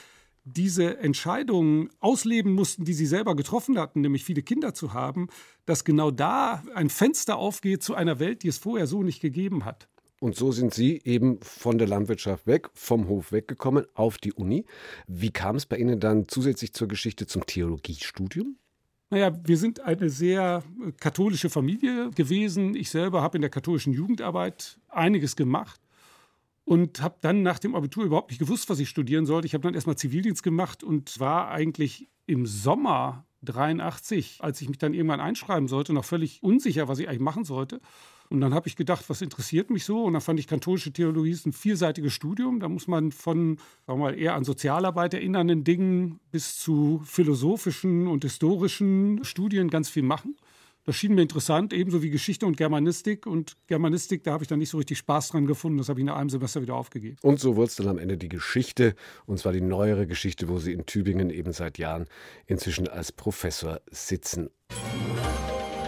diese 0.44 0.98
Entscheidungen 0.98 1.90
ausleben 1.98 2.52
mussten, 2.52 2.84
die 2.84 2.94
sie 2.94 3.06
selber 3.06 3.34
getroffen 3.34 3.76
hatten, 3.76 4.00
nämlich 4.00 4.24
viele 4.24 4.42
Kinder 4.42 4.72
zu 4.72 4.94
haben, 4.94 5.28
dass 5.66 5.84
genau 5.84 6.12
da 6.12 6.62
ein 6.74 6.90
Fenster 6.90 7.36
aufgeht 7.36 7.82
zu 7.82 7.94
einer 7.94 8.20
Welt, 8.20 8.44
die 8.44 8.48
es 8.48 8.58
vorher 8.58 8.86
so 8.86 9.02
nicht 9.02 9.20
gegeben 9.20 9.64
hat. 9.64 9.88
Und 10.20 10.37
so 10.37 10.52
sind 10.52 10.74
Sie 10.74 11.00
eben 11.04 11.40
von 11.40 11.78
der 11.78 11.88
Landwirtschaft 11.88 12.46
weg, 12.46 12.68
vom 12.74 13.09
Hof 13.09 13.33
weggekommen, 13.33 13.87
auf 13.94 14.18
die 14.18 14.35
Uni. 14.35 14.66
Wie 15.06 15.30
kam 15.30 15.56
es 15.56 15.64
bei 15.64 15.78
Ihnen 15.78 15.98
dann 15.98 16.28
zusätzlich 16.28 16.74
zur 16.74 16.88
Geschichte 16.88 17.26
zum 17.26 17.46
Theologiestudium? 17.46 18.56
Naja, 19.09 19.33
wir 19.44 19.56
sind 19.56 19.80
eine 19.80 20.11
sehr 20.11 20.62
katholische 21.00 21.48
Familie 21.48 22.11
gewesen. 22.11 22.76
Ich 22.76 22.90
selber 22.90 23.22
habe 23.22 23.38
in 23.38 23.40
der 23.40 23.50
katholischen 23.50 23.94
Jugendarbeit 23.94 24.78
einiges 24.88 25.37
gemacht 25.37 25.80
und 26.64 27.00
habe 27.00 27.16
dann 27.22 27.42
nach 27.42 27.59
dem 27.59 27.74
Abitur 27.74 28.04
überhaupt 28.04 28.30
nicht 28.30 28.38
gewusst, 28.38 28.68
was 28.68 28.78
ich 28.78 28.90
studieren 28.90 29.24
sollte. 29.24 29.46
Ich 29.46 29.54
habe 29.54 29.62
dann 29.62 29.74
erstmal 29.74 29.96
Zivildienst 29.96 30.42
gemacht 30.42 30.85
und 30.85 31.18
war 31.18 31.50
eigentlich 31.50 32.09
im 32.26 32.46
Sommer 32.46 33.24
83, 33.42 34.37
als 34.40 34.61
ich 34.61 34.68
mich 34.68 34.78
dann 34.78 34.92
irgendwann 34.92 35.20
einschreiben 35.20 35.66
sollte, 35.66 35.94
noch 35.94 36.04
völlig 36.04 36.42
unsicher, 36.42 36.88
was 36.88 36.98
ich 36.98 37.09
eigentlich 37.09 37.20
machen 37.20 37.44
sollte. 37.44 37.80
Und 38.31 38.40
dann 38.40 38.55
habe 38.55 38.69
ich 38.69 38.77
gedacht, 38.77 39.05
was 39.09 39.23
interessiert 39.23 39.71
mich 39.71 39.85
so? 39.85 40.05
Und 40.05 40.12
dann 40.12 40.23
fand 40.23 40.38
ich 40.38 40.47
katholische 40.47 40.93
Theologie 40.93 41.33
ist 41.33 41.47
ein 41.47 41.53
vielseitiges 41.53 42.12
Studium. 42.12 42.61
Da 42.61 42.69
muss 42.69 42.87
man 42.87 43.11
von, 43.11 43.59
sagen 43.87 43.99
wir 43.99 44.05
mal, 44.05 44.19
eher 44.19 44.35
an 44.35 44.45
Sozialarbeit 44.45 45.14
erinnernden 45.14 45.64
Dingen 45.64 46.21
bis 46.31 46.57
zu 46.57 47.03
philosophischen 47.05 48.07
und 48.07 48.23
historischen 48.23 49.25
Studien 49.25 49.69
ganz 49.69 49.90
viel 49.90 50.05
machen. 50.05 50.37
Das 50.85 50.95
schien 50.97 51.14
mir 51.14 51.23
interessant, 51.23 51.73
ebenso 51.73 52.03
wie 52.03 52.11
Geschichte 52.11 52.47
und 52.47 52.57
Germanistik. 52.57 53.27
Und 53.27 53.57
Germanistik, 53.66 54.23
da 54.23 54.33
habe 54.33 54.45
ich 54.45 54.49
dann 54.49 54.61
nicht 54.61 54.71
so 54.71 54.79
richtig 54.79 54.99
Spaß 54.99 55.31
dran 55.31 55.47
gefunden. 55.47 55.79
Das 55.79 55.88
habe 55.88 55.99
ich 55.99 56.07
nach 56.07 56.16
einem 56.16 56.31
Semester 56.31 56.62
wieder 56.62 56.77
aufgegeben. 56.77 57.16
Und 57.23 57.40
so 57.40 57.57
wurde 57.57 57.66
es 57.66 57.77
dann 57.77 57.88
am 57.88 57.99
Ende 57.99 58.16
die 58.16 58.29
Geschichte, 58.29 58.95
und 59.27 59.38
zwar 59.38 59.53
die 59.53 59.61
neuere 59.61 60.07
Geschichte, 60.07 60.49
wo 60.49 60.59
Sie 60.59 60.73
in 60.73 60.87
Tübingen 60.87 61.31
eben 61.31 61.53
seit 61.53 61.79
Jahren 61.79 62.07
inzwischen 62.47 62.87
als 62.87 63.11
Professor 63.11 63.81
sitzen. 63.90 64.51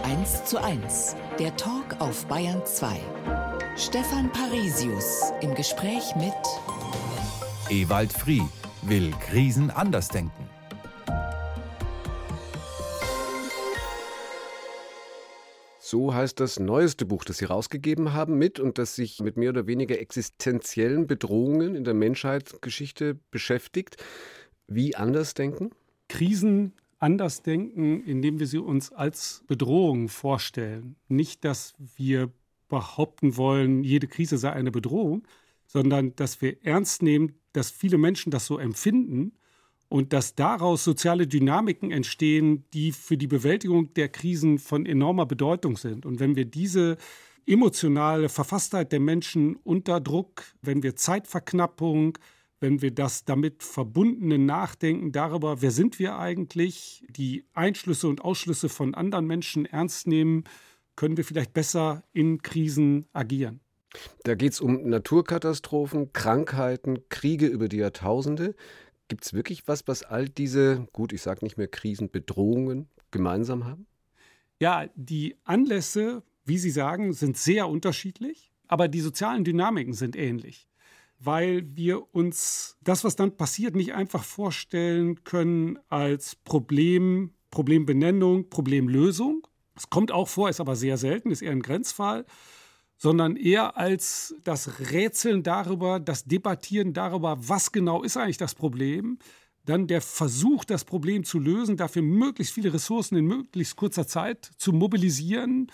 1 0.03 0.43
zu 0.43 0.61
1, 0.61 1.15
der 1.39 1.55
Talk 1.55 1.95
auf 1.99 2.25
Bayern 2.25 2.61
2. 2.65 2.99
Stefan 3.77 4.29
Parisius 4.33 5.31
im 5.39 5.55
Gespräch 5.55 6.13
mit 6.17 6.33
Ewald 7.69 8.11
Frie 8.11 8.43
will 8.81 9.11
Krisen 9.21 9.71
anders 9.71 10.09
denken. 10.09 10.49
So 15.79 16.13
heißt 16.13 16.37
das 16.41 16.59
neueste 16.59 17.05
Buch, 17.05 17.23
das 17.23 17.37
Sie 17.37 17.45
rausgegeben 17.45 18.11
haben 18.11 18.37
mit 18.37 18.59
und 18.59 18.77
das 18.77 18.95
sich 18.95 19.21
mit 19.21 19.37
mehr 19.37 19.51
oder 19.51 19.67
weniger 19.67 19.97
existenziellen 19.99 21.07
Bedrohungen 21.07 21.75
in 21.75 21.85
der 21.85 21.93
Menschheitsgeschichte 21.93 23.17
beschäftigt. 23.31 23.95
Wie 24.67 24.97
anders 24.97 25.33
denken? 25.33 25.71
Krisen 26.09 26.73
anders 27.03 27.41
denken, 27.41 28.01
indem 28.05 28.39
wir 28.39 28.47
sie 28.47 28.59
uns 28.59 28.93
als 28.93 29.43
Bedrohung 29.47 30.07
vorstellen. 30.07 30.95
Nicht, 31.09 31.43
dass 31.43 31.75
wir 31.97 32.31
behaupten 32.69 33.35
wollen, 33.35 33.83
jede 33.83 34.07
Krise 34.07 34.37
sei 34.37 34.53
eine 34.53 34.71
Bedrohung, 34.71 35.27
sondern 35.67 36.15
dass 36.15 36.41
wir 36.41 36.65
ernst 36.65 37.03
nehmen, 37.03 37.33
dass 37.51 37.69
viele 37.71 37.97
Menschen 37.97 38.31
das 38.31 38.45
so 38.45 38.57
empfinden 38.57 39.33
und 39.89 40.13
dass 40.13 40.35
daraus 40.35 40.85
soziale 40.85 41.27
Dynamiken 41.27 41.91
entstehen, 41.91 42.63
die 42.73 42.93
für 42.93 43.17
die 43.17 43.27
Bewältigung 43.27 43.93
der 43.95 44.07
Krisen 44.07 44.57
von 44.57 44.85
enormer 44.85 45.25
Bedeutung 45.25 45.75
sind. 45.75 46.05
Und 46.05 46.21
wenn 46.21 46.37
wir 46.37 46.45
diese 46.45 46.97
emotionale 47.45 48.29
Verfasstheit 48.29 48.93
der 48.93 49.01
Menschen 49.01 49.57
unter 49.57 49.99
Druck, 49.99 50.45
wenn 50.61 50.81
wir 50.83 50.95
Zeitverknappung, 50.95 52.17
wenn 52.63 52.81
wir 52.81 52.91
das 52.91 53.25
damit 53.25 53.61
verbundene 53.61 54.39
Nachdenken 54.39 55.11
darüber, 55.11 55.61
wer 55.61 55.71
sind 55.71 55.99
wir 55.99 56.17
eigentlich, 56.17 57.03
die 57.09 57.43
Einschlüsse 57.53 58.07
und 58.07 58.21
Ausschlüsse 58.21 58.69
von 58.69 58.95
anderen 58.95 59.27
Menschen 59.27 59.65
ernst 59.65 60.07
nehmen, 60.07 60.45
können 60.95 61.17
wir 61.17 61.25
vielleicht 61.25 61.53
besser 61.53 62.03
in 62.13 62.41
Krisen 62.41 63.05
agieren. 63.11 63.59
Da 64.23 64.35
geht 64.35 64.53
es 64.53 64.61
um 64.61 64.87
Naturkatastrophen, 64.87 66.13
Krankheiten, 66.13 67.09
Kriege 67.09 67.47
über 67.47 67.67
die 67.67 67.77
Jahrtausende. 67.77 68.55
Gibt 69.09 69.25
es 69.25 69.33
wirklich 69.33 69.67
was, 69.67 69.85
was 69.89 70.03
all 70.03 70.29
diese, 70.29 70.87
gut, 70.93 71.11
ich 71.11 71.21
sage 71.21 71.43
nicht 71.43 71.57
mehr 71.57 71.67
Krisen, 71.67 72.11
Bedrohungen 72.11 72.87
gemeinsam 73.11 73.65
haben? 73.65 73.87
Ja, 74.61 74.85
die 74.95 75.35
Anlässe, 75.43 76.23
wie 76.45 76.57
Sie 76.57 76.71
sagen, 76.71 77.11
sind 77.11 77.35
sehr 77.35 77.67
unterschiedlich, 77.67 78.53
aber 78.69 78.87
die 78.87 79.01
sozialen 79.01 79.43
Dynamiken 79.43 79.93
sind 79.93 80.15
ähnlich 80.15 80.69
weil 81.25 81.63
wir 81.75 82.13
uns 82.13 82.77
das, 82.81 83.03
was 83.03 83.15
dann 83.15 83.37
passiert, 83.37 83.75
nicht 83.75 83.93
einfach 83.93 84.23
vorstellen 84.23 85.23
können 85.23 85.79
als 85.89 86.35
Problem, 86.35 87.31
Problembenennung, 87.49 88.49
Problemlösung. 88.49 89.47
Es 89.75 89.89
kommt 89.89 90.11
auch 90.11 90.27
vor, 90.27 90.49
ist 90.49 90.59
aber 90.59 90.75
sehr 90.75 90.97
selten, 90.97 91.31
ist 91.31 91.41
eher 91.41 91.51
ein 91.51 91.61
Grenzfall, 91.61 92.25
sondern 92.97 93.35
eher 93.35 93.77
als 93.77 94.35
das 94.43 94.91
Rätseln 94.91 95.43
darüber, 95.43 95.99
das 95.99 96.25
Debattieren 96.25 96.93
darüber, 96.93 97.37
was 97.39 97.71
genau 97.71 98.03
ist 98.03 98.17
eigentlich 98.17 98.37
das 98.37 98.55
Problem, 98.55 99.17
dann 99.65 99.87
der 99.87 100.01
Versuch, 100.01 100.65
das 100.65 100.83
Problem 100.83 101.23
zu 101.23 101.39
lösen, 101.39 101.77
dafür 101.77 102.01
möglichst 102.01 102.53
viele 102.53 102.73
Ressourcen 102.73 103.15
in 103.15 103.25
möglichst 103.25 103.77
kurzer 103.77 104.05
Zeit 104.07 104.51
zu 104.57 104.73
mobilisieren, 104.73 105.71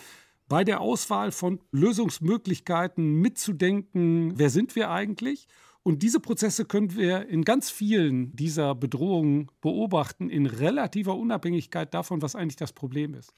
bei 0.50 0.64
der 0.64 0.80
Auswahl 0.80 1.30
von 1.30 1.60
Lösungsmöglichkeiten 1.70 3.14
mitzudenken, 3.14 4.36
wer 4.36 4.50
sind 4.50 4.74
wir 4.74 4.90
eigentlich 4.90 5.46
und 5.82 6.02
diese 6.02 6.20
Prozesse 6.20 6.66
können 6.66 6.94
wir 6.94 7.28
in 7.28 7.42
ganz 7.42 7.70
vielen 7.70 8.34
dieser 8.36 8.74
Bedrohungen 8.74 9.48
beobachten, 9.62 10.28
in 10.28 10.44
relativer 10.44 11.16
Unabhängigkeit 11.16 11.94
davon, 11.94 12.20
was 12.20 12.34
eigentlich 12.34 12.56
das 12.56 12.72
Problem 12.72 13.14
ist. 13.14 13.32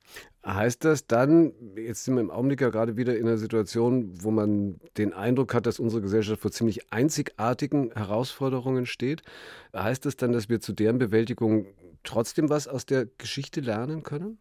Heißt 0.44 0.84
das 0.84 1.06
dann, 1.06 1.52
jetzt 1.76 2.04
sind 2.04 2.14
wir 2.14 2.22
im 2.22 2.30
Augenblick 2.32 2.62
ja 2.62 2.70
gerade 2.70 2.96
wieder 2.96 3.16
in 3.16 3.28
einer 3.28 3.36
Situation, 3.36 4.10
wo 4.24 4.30
man 4.30 4.80
den 4.96 5.12
Eindruck 5.12 5.54
hat, 5.54 5.66
dass 5.66 5.78
unsere 5.78 6.02
Gesellschaft 6.02 6.40
vor 6.40 6.50
ziemlich 6.50 6.92
einzigartigen 6.92 7.92
Herausforderungen 7.92 8.86
steht, 8.86 9.22
heißt 9.76 10.06
das 10.06 10.16
dann, 10.16 10.32
dass 10.32 10.48
wir 10.48 10.60
zu 10.60 10.72
deren 10.72 10.98
Bewältigung 10.98 11.66
trotzdem 12.04 12.48
was 12.48 12.66
aus 12.66 12.86
der 12.86 13.06
Geschichte 13.18 13.60
lernen 13.60 14.02
können? 14.02 14.38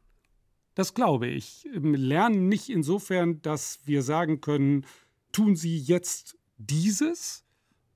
Das 0.75 0.93
glaube 0.93 1.27
ich. 1.27 1.67
Lernen 1.73 2.47
nicht 2.47 2.69
insofern, 2.69 3.41
dass 3.41 3.79
wir 3.85 4.03
sagen 4.03 4.41
können, 4.41 4.85
tun 5.31 5.55
Sie 5.55 5.77
jetzt 5.77 6.37
dieses, 6.57 7.43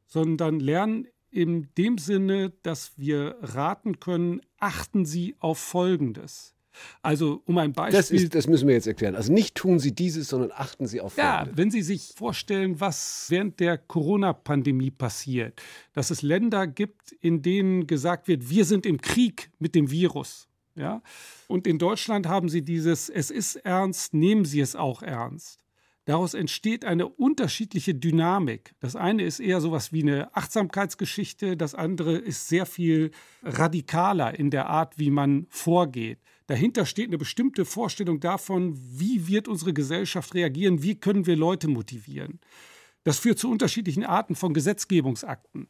sondern 0.07 0.59
lernen 0.59 1.07
in 1.31 1.67
dem 1.77 1.97
Sinne, 1.97 2.53
dass 2.63 2.93
wir 2.97 3.37
raten 3.41 3.99
können, 3.99 4.41
achten 4.57 5.05
Sie 5.05 5.35
auf 5.39 5.59
Folgendes. 5.59 6.55
Also 7.01 7.41
um 7.45 7.57
ein 7.57 7.73
Beispiel. 7.73 7.97
Das, 7.97 8.11
ist, 8.11 8.35
das, 8.35 8.47
müssen 8.47 8.67
wir 8.67 8.75
jetzt 8.75 8.87
erklären. 8.87 9.15
Also 9.15 9.31
nicht 9.31 9.55
tun 9.55 9.79
Sie 9.79 9.93
dieses, 9.93 10.27
sondern 10.27 10.51
achten 10.53 10.87
Sie 10.87 11.01
auf 11.01 11.13
Folgendes. 11.13 11.51
Ja, 11.51 11.57
wenn 11.57 11.71
Sie 11.71 11.81
sich 11.81 12.13
vorstellen, 12.15 12.79
was 12.79 13.27
während 13.29 13.59
der 13.59 13.77
Corona-Pandemie 13.77 14.91
passiert, 14.91 15.61
dass 15.93 16.09
es 16.09 16.21
Länder 16.21 16.67
gibt, 16.67 17.11
in 17.13 17.41
denen 17.41 17.87
gesagt 17.87 18.27
wird, 18.27 18.49
wir 18.49 18.65
sind 18.65 18.85
im 18.85 18.99
Krieg 19.01 19.51
mit 19.59 19.75
dem 19.75 19.89
Virus. 19.91 20.47
Ja? 20.75 21.01
Und 21.47 21.67
in 21.67 21.79
Deutschland 21.79 22.27
haben 22.27 22.49
Sie 22.49 22.61
dieses, 22.61 23.09
es 23.09 23.31
ist 23.31 23.55
ernst, 23.57 24.13
nehmen 24.13 24.45
Sie 24.45 24.59
es 24.59 24.75
auch 24.75 25.01
ernst. 25.01 25.65
Daraus 26.05 26.35
entsteht 26.35 26.85
eine 26.85 27.07
unterschiedliche 27.07 27.95
Dynamik. 27.95 28.75
Das 28.79 28.95
eine 28.95 29.23
ist 29.23 29.39
eher 29.39 29.59
sowas 29.59 29.91
wie 29.91 30.03
eine 30.03 30.35
Achtsamkeitsgeschichte, 30.35 31.57
das 31.57 31.73
andere 31.73 32.15
ist 32.15 32.47
sehr 32.47 32.67
viel 32.67 33.09
radikaler 33.41 34.37
in 34.37 34.51
der 34.51 34.67
Art, 34.67 34.99
wie 34.99 35.09
man 35.09 35.47
vorgeht. 35.49 36.19
Dahinter 36.45 36.85
steht 36.85 37.07
eine 37.07 37.17
bestimmte 37.17 37.65
Vorstellung 37.65 38.19
davon, 38.19 38.77
wie 38.77 39.27
wird 39.27 39.47
unsere 39.47 39.73
Gesellschaft 39.73 40.35
reagieren, 40.35 40.83
wie 40.83 40.93
können 40.93 41.25
wir 41.25 41.35
Leute 41.35 41.67
motivieren. 41.67 42.39
Das 43.03 43.17
führt 43.17 43.39
zu 43.39 43.49
unterschiedlichen 43.49 44.03
Arten 44.03 44.35
von 44.35 44.53
Gesetzgebungsakten 44.53 45.67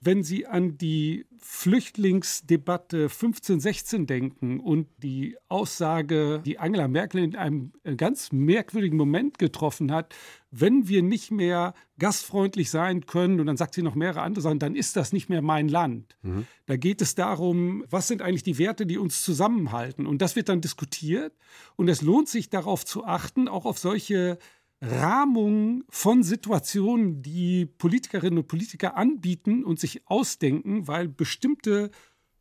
wenn 0.00 0.22
Sie 0.22 0.46
an 0.46 0.78
die 0.78 1.26
Flüchtlingsdebatte 1.38 3.04
1516 3.04 4.06
denken 4.06 4.60
und 4.60 4.88
die 4.98 5.36
Aussage, 5.48 6.40
die 6.44 6.58
Angela 6.58 6.88
Merkel 6.88 7.22
in 7.22 7.36
einem 7.36 7.72
ganz 7.96 8.32
merkwürdigen 8.32 8.96
Moment 8.96 9.38
getroffen 9.38 9.92
hat, 9.92 10.14
wenn 10.50 10.88
wir 10.88 11.02
nicht 11.02 11.30
mehr 11.30 11.74
gastfreundlich 11.98 12.70
sein 12.70 13.04
können, 13.04 13.40
und 13.40 13.46
dann 13.46 13.58
sagt 13.58 13.74
sie 13.74 13.82
noch 13.82 13.94
mehrere 13.94 14.22
andere 14.22 14.42
Sachen, 14.42 14.58
dann 14.58 14.74
ist 14.74 14.96
das 14.96 15.12
nicht 15.12 15.28
mehr 15.28 15.42
mein 15.42 15.68
Land. 15.68 16.16
Mhm. 16.22 16.46
Da 16.66 16.76
geht 16.76 17.02
es 17.02 17.14
darum, 17.14 17.84
was 17.90 18.08
sind 18.08 18.22
eigentlich 18.22 18.42
die 18.42 18.58
Werte, 18.58 18.86
die 18.86 18.98
uns 18.98 19.22
zusammenhalten. 19.22 20.06
Und 20.06 20.22
das 20.22 20.34
wird 20.34 20.48
dann 20.48 20.62
diskutiert. 20.62 21.34
Und 21.76 21.88
es 21.88 22.00
lohnt 22.00 22.28
sich 22.28 22.48
darauf 22.48 22.84
zu 22.86 23.04
achten, 23.04 23.48
auch 23.48 23.66
auf 23.66 23.78
solche 23.78 24.38
Rahmung 24.80 25.84
von 25.90 26.22
Situationen, 26.22 27.22
die 27.22 27.66
Politikerinnen 27.66 28.38
und 28.38 28.48
Politiker 28.48 28.96
anbieten 28.96 29.64
und 29.64 29.78
sich 29.78 30.06
ausdenken, 30.06 30.88
weil 30.88 31.08
bestimmte 31.08 31.90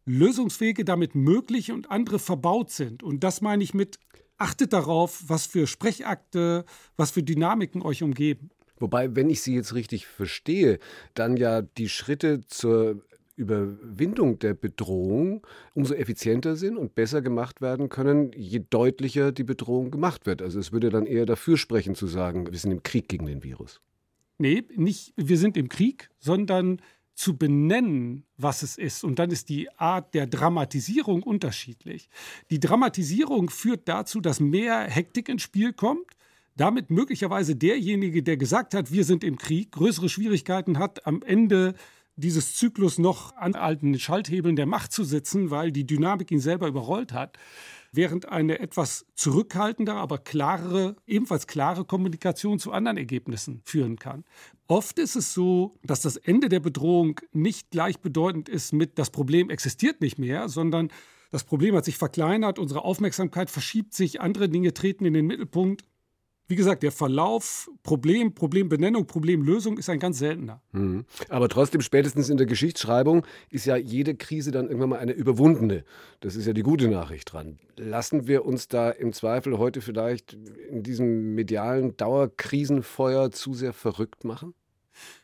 Lösungswege 0.06 0.86
damit 0.86 1.16
möglich 1.16 1.72
und 1.72 1.92
andere 1.92 2.18
verbaut 2.18 2.72
sind. 2.72 3.04
Und 3.04 3.24
das 3.24 3.42
meine 3.42 3.64
ich 3.64 3.74
mit, 3.74 4.00
achtet 4.38 4.74
darauf, 4.74 5.24
was 5.28 5.46
für 5.46 5.68
Sprechakte, 5.68 6.66
was 6.96 7.12
für 7.12 7.24
Dynamiken 7.24 7.82
euch 7.82 8.04
umgeben. 8.04 8.50
Wobei, 8.80 9.14
wenn 9.16 9.30
ich 9.30 9.42
Sie 9.42 9.54
jetzt 9.54 9.76
richtig 9.76 10.08
verstehe, 10.08 10.80
dann 11.14 11.36
ja 11.36 11.62
die 11.62 11.90
Schritte 11.90 12.42
zur 12.48 13.04
Überwindung 13.40 14.38
der 14.40 14.54
Bedrohung 14.54 15.46
umso 15.74 15.94
effizienter 15.94 16.56
sind 16.56 16.78
und 16.78 16.94
besser 16.94 17.22
gemacht 17.22 17.62
werden 17.62 17.90
können, 17.90 18.32
je 18.36 18.62
deutlicher 18.70 19.32
die 19.32 19.44
Bedrohung 19.44 19.92
gemacht 19.92 20.26
wird. 20.26 20.42
Also 20.42 20.60
es 20.60 20.72
würde 20.72 20.90
dann 20.90 21.06
eher 21.06 21.26
dafür 21.26 21.58
sprechen 21.58 21.96
zu 21.96 22.08
sagen, 22.08 22.52
wir 22.52 22.60
sind 22.60 22.72
im 22.72 22.84
Krieg 22.84 23.08
gegen 23.08 23.26
den 23.26 23.44
Virus. 23.44 23.82
Nee, 24.38 24.64
nicht 24.76 25.14
wir 25.16 25.38
sind 25.38 25.58
im 25.58 25.70
Krieg, 25.70 26.10
sondern 26.20 26.82
zu 27.20 27.38
benennen, 27.38 28.24
was 28.38 28.64
es 28.64 28.78
ist. 28.78 29.04
Und 29.04 29.20
dann 29.20 29.30
ist 29.30 29.50
die 29.50 29.70
Art 29.78 30.14
der 30.14 30.26
Dramatisierung 30.26 31.22
unterschiedlich. 31.22 32.10
Die 32.50 32.62
Dramatisierung 32.62 33.50
führt 33.50 33.90
dazu, 33.90 34.22
dass 34.22 34.40
mehr 34.40 34.84
Hektik 34.84 35.28
ins 35.28 35.42
Spiel 35.42 35.74
kommt, 35.74 36.16
damit 36.56 36.90
möglicherweise 36.90 37.58
derjenige, 37.58 38.24
der 38.24 38.38
gesagt 38.38 38.74
hat, 38.74 38.92
wir 38.92 39.04
sind 39.04 39.26
im 39.26 39.38
Krieg, 39.38 39.72
größere 39.72 40.08
Schwierigkeiten 40.08 40.80
hat, 40.80 41.06
am 41.06 41.22
Ende 41.22 41.74
dieses 42.20 42.56
Zyklus 42.56 42.98
noch 42.98 43.36
an 43.36 43.56
alten 43.56 43.98
Schalthebeln 43.98 44.56
der 44.56 44.66
Macht 44.66 44.92
zu 44.92 45.04
sitzen, 45.04 45.50
weil 45.50 45.72
die 45.72 45.86
Dynamik 45.86 46.32
ihn 46.32 46.40
selber 46.40 46.68
überrollt 46.68 47.14
hat, 47.14 47.38
während 47.92 48.30
eine 48.30 48.60
etwas 48.60 49.06
zurückhaltendere, 49.16 49.98
aber 49.98 50.20
klarere, 50.20 50.96
ebenfalls 51.08 51.48
klare 51.48 51.86
Kommunikation 51.86 52.60
zu 52.60 52.72
anderen 52.72 52.98
Ergebnissen 52.98 53.62
führen 53.64 53.98
kann. 53.98 54.26
Oft 54.68 55.00
ist 55.00 55.16
es 55.16 55.34
so, 55.34 55.78
dass 55.84 56.02
das 56.02 56.18
Ende 56.18 56.50
der 56.50 56.60
Bedrohung 56.60 57.20
nicht 57.32 57.72
gleichbedeutend 57.72 58.50
ist 58.50 58.74
mit 58.74 59.00
das 59.00 59.10
Problem 59.10 59.50
existiert 59.50 60.02
nicht 60.02 60.20
mehr, 60.20 60.50
sondern 60.50 60.90
das 61.32 61.44
Problem 61.44 61.76
hat 61.76 61.86
sich 61.86 61.98
verkleinert, 61.98 62.60
unsere 62.60 62.84
Aufmerksamkeit 62.84 63.50
verschiebt 63.50 63.94
sich, 63.94 64.22
andere 64.22 64.50
Dinge 64.50 64.74
treten 64.74 65.06
in 65.06 65.14
den 65.14 65.28
Mittelpunkt 65.28 65.84
wie 66.50 66.56
gesagt, 66.56 66.82
der 66.82 66.92
Verlauf, 66.92 67.70
Problem, 67.84 68.34
Problembenennung, 68.34 69.06
Problemlösung 69.06 69.78
ist 69.78 69.88
ein 69.88 70.00
ganz 70.00 70.18
seltener. 70.18 70.62
Mhm. 70.72 71.06
Aber 71.30 71.48
trotzdem, 71.48 71.82
spätestens 71.82 72.28
in 72.28 72.38
der 72.38 72.48
Geschichtsschreibung 72.48 73.26
ist 73.52 73.66
ja 73.66 73.78
jede 73.78 74.16
Krise 74.16 74.50
dann 74.50 74.66
irgendwann 74.66 74.90
mal 74.90 75.00
eine 75.00 75.12
überwundene. 75.12 75.86
Das 76.22 76.36
ist 76.36 76.48
ja 76.48 76.54
die 76.54 76.64
gute 76.64 76.88
Nachricht 76.88 77.32
dran. 77.32 77.60
Lassen 77.78 78.28
wir 78.28 78.46
uns 78.46 78.68
da 78.68 78.90
im 78.90 79.14
Zweifel 79.14 79.60
heute 79.60 79.82
vielleicht 79.82 80.34
in 80.70 80.82
diesem 80.82 81.36
medialen 81.36 81.96
Dauerkrisenfeuer 81.98 83.30
zu 83.30 83.54
sehr 83.54 83.72
verrückt 83.72 84.26
machen? 84.26 84.56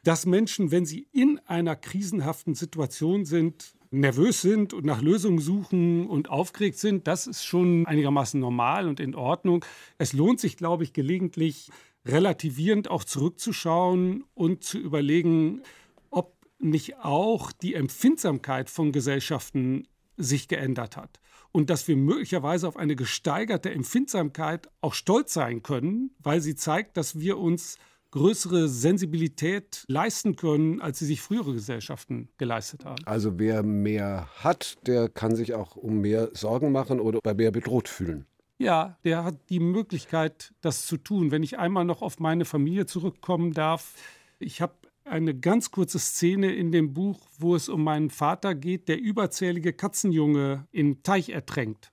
Dass 0.04 0.28
Menschen, 0.28 0.70
wenn 0.70 0.86
sie 0.86 1.08
in 1.12 1.42
einer 1.48 1.76
krisenhaften 1.76 2.54
Situation 2.54 3.26
sind, 3.26 3.74
nervös 4.00 4.42
sind 4.42 4.74
und 4.74 4.86
nach 4.86 5.02
Lösungen 5.02 5.40
suchen 5.40 6.08
und 6.08 6.30
aufgeregt 6.30 6.78
sind, 6.78 7.08
das 7.08 7.28
ist 7.28 7.46
schon 7.46 7.86
einigermaßen 7.86 8.40
normal 8.40 8.88
und 8.88 9.00
in 9.00 9.16
Ordnung. 9.16 9.64
Es 9.98 10.14
lohnt 10.14 10.40
sich, 10.40 10.58
glaube 10.58 10.84
ich, 10.84 10.94
gelegentlich 10.94 11.70
relativierend 12.06 12.90
auch 12.90 13.04
zurückzuschauen 13.04 14.24
und 14.34 14.64
zu 14.64 14.78
überlegen, 14.78 15.64
ob 16.10 16.36
nicht 16.60 16.98
auch 16.98 17.52
die 17.52 17.74
Empfindsamkeit 17.74 18.70
von 18.70 18.92
Gesellschaften 18.92 19.88
sich 20.18 20.48
geändert 20.48 20.98
hat 20.98 21.20
und 21.52 21.70
dass 21.70 21.88
wir 21.88 21.96
möglicherweise 21.96 22.68
auf 22.68 22.78
eine 22.78 22.96
gesteigerte 22.96 23.72
Empfindsamkeit 23.72 24.70
auch 24.82 24.94
stolz 24.94 25.34
sein 25.34 25.64
können, 25.64 26.12
weil 26.20 26.42
sie 26.42 26.56
zeigt, 26.56 26.98
dass 26.98 27.20
wir 27.20 27.38
uns 27.38 27.78
größere 28.16 28.70
Sensibilität 28.70 29.84
leisten 29.90 30.38
können, 30.38 30.80
als 30.80 31.00
sie 31.00 31.06
sich 31.06 31.20
frühere 31.20 31.52
Gesellschaften 31.52 32.30
geleistet 32.38 32.86
haben. 32.86 33.04
Also 33.06 33.38
wer 33.40 33.62
mehr 33.62 34.30
hat, 34.38 34.78
der 34.88 35.10
kann 35.10 35.36
sich 35.36 35.54
auch 35.54 35.76
um 35.76 36.00
mehr 36.00 36.30
Sorgen 36.32 36.72
machen 36.72 37.02
oder 37.02 37.20
bei 37.22 37.34
mehr 37.34 37.52
bedroht 37.52 37.90
fühlen. 37.90 38.26
Ja, 38.58 38.98
der 39.04 39.26
hat 39.26 39.50
die 39.50 39.60
Möglichkeit, 39.60 40.54
das 40.62 40.86
zu 40.86 40.96
tun. 40.96 41.32
Wenn 41.32 41.44
ich 41.44 41.60
einmal 41.60 41.84
noch 41.84 42.02
auf 42.02 42.22
meine 42.22 42.46
Familie 42.46 42.86
zurückkommen 42.86 43.52
darf, 43.52 43.96
ich 44.40 44.62
habe 44.62 44.76
eine 45.04 45.38
ganz 45.38 45.72
kurze 45.72 46.00
Szene 46.00 46.56
in 46.56 46.72
dem 46.72 46.94
Buch, 46.94 47.20
wo 47.38 47.54
es 47.54 47.68
um 47.68 47.84
meinen 47.84 48.10
Vater 48.10 48.56
geht, 48.56 48.88
der 48.88 48.98
überzählige 48.98 49.74
Katzenjunge 49.74 50.66
im 50.72 51.04
Teich 51.04 51.30
ertränkt. 51.32 51.92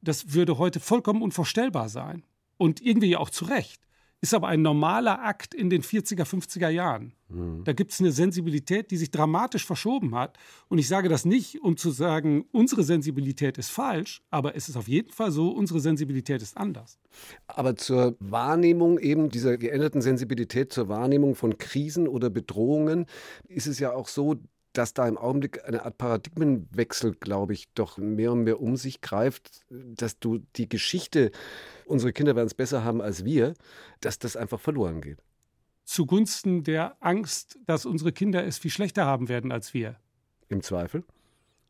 Das 0.00 0.32
würde 0.32 0.56
heute 0.56 0.80
vollkommen 0.80 1.20
unvorstellbar 1.20 1.90
sein. 1.90 2.24
Und 2.56 2.80
irgendwie 2.80 3.16
auch 3.16 3.28
zu 3.28 3.44
Recht 3.44 3.82
ist 4.22 4.34
aber 4.34 4.46
ein 4.46 4.62
normaler 4.62 5.20
Akt 5.24 5.52
in 5.52 5.68
den 5.68 5.82
40er, 5.82 6.22
50er 6.24 6.68
Jahren. 6.68 7.12
Mhm. 7.28 7.64
Da 7.64 7.72
gibt 7.72 7.90
es 7.90 7.98
eine 7.98 8.12
Sensibilität, 8.12 8.92
die 8.92 8.96
sich 8.96 9.10
dramatisch 9.10 9.66
verschoben 9.66 10.14
hat. 10.14 10.38
Und 10.68 10.78
ich 10.78 10.86
sage 10.86 11.08
das 11.08 11.24
nicht, 11.24 11.60
um 11.60 11.76
zu 11.76 11.90
sagen, 11.90 12.44
unsere 12.52 12.84
Sensibilität 12.84 13.58
ist 13.58 13.70
falsch, 13.70 14.22
aber 14.30 14.54
es 14.54 14.68
ist 14.68 14.76
auf 14.76 14.86
jeden 14.86 15.10
Fall 15.10 15.32
so, 15.32 15.48
unsere 15.48 15.80
Sensibilität 15.80 16.40
ist 16.40 16.56
anders. 16.56 17.00
Aber 17.48 17.74
zur 17.74 18.16
Wahrnehmung 18.20 19.00
eben 19.00 19.28
dieser 19.28 19.58
geänderten 19.58 20.00
Sensibilität, 20.00 20.72
zur 20.72 20.88
Wahrnehmung 20.88 21.34
von 21.34 21.58
Krisen 21.58 22.06
oder 22.06 22.30
Bedrohungen 22.30 23.06
ist 23.48 23.66
es 23.66 23.80
ja 23.80 23.92
auch 23.92 24.06
so, 24.06 24.36
dass 24.72 24.94
da 24.94 25.06
im 25.06 25.18
Augenblick 25.18 25.64
eine 25.66 25.84
Art 25.84 25.98
Paradigmenwechsel, 25.98 27.14
glaube 27.14 27.52
ich, 27.52 27.72
doch 27.74 27.98
mehr 27.98 28.32
und 28.32 28.44
mehr 28.44 28.60
um 28.60 28.76
sich 28.76 29.00
greift, 29.00 29.64
dass 29.70 30.18
du 30.18 30.38
die 30.56 30.68
Geschichte, 30.68 31.30
unsere 31.86 32.12
Kinder 32.12 32.36
werden 32.36 32.46
es 32.46 32.54
besser 32.54 32.84
haben 32.84 33.00
als 33.00 33.24
wir, 33.24 33.54
dass 34.00 34.18
das 34.18 34.36
einfach 34.36 34.60
verloren 34.60 35.00
geht. 35.00 35.18
Zugunsten 35.84 36.62
der 36.62 36.96
Angst, 37.00 37.58
dass 37.66 37.84
unsere 37.86 38.12
Kinder 38.12 38.44
es 38.44 38.58
viel 38.58 38.70
schlechter 38.70 39.04
haben 39.04 39.28
werden 39.28 39.52
als 39.52 39.74
wir. 39.74 39.96
Im 40.48 40.62
Zweifel? 40.62 41.04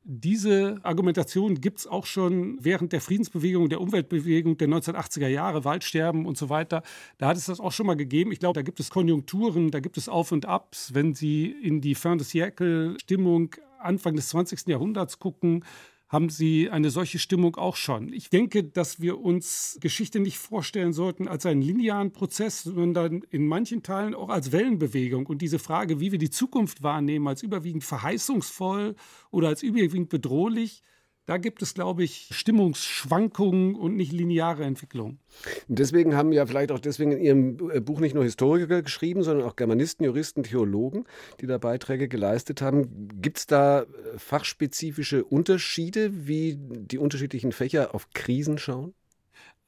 Diese 0.04 0.80
Argumentation 0.82 1.60
gibt 1.60 1.78
es 1.78 1.86
auch 1.86 2.06
schon 2.06 2.58
während 2.60 2.92
der 2.92 3.00
Friedensbewegung, 3.00 3.68
der 3.68 3.80
Umweltbewegung 3.80 4.56
der 4.58 4.68
1980er 4.68 5.28
Jahre, 5.28 5.64
Waldsterben 5.64 6.26
und 6.26 6.36
so 6.36 6.48
weiter. 6.48 6.82
Da 7.18 7.28
hat 7.28 7.36
es 7.36 7.46
das 7.46 7.60
auch 7.60 7.70
schon 7.70 7.86
mal 7.86 7.94
gegeben. 7.94 8.32
Ich 8.32 8.40
glaube, 8.40 8.54
da 8.58 8.62
gibt 8.62 8.80
es 8.80 8.90
Konjunkturen, 8.90 9.70
da 9.70 9.78
gibt 9.78 9.96
es 9.96 10.08
Auf 10.08 10.32
und 10.32 10.44
Abs. 10.44 10.92
Wenn 10.92 11.14
Sie 11.14 11.46
in 11.46 11.80
die 11.80 11.94
Fin 11.94 12.18
de 12.18 12.26
Siècle-Stimmung 12.26 13.54
Anfang 13.78 14.16
des 14.16 14.28
20. 14.30 14.66
Jahrhunderts 14.66 15.20
gucken, 15.20 15.64
haben 16.12 16.28
Sie 16.28 16.68
eine 16.68 16.90
solche 16.90 17.18
Stimmung 17.18 17.56
auch 17.56 17.74
schon. 17.74 18.12
Ich 18.12 18.28
denke, 18.28 18.64
dass 18.64 19.00
wir 19.00 19.18
uns 19.18 19.78
Geschichte 19.80 20.20
nicht 20.20 20.36
vorstellen 20.36 20.92
sollten 20.92 21.26
als 21.26 21.46
einen 21.46 21.62
linearen 21.62 22.12
Prozess, 22.12 22.62
sondern 22.64 23.22
in 23.30 23.46
manchen 23.46 23.82
Teilen 23.82 24.14
auch 24.14 24.28
als 24.28 24.52
Wellenbewegung. 24.52 25.24
Und 25.24 25.40
diese 25.40 25.58
Frage, 25.58 26.00
wie 26.00 26.12
wir 26.12 26.18
die 26.18 26.28
Zukunft 26.28 26.82
wahrnehmen, 26.82 27.26
als 27.26 27.42
überwiegend 27.42 27.82
verheißungsvoll 27.82 28.94
oder 29.30 29.48
als 29.48 29.62
überwiegend 29.62 30.10
bedrohlich, 30.10 30.82
da 31.26 31.36
gibt 31.36 31.62
es, 31.62 31.74
glaube 31.74 32.02
ich, 32.02 32.28
Stimmungsschwankungen 32.32 33.76
und 33.76 33.96
nicht 33.96 34.12
lineare 34.12 34.64
Entwicklungen. 34.64 35.20
Deswegen 35.68 36.16
haben 36.16 36.32
ja 36.32 36.46
vielleicht 36.46 36.72
auch 36.72 36.80
deswegen 36.80 37.12
in 37.12 37.20
Ihrem 37.20 37.70
äh, 37.70 37.80
Buch 37.80 38.00
nicht 38.00 38.14
nur 38.14 38.24
Historiker 38.24 38.82
geschrieben, 38.82 39.22
sondern 39.22 39.46
auch 39.46 39.56
Germanisten, 39.56 40.04
Juristen, 40.04 40.42
Theologen, 40.42 41.04
die 41.40 41.46
da 41.46 41.58
Beiträge 41.58 42.08
geleistet 42.08 42.60
haben. 42.60 43.08
Gibt 43.20 43.38
es 43.38 43.46
da 43.46 43.82
äh, 43.82 43.86
fachspezifische 44.16 45.24
Unterschiede, 45.24 46.26
wie 46.26 46.56
die 46.58 46.98
unterschiedlichen 46.98 47.52
Fächer 47.52 47.94
auf 47.94 48.10
Krisen 48.10 48.58
schauen? 48.58 48.94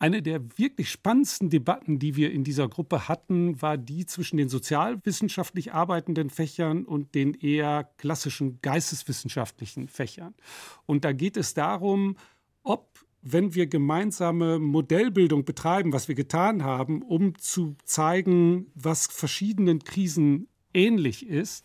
Eine 0.05 0.21
der 0.21 0.59
wirklich 0.59 0.90
spannendsten 0.90 1.49
Debatten, 1.49 1.99
die 1.99 2.14
wir 2.14 2.31
in 2.31 2.45
dieser 2.45 2.69
Gruppe 2.69 3.09
hatten, 3.09 3.62
war 3.62 3.79
die 3.79 4.05
zwischen 4.05 4.37
den 4.37 4.51
sozialwissenschaftlich 4.51 5.73
arbeitenden 5.73 6.29
Fächern 6.29 6.85
und 6.85 7.14
den 7.14 7.33
eher 7.33 7.88
klassischen 7.97 8.61
geisteswissenschaftlichen 8.61 9.88
Fächern. 9.88 10.35
Und 10.85 11.07
da 11.07 11.12
geht 11.12 11.38
es 11.38 11.55
darum, 11.55 12.19
ob 12.62 12.99
wenn 13.23 13.55
wir 13.55 13.67
gemeinsame 13.67 14.59
Modellbildung 14.59 15.47
betreiben, 15.47 15.95
was 15.95 16.07
wir 16.07 16.14
getan 16.14 16.64
haben, 16.64 17.01
um 17.01 17.38
zu 17.38 17.75
zeigen, 17.87 18.67
was 18.75 19.07
verschiedenen 19.07 19.85
Krisen 19.85 20.49
ähnlich 20.75 21.27
ist, 21.27 21.64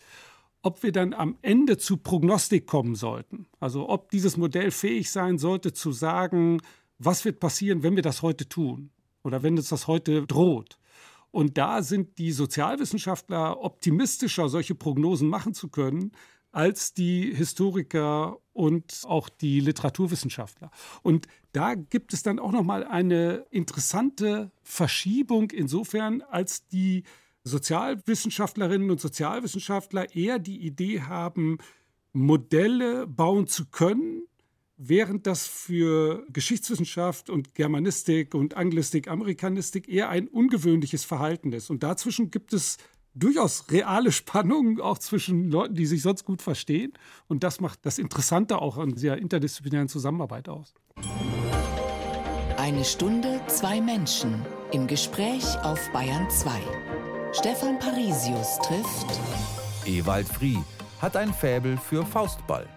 ob 0.62 0.82
wir 0.82 0.94
dann 0.94 1.14
am 1.14 1.38
Ende 1.42 1.78
zu 1.78 1.98
Prognostik 1.98 2.68
kommen 2.68 2.96
sollten. 2.96 3.48
Also 3.60 3.90
ob 3.90 4.12
dieses 4.12 4.38
Modell 4.38 4.72
fähig 4.72 5.12
sein 5.12 5.38
sollte 5.38 5.74
zu 5.74 5.92
sagen, 5.92 6.62
was 7.00 7.26
wird 7.26 7.40
passieren, 7.40 7.82
wenn 7.82 7.96
wir 7.96 8.04
das 8.04 8.22
heute 8.22 8.48
tun 8.48 8.92
oder 9.24 9.42
wenn 9.42 9.58
uns 9.58 9.70
das 9.70 9.88
heute 9.88 10.26
droht. 10.28 10.78
Und 11.32 11.58
da 11.58 11.82
sind 11.82 12.18
die 12.18 12.32
Sozialwissenschaftler 12.32 13.62
optimistischer, 13.62 14.50
solche 14.50 14.76
Prognosen 14.76 15.28
machen 15.28 15.54
zu 15.54 15.70
können, 15.70 16.12
als 16.52 16.94
die 16.94 17.34
Historiker 17.34 18.38
und 18.54 19.02
auch 19.06 19.30
die 19.30 19.60
Literaturwissenschaftler. 19.60 20.72
Und 21.04 21.28
da 21.52 21.76
gibt 21.76 22.14
es 22.14 22.24
dann 22.24 22.40
auch 22.40 22.52
noch 22.52 22.64
mal 22.64 22.84
eine 22.84 23.46
interessante 23.52 24.52
Verschiebung 24.64 25.52
insofern, 25.52 26.22
als 26.24 26.68
die 26.68 27.04
Sozialwissenschaftlerinnen 27.44 28.90
und 28.90 29.00
Sozialwissenschaftler 29.00 30.16
eher 30.16 30.40
die 30.40 30.60
Idee 30.60 31.02
haben, 31.02 31.60
Modelle 32.12 33.06
bauen 33.06 33.48
zu 33.48 33.68
können, 33.68 34.24
während 34.80 35.28
das 35.28 35.46
für 35.46 36.26
Geschichtswissenschaft 36.32 37.30
und 37.30 37.54
Germanistik 37.54 38.34
und 38.34 38.56
Anglistik, 38.56 39.10
Amerikanistik 39.10 39.90
eher 39.90 40.10
ein 40.10 40.28
ungewöhnliches 40.28 41.04
Verhalten 41.04 41.52
ist. 41.52 41.70
Und 41.70 41.84
dazwischen 41.84 42.32
gibt 42.32 42.54
es 42.54 42.78
durchaus 43.14 43.70
reale 43.70 44.12
Spannungen, 44.14 44.80
auch 44.80 44.98
zwischen 44.98 45.52
Leuten, 45.52 45.76
die 45.76 45.86
sich 45.86 46.02
sonst 46.02 46.24
gut 46.24 46.42
verstehen. 46.42 46.94
Und 47.28 47.44
das 47.44 47.60
macht 47.60 47.86
das 47.86 48.00
Interessante 48.00 48.62
auch 48.62 48.78
an 48.78 48.96
dieser 48.96 49.18
interdisziplinären 49.18 49.90
Zusammenarbeit 49.90 50.48
aus. 50.48 50.74
Eine 52.58 52.86
Stunde, 52.86 53.42
zwei 53.48 53.82
Menschen 53.82 54.46
im 54.72 54.88
Gespräch 54.88 55.44
auf 55.64 55.80
Bayern 55.92 56.30
2. 56.30 56.52
Stefan 57.34 57.78
Parisius 57.80 58.58
trifft 58.60 59.20
Ewald 59.86 60.28
Frie 60.28 60.58
hat 61.02 61.16
ein 61.16 61.34
Fäbel 61.34 61.78
für 61.78 62.06
Faustball. 62.06 62.68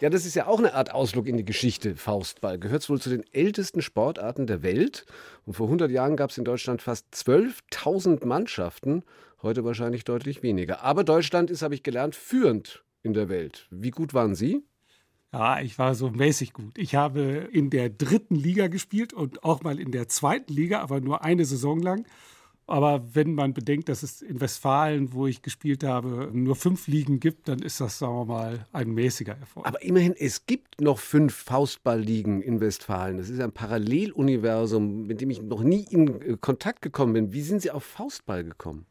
Ja, 0.00 0.10
das 0.10 0.24
ist 0.24 0.36
ja 0.36 0.46
auch 0.46 0.60
eine 0.60 0.74
Art 0.74 0.94
Ausflug 0.94 1.26
in 1.26 1.36
die 1.36 1.44
Geschichte. 1.44 1.96
Faustball 1.96 2.56
gehört 2.60 2.88
wohl 2.88 3.00
zu 3.00 3.10
den 3.10 3.24
ältesten 3.32 3.82
Sportarten 3.82 4.46
der 4.46 4.62
Welt. 4.62 5.04
Und 5.44 5.54
vor 5.54 5.66
100 5.66 5.90
Jahren 5.90 6.16
gab 6.16 6.30
es 6.30 6.38
in 6.38 6.44
Deutschland 6.44 6.82
fast 6.82 7.06
12.000 7.12 8.24
Mannschaften. 8.24 9.02
Heute 9.42 9.64
wahrscheinlich 9.64 10.04
deutlich 10.04 10.44
weniger. 10.44 10.84
Aber 10.84 11.02
Deutschland 11.02 11.50
ist, 11.50 11.62
habe 11.62 11.74
ich 11.74 11.82
gelernt, 11.82 12.14
führend 12.14 12.84
in 13.02 13.12
der 13.12 13.28
Welt. 13.28 13.66
Wie 13.72 13.90
gut 13.90 14.14
waren 14.14 14.36
Sie? 14.36 14.62
Ja, 15.32 15.60
ich 15.60 15.80
war 15.80 15.96
so 15.96 16.10
mäßig 16.10 16.52
gut. 16.52 16.78
Ich 16.78 16.94
habe 16.94 17.48
in 17.52 17.68
der 17.68 17.90
dritten 17.90 18.36
Liga 18.36 18.68
gespielt 18.68 19.12
und 19.12 19.42
auch 19.42 19.62
mal 19.62 19.80
in 19.80 19.90
der 19.90 20.06
zweiten 20.08 20.52
Liga, 20.52 20.80
aber 20.80 21.00
nur 21.00 21.24
eine 21.24 21.44
Saison 21.44 21.80
lang. 21.80 22.06
Aber 22.68 23.02
wenn 23.14 23.34
man 23.34 23.54
bedenkt, 23.54 23.88
dass 23.88 24.02
es 24.02 24.20
in 24.20 24.42
Westfalen, 24.42 25.14
wo 25.14 25.26
ich 25.26 25.40
gespielt 25.40 25.84
habe, 25.84 26.28
nur 26.34 26.54
fünf 26.54 26.86
Ligen 26.86 27.18
gibt, 27.18 27.48
dann 27.48 27.60
ist 27.60 27.80
das, 27.80 27.98
sagen 27.98 28.14
wir 28.14 28.24
mal, 28.26 28.66
ein 28.72 28.90
mäßiger 28.90 29.38
Erfolg. 29.38 29.66
Aber 29.66 29.82
immerhin, 29.82 30.14
es 30.14 30.44
gibt 30.44 30.78
noch 30.78 30.98
fünf 30.98 31.34
Faustballligen 31.34 32.42
in 32.42 32.60
Westfalen. 32.60 33.16
Das 33.16 33.30
ist 33.30 33.40
ein 33.40 33.52
Paralleluniversum, 33.52 35.06
mit 35.06 35.22
dem 35.22 35.30
ich 35.30 35.40
noch 35.40 35.62
nie 35.62 35.86
in 35.88 36.20
äh, 36.20 36.36
Kontakt 36.38 36.82
gekommen 36.82 37.14
bin. 37.14 37.32
Wie 37.32 37.40
sind 37.40 37.62
Sie 37.62 37.70
auf 37.70 37.84
Faustball 37.84 38.44
gekommen? 38.44 38.84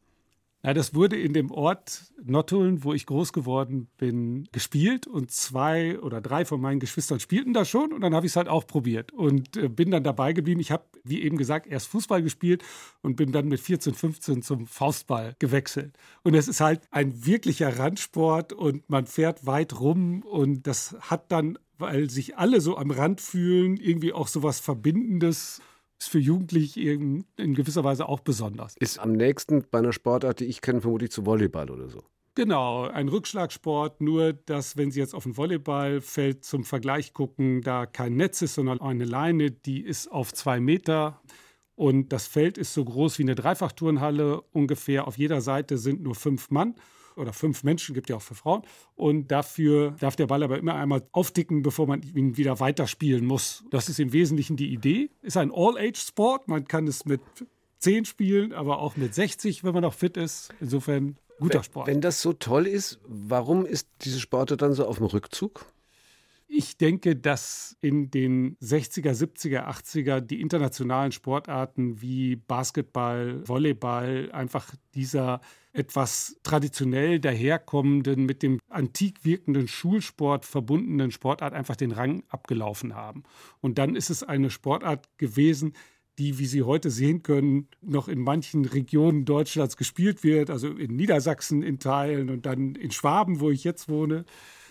Ja, 0.63 0.73
das 0.73 0.95
wurde 0.95 1.15
in 1.15 1.33
dem 1.33 1.51
Ort 1.51 2.11
Nottuln, 2.23 2.83
wo 2.83 2.93
ich 2.93 3.05
groß 3.05 3.31
geworden 3.31 3.89
bin, 3.97 4.49
gespielt 4.51 5.05
und 5.05 5.29
zwei 5.31 5.99
oder 5.99 6.19
drei 6.19 6.45
von 6.45 6.59
meinen 6.59 6.79
Geschwistern 6.79 7.19
spielten 7.19 7.53
da 7.53 7.63
schon 7.63 7.93
und 7.93 8.01
dann 8.01 8.15
habe 8.15 8.25
ich 8.25 8.31
es 8.31 8.35
halt 8.35 8.47
auch 8.47 8.65
probiert 8.65 9.13
und 9.13 9.55
äh, 9.55 9.69
bin 9.69 9.91
dann 9.91 10.03
dabei 10.03 10.33
geblieben. 10.33 10.59
Ich 10.59 10.71
habe, 10.71 10.83
wie 11.03 11.21
eben 11.21 11.37
gesagt, 11.37 11.67
erst 11.67 11.87
Fußball 11.89 12.23
gespielt 12.23 12.63
und 13.01 13.15
bin 13.15 13.31
dann 13.31 13.47
mit 13.47 13.59
14, 13.59 13.93
15 13.93 14.41
zum 14.41 14.65
Faustball 14.65 15.35
gewechselt. 15.37 15.95
Und 16.23 16.33
es 16.33 16.47
ist 16.47 16.59
halt 16.59 16.81
ein 16.89 17.25
wirklicher 17.25 17.77
Randsport 17.77 18.51
und 18.51 18.89
man 18.89 19.05
fährt 19.05 19.45
weit 19.45 19.79
rum 19.79 20.23
und 20.23 20.65
das 20.65 20.97
hat 20.99 21.31
dann, 21.31 21.59
weil 21.77 22.09
sich 22.09 22.37
alle 22.37 22.61
so 22.61 22.77
am 22.77 22.89
Rand 22.89 23.21
fühlen, 23.21 23.77
irgendwie 23.77 24.11
auch 24.11 24.27
so 24.27 24.41
was 24.41 24.59
Verbindendes 24.59 25.61
ist 25.99 26.09
für 26.09 26.19
Jugendliche 26.19 26.81
in, 26.81 27.25
in 27.37 27.53
gewisser 27.53 27.83
Weise 27.83 28.07
auch 28.07 28.19
besonders. 28.19 28.75
Ist 28.77 28.99
am 28.99 29.13
nächsten 29.13 29.65
bei 29.69 29.79
einer 29.79 29.93
Sportart, 29.93 30.39
die 30.39 30.45
ich 30.45 30.61
kenne, 30.61 30.81
vermutlich 30.81 31.11
zu 31.11 31.25
Volleyball 31.25 31.69
oder 31.69 31.89
so. 31.89 32.03
Genau, 32.35 32.83
ein 32.83 33.07
Rückschlagsport, 33.07 33.99
nur 33.99 34.31
dass, 34.31 34.77
wenn 34.77 34.91
Sie 34.91 34.99
jetzt 34.99 35.15
auf 35.15 35.25
ein 35.25 35.37
Volleyballfeld 35.37 36.45
zum 36.45 36.65
Vergleich 36.65 37.13
gucken, 37.13 37.61
da 37.61 37.87
kein 37.87 38.15
Netz 38.15 38.43
ist, 38.43 38.53
sondern 38.53 38.79
eine 38.79 39.05
Leine, 39.05 39.49
die 39.49 39.81
ist 39.81 40.07
auf 40.11 40.31
zwei 40.33 40.59
Meter 40.59 41.19
und 41.73 42.13
das 42.13 42.27
Feld 42.27 42.59
ist 42.59 42.75
so 42.75 42.85
groß 42.85 43.17
wie 43.17 43.23
eine 43.23 43.33
Dreifachturnhalle 43.33 44.41
ungefähr. 44.51 45.07
Auf 45.07 45.17
jeder 45.17 45.41
Seite 45.41 45.79
sind 45.79 46.01
nur 46.01 46.13
fünf 46.13 46.51
Mann 46.51 46.75
oder 47.17 47.33
fünf 47.33 47.63
Menschen, 47.63 47.93
gibt 47.93 48.09
ja 48.09 48.15
auch 48.15 48.21
für 48.21 48.35
Frauen. 48.35 48.61
Und 48.95 49.31
dafür 49.31 49.91
darf 49.99 50.15
der 50.15 50.27
Ball 50.27 50.43
aber 50.43 50.57
immer 50.57 50.75
einmal 50.75 51.07
aufdicken, 51.11 51.61
bevor 51.61 51.87
man 51.87 52.01
ihn 52.01 52.37
wieder 52.37 52.59
weiterspielen 52.59 53.25
muss. 53.25 53.63
Das 53.71 53.89
ist 53.89 53.99
im 53.99 54.13
Wesentlichen 54.13 54.57
die 54.57 54.71
Idee. 54.73 55.09
Ist 55.21 55.37
ein 55.37 55.51
All-Age-Sport. 55.53 56.47
Man 56.47 56.67
kann 56.67 56.87
es 56.87 57.05
mit 57.05 57.21
10 57.79 58.05
spielen, 58.05 58.53
aber 58.53 58.79
auch 58.79 58.97
mit 58.97 59.13
60, 59.13 59.63
wenn 59.63 59.73
man 59.73 59.83
noch 59.83 59.93
fit 59.93 60.17
ist. 60.17 60.53
Insofern 60.59 61.17
guter 61.39 61.63
Sport. 61.63 61.87
Wenn 61.87 62.01
das 62.01 62.21
so 62.21 62.33
toll 62.33 62.67
ist, 62.67 62.99
warum 63.07 63.65
ist 63.65 63.87
diese 64.01 64.19
Sportart 64.19 64.61
dann 64.61 64.73
so 64.73 64.85
auf 64.85 64.97
dem 64.97 65.05
Rückzug? 65.05 65.65
Ich 66.49 66.77
denke, 66.77 67.17
dass 67.17 67.75
in 67.81 68.09
den 68.09 68.57
60er, 68.59 69.11
70er, 69.11 69.67
80er 69.67 70.21
die 70.21 70.39
internationalen 70.39 71.11
Sportarten 71.11 72.01
wie 72.01 72.37
Basketball, 72.37 73.45
Volleyball 73.45 74.31
einfach 74.31 74.73
dieser 74.95 75.41
etwas 75.73 76.39
traditionell 76.43 77.19
daherkommenden, 77.19 78.25
mit 78.25 78.43
dem 78.43 78.59
antik 78.69 79.25
wirkenden 79.25 79.67
Schulsport 79.67 80.45
verbundenen 80.45 81.11
Sportart 81.11 81.53
einfach 81.53 81.75
den 81.75 81.91
Rang 81.91 82.23
abgelaufen 82.29 82.95
haben. 82.95 83.23
Und 83.59 83.77
dann 83.77 83.95
ist 83.95 84.09
es 84.09 84.23
eine 84.23 84.49
Sportart 84.49 85.17
gewesen, 85.17 85.73
die, 86.17 86.39
wie 86.39 86.47
Sie 86.47 86.63
heute 86.63 86.89
sehen 86.89 87.21
können, 87.21 87.67
noch 87.81 88.07
in 88.07 88.21
manchen 88.21 88.65
Regionen 88.65 89.25
Deutschlands 89.25 89.77
gespielt 89.77 90.23
wird, 90.23 90.49
also 90.49 90.69
in 90.69 90.95
Niedersachsen 90.95 91.61
in 91.61 91.77
Teilen 91.77 92.29
und 92.29 92.45
dann 92.45 92.73
in 92.75 92.91
Schwaben, 92.91 93.39
wo 93.39 93.51
ich 93.51 93.63
jetzt 93.63 93.87
wohne. 93.89 94.25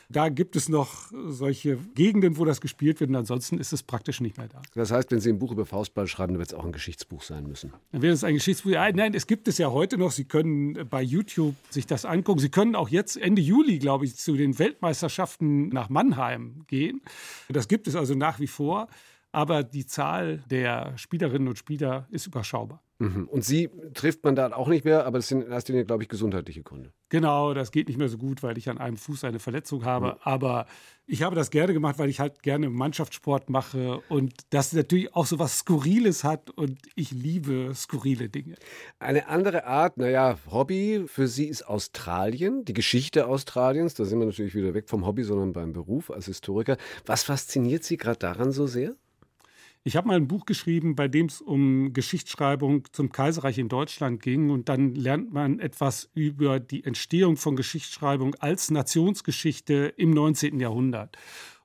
Da 0.09 0.29
gibt 0.29 0.55
es 0.55 0.69
noch 0.69 1.11
solche 1.27 1.79
Gegenden, 1.95 2.37
wo 2.37 2.45
das 2.45 2.61
gespielt 2.61 3.01
wird 3.01 3.11
und 3.11 3.17
ansonsten 3.17 3.59
ist 3.59 3.73
es 3.73 3.83
praktisch 3.83 4.21
nicht 4.21 4.39
mehr 4.39 4.49
da. 4.49 4.63
Das 4.75 4.93
heißt, 4.93 5.11
wenn 5.11 5.21
Sie 5.21 5.31
ein 5.31 5.39
Buch 5.39 5.51
über 5.53 5.67
Faustball 5.67 6.07
schreiben, 6.07 6.35
dann 6.35 6.39
wird 6.39 6.51
es 6.51 6.55
auch 6.55 6.65
ein 6.65 6.73
Geschichtsbuch 6.73 7.23
sein 7.23 7.47
müssen. 7.47 7.73
Dann 7.93 8.03
wird 8.03 8.15
es 8.15 8.23
ein 8.23 8.35
Geschichtsbuch. 8.35 8.71
Nein, 8.71 9.15
es 9.15 9.27
gibt 9.27 9.49
es 9.49 9.59
ja 9.59 9.71
heute 9.71 9.99
noch. 9.99 10.13
Sie 10.13 10.25
können 10.25 10.89
bei 10.89 11.03
YouTube 11.03 11.55
sich 11.71 11.87
das 11.87 12.05
angucken. 12.05 12.39
Sie 12.39 12.51
können 12.51 12.77
auch 12.77 12.89
jetzt 12.89 13.17
Ende 13.17 13.43
Juli, 13.43 13.79
glaube 13.79 14.05
ich, 14.05 14.17
zu 14.17 14.37
den 14.37 14.59
Weltmeisterschaften 14.59 15.69
nach 15.71 15.89
Mannheim 15.89 16.65
gehen. 16.69 17.01
Das 17.49 17.67
gibt 17.67 17.89
es 17.89 17.97
also 17.97 18.15
nach 18.15 18.39
wie 18.39 18.47
vor. 18.47 18.89
Aber 19.37 19.65
die 19.65 19.85
Zahl 19.85 20.43
der 20.51 20.97
Spielerinnen 20.97 21.47
und 21.47 21.59
Spieler 21.59 22.07
ist 22.09 22.27
überschaubar. 22.27 22.83
Mhm. 22.99 23.29
Und 23.29 23.45
Sie 23.45 23.69
trifft 23.93 24.25
man 24.25 24.35
da 24.35 24.51
auch 24.55 24.69
nicht 24.69 24.87
mehr, 24.87 25.05
aber 25.05 25.19
das 25.19 25.29
sind 25.29 25.43
in 25.43 25.53
erster 25.53 25.75
Linie, 25.75 25.85
glaube 25.85 26.03
ich, 26.03 26.09
gesundheitliche 26.09 26.63
Gründe. 26.63 26.95
Genau, 27.11 27.53
das 27.53 27.71
geht 27.71 27.89
nicht 27.89 27.99
mehr 27.99 28.09
so 28.09 28.17
gut, 28.17 28.43
weil 28.43 28.57
ich 28.57 28.71
an 28.71 28.79
einem 28.79 28.97
Fuß 28.97 29.25
eine 29.25 29.39
Verletzung 29.39 29.85
habe. 29.85 30.07
Mhm. 30.07 30.15
Aber 30.23 30.65
ich 31.07 31.23
habe 31.23 31.37
das 31.37 31.51
gerne 31.51 31.75
gemacht, 31.75 31.99
weil 31.99 32.09
ich 32.09 32.19
halt 32.19 32.43
gerne 32.43 32.71
Mannschaftssport 32.71 33.51
mache 33.51 34.01
und 34.09 34.33
das 34.49 34.73
natürlich 34.73 35.15
auch 35.15 35.27
so 35.27 35.39
was 35.39 35.59
Skurriles 35.59 36.25
hat 36.25 36.49
und 36.49 36.79
ich 36.95 37.11
liebe 37.11 37.73
skurrile 37.75 38.31
Dinge. 38.31 38.55
Eine 38.99 39.29
andere 39.29 39.67
Art, 39.67 39.99
naja, 39.99 40.39
Hobby 40.51 41.05
für 41.09 41.29
Sie 41.29 41.45
ist 41.45 41.69
Australien, 41.69 42.65
die 42.65 42.73
Geschichte 42.73 43.27
Australiens. 43.27 43.93
Da 43.93 44.07
sind 44.07 44.19
wir 44.19 44.25
natürlich 44.25 44.55
wieder 44.55 44.73
weg 44.73 44.89
vom 44.89 45.05
Hobby, 45.05 45.25
sondern 45.25 45.53
beim 45.53 45.75
Beruf 45.75 46.11
als 46.11 46.25
Historiker. 46.25 46.79
Was 47.05 47.23
fasziniert 47.23 47.85
Sie 47.85 47.99
gerade 47.99 48.19
daran 48.19 48.51
so 48.51 48.67
sehr? 48.67 48.97
Ich 49.87 49.95
habe 49.95 50.09
mal 50.09 50.17
ein 50.17 50.27
Buch 50.27 50.47
geschrieben, 50.47 50.97
bei 50.97 51.07
dem 51.07 51.27
es 51.27 51.41
um 51.41 51.93
Geschichtsschreibung 51.93 52.89
zum 52.91 53.13
Kaiserreich 53.13 53.57
in 53.57 53.69
Deutschland 53.69 54.21
ging. 54.21 54.51
Und 54.51 54.69
dann 54.69 54.97
lernt 54.97 55.33
man 55.33 55.61
etwas 55.61 56.11
über 56.13 56.59
die 56.59 56.83
Entstehung 56.83 57.37
von 57.37 57.55
Geschichtsschreibung 57.55 58.35
als 58.41 58.73
Nationsgeschichte 58.73 59.95
im 59.97 60.11
19. 60.11 60.59
Jahrhundert. 60.59 61.17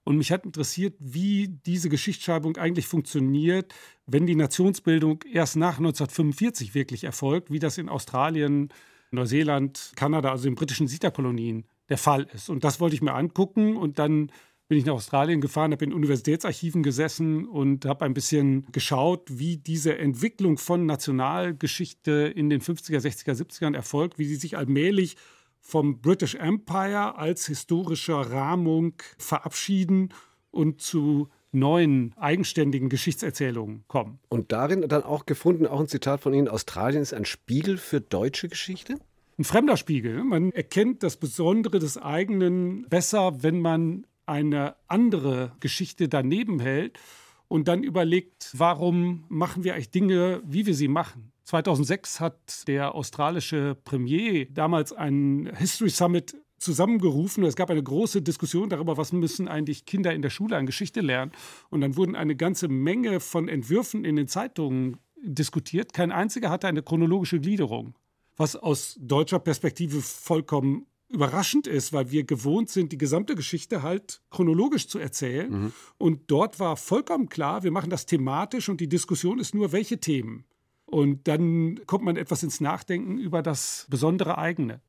Und 0.04 0.18
mich 0.18 0.32
hat 0.32 0.46
interessiert, 0.46 0.94
wie 1.00 1.48
diese 1.66 1.90
Geschichtsschreibung 1.90 2.58
eigentlich 2.58 2.86
funktioniert, 2.86 3.74
wenn 4.06 4.28
die 4.28 4.36
Nationsbildung 4.36 5.24
erst 5.24 5.56
nach 5.56 5.80
1945 5.80 6.76
wirklich 6.76 7.06
erfolgt, 7.06 7.50
wie 7.50 7.58
das 7.58 7.80
in 7.80 7.90
Australien, 7.90 8.70
Neuseeland, 9.10 9.94
Kanada, 9.96 10.30
also 10.30 10.48
in 10.48 10.54
britischen 10.54 10.88
Siedlerkolonien 10.88 11.66
der 11.90 11.98
Fall 11.98 12.28
ist. 12.36 12.52
Und 12.52 12.64
das 12.64 12.80
wollte 12.80 12.96
ich 12.96 13.02
mir 13.02 13.16
angucken 13.16 13.78
und 13.78 13.98
dann 13.98 14.32
bin 14.72 14.78
ich 14.78 14.86
nach 14.86 14.94
Australien 14.94 15.42
gefahren, 15.42 15.74
habe 15.74 15.84
in 15.84 15.92
Universitätsarchiven 15.92 16.82
gesessen 16.82 17.46
und 17.46 17.84
habe 17.84 18.06
ein 18.06 18.14
bisschen 18.14 18.66
geschaut, 18.72 19.28
wie 19.28 19.58
diese 19.58 19.98
Entwicklung 19.98 20.58
von 20.58 20.86
Nationalgeschichte 20.86 22.32
in 22.34 22.50
den 22.50 22.62
50er, 22.62 23.00
60er, 23.00 23.34
70ern 23.34 23.76
erfolgt, 23.76 24.18
wie 24.18 24.24
sie 24.24 24.38
sich 24.38 24.56
allmählich 24.56 25.18
vom 25.60 26.00
British 26.00 26.36
Empire 26.36 27.18
als 27.18 27.48
historischer 27.48 28.22
Rahmung 28.22 28.94
verabschieden 29.18 30.14
und 30.52 30.80
zu 30.80 31.28
neuen 31.52 32.14
eigenständigen 32.16 32.88
Geschichtserzählungen 32.88 33.84
kommen. 33.90 34.20
Und 34.30 34.54
darin 34.54 34.88
dann 34.88 35.04
auch 35.04 35.26
gefunden, 35.26 35.68
auch 35.68 35.82
ein 35.82 35.90
Zitat 35.90 36.22
von 36.22 36.34
Ihnen, 36.34 36.48
Australien 36.48 37.02
ist 37.02 37.14
ein 37.14 37.26
Spiegel 37.26 37.78
für 37.78 38.00
deutsche 38.00 38.48
Geschichte? 38.48 38.96
Ein 39.38 39.44
fremder 39.44 39.76
Spiegel. 39.76 40.24
Man 40.24 40.54
erkennt 40.54 41.04
das 41.04 41.18
Besondere 41.18 41.80
des 41.80 41.98
eigenen 41.98 42.88
besser, 42.88 43.44
wenn 43.44 43.60
man 43.60 44.06
eine 44.26 44.76
andere 44.88 45.54
Geschichte 45.60 46.08
daneben 46.08 46.60
hält 46.60 47.00
und 47.48 47.68
dann 47.68 47.84
überlegt, 47.84 48.52
warum 48.54 49.26
machen 49.28 49.64
wir 49.64 49.74
eigentlich 49.74 49.92
Dinge, 49.92 50.42
wie 50.46 50.66
wir 50.66 50.74
sie 50.74 50.88
machen. 50.88 51.32
2006 51.44 52.20
hat 52.20 52.68
der 52.68 52.96
australische 52.96 53.76
Premier 53.84 54.46
damals 54.46 54.94
einen 54.94 55.54
History 55.58 55.90
Summit 55.90 56.36
zusammengerufen. 56.60 57.44
Es 57.44 57.56
gab 57.56 57.70
eine 57.70 57.84
große 57.84 58.22
Diskussion 58.22 58.70
darüber, 58.70 58.96
was 58.96 59.12
müssen 59.12 59.48
eigentlich 59.48 59.86
Kinder 59.86 60.14
in 60.14 60.22
der 60.22 60.30
Schule 60.30 60.56
an 60.56 60.66
Geschichte 60.66 61.02
lernen. 61.02 61.32
Und 61.70 61.82
dann 61.82 61.98
wurden 61.98 62.16
eine 62.16 62.36
ganze 62.36 62.68
Menge 62.68 63.20
von 63.20 63.50
Entwürfen 63.50 64.06
in 64.06 64.16
den 64.16 64.28
Zeitungen 64.28 64.98
diskutiert. 65.22 65.94
Kein 65.94 66.12
einziger 66.12 66.50
hatte 66.50 66.68
eine 66.68 66.84
chronologische 66.84 67.40
Gliederung, 67.40 67.96
was 68.38 68.56
aus 68.56 68.98
deutscher 69.02 69.40
Perspektive 69.40 70.02
vollkommen 70.02 70.86
überraschend 71.14 71.68
ist, 71.68 71.94
weil 71.94 72.12
wir 72.12 72.24
gewohnt 72.24 72.70
sind, 72.70 72.92
die 72.92 72.98
gesamte 72.98 73.36
Geschichte 73.36 73.84
halt 73.84 74.22
chronologisch 74.30 74.88
zu 74.88 75.00
erzählen. 75.00 75.52
Mhm. 75.52 75.74
Und 75.98 76.32
dort 76.32 76.60
war 76.60 76.78
vollkommen 76.78 77.30
klar, 77.30 77.64
wir 77.64 77.72
machen 77.72 77.90
das 77.90 78.06
thematisch 78.06 78.70
und 78.70 78.82
die 78.82 78.90
Diskussion 78.90 79.40
ist 79.40 79.56
nur, 79.56 79.72
welche 79.72 80.00
Themen. 80.00 80.46
Und 80.86 81.28
dann 81.28 81.80
kommt 81.86 82.04
man 82.04 82.18
etwas 82.18 82.44
ins 82.44 82.60
Nachdenken 82.60 83.18
über 83.18 83.42
das 83.42 83.88
besondere 83.90 84.38
eigene. 84.38 84.82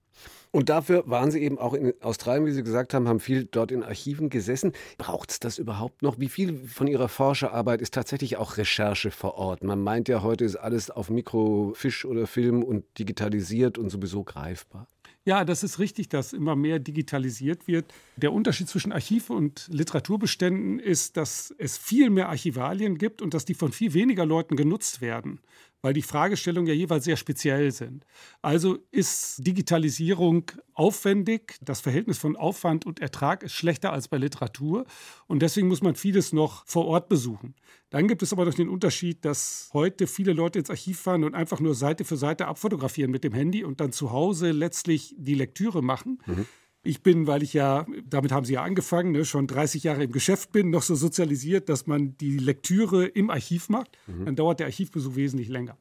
Und 0.51 0.69
dafür 0.69 1.05
waren 1.07 1.31
Sie 1.31 1.41
eben 1.41 1.59
auch 1.59 1.73
in 1.73 1.95
Australien, 2.03 2.45
wie 2.45 2.53
Sie 2.53 2.63
gesagt 2.63 2.93
haben, 2.93 3.09
haben 3.09 3.21
viel 3.21 3.45
dort 3.45 3.73
in 3.73 3.83
Archiven 3.83 4.29
gesessen. 4.29 4.73
Braucht 4.99 5.31
es 5.31 5.41
das 5.41 5.59
überhaupt 5.59 6.03
noch? 6.03 6.19
Wie 6.19 6.29
viel 6.29 6.69
von 6.69 6.87
Ihrer 6.87 7.09
Forscherarbeit 7.09 7.81
ist 7.81 7.95
tatsächlich 7.95 8.37
auch 8.37 8.59
Recherche 8.59 9.11
vor 9.11 9.37
Ort? 9.37 9.65
Man 9.65 9.83
meint 9.83 10.09
ja, 10.09 10.23
heute 10.23 10.45
ist 10.45 10.57
alles 10.57 10.91
auf 10.91 11.09
Mikrofisch 11.09 12.05
oder 12.05 12.27
Film 12.27 12.63
und 12.63 12.85
digitalisiert 12.99 13.79
und 13.79 13.89
sowieso 13.89 14.25
greifbar. 14.25 14.87
Ja, 15.25 15.45
das 15.45 15.63
ist 15.63 15.79
richtig, 15.79 16.09
dass 16.09 16.33
immer 16.33 16.57
mehr 16.57 16.81
digitalisiert 16.81 17.69
wird. 17.69 17.93
Der 18.17 18.33
Unterschied 18.33 18.69
zwischen 18.69 18.91
Archiv- 18.91 19.31
und 19.31 19.69
Literaturbeständen 19.71 20.81
ist, 20.81 21.17
dass 21.17 21.55
es 21.59 21.79
viel 21.79 22.11
mehr 22.11 22.29
Archivalien 22.29 22.99
gibt 22.99 23.23
und 23.23 23.33
dass 23.33 23.45
die 23.45 23.55
von 23.55 23.71
viel 23.71 23.95
weniger 23.95 24.27
Leuten 24.27 24.57
genutzt 24.57 25.01
werden 25.01 25.39
weil 25.83 25.93
die 25.93 26.03
Fragestellungen 26.03 26.69
ja 26.69 26.75
jeweils 26.75 27.05
sehr 27.05 27.17
speziell 27.17 27.73
sind. 27.73 28.07
Also 28.41 28.79
ist 28.93 29.47
Digitalisierung 29.47 30.51
aufwendig, 30.75 31.57
das 31.61 31.81
Verhältnis 31.81 32.19
von 32.19 32.37
Aufwand 32.37 32.87
und 32.87 33.01
Ertrag 33.01 33.43
ist 33.43 33.53
schlechter 33.53 33.93
als 33.93 34.09
bei 34.09 34.17
Literatur 34.17 34.87
und 35.27 35.43
deswegen 35.43 35.69
muss 35.69 35.83
man 35.83 35.97
vieles 35.97 36.33
noch 36.33 36.65
vor 36.67 36.87
Ort 36.87 37.09
besuchen. 37.09 37.55
Dann 37.91 38.09
gibt 38.09 38.23
es 38.23 38.33
aber 38.33 38.47
noch 38.47 38.55
den 38.55 38.69
Unterschied, 38.69 39.25
dass 39.25 39.69
heute 39.75 40.07
viele 40.07 40.33
Leute 40.33 40.61
ins 40.61 40.71
Archiv 40.71 41.01
fahren 41.01 41.25
und 41.25 41.35
einfach 41.35 41.61
nur 41.61 41.75
Seite 41.75 42.05
für 42.05 42.17
Seite 42.17 42.47
abfotografieren 42.47 43.11
mit 43.11 43.25
dem 43.25 43.35
Handy 43.35 43.65
und 43.65 43.81
dann 43.81 43.93
zu 43.93 44.13
Hause 44.13 44.53
letztlich 44.53 45.15
die 45.19 45.35
Lektüre 45.35 45.83
machen. 45.83 46.23
Mhm. 46.25 46.47
Ich 46.85 47.03
bin, 47.03 47.27
weil 47.27 47.43
ich 47.43 47.53
ja, 47.53 47.87
damit 48.05 48.33
haben 48.33 48.45
Sie 48.45 48.55
ja 48.55 48.63
angefangen, 48.63 49.13
ne, 49.13 49.25
schon 49.25 49.47
30 49.47 49.85
Jahre 49.85 50.05
im 50.05 50.13
Geschäft 50.13 50.51
bin, 50.53 50.71
noch 50.71 50.83
so 50.83 50.95
sozialisiert, 50.97 51.69
dass 51.69 51.87
man 51.87 52.17
die 52.19 52.39
Lektüre 52.39 53.07
im 53.07 53.31
Archiv 53.31 53.69
macht. 53.69 53.97
Mhm. 54.07 54.25
Dann 54.25 54.37
dauert 54.37 54.59
der 54.59 54.67
Archivbesuch 54.67 55.15
wesentlich 55.15 55.49
länger. 55.49 55.77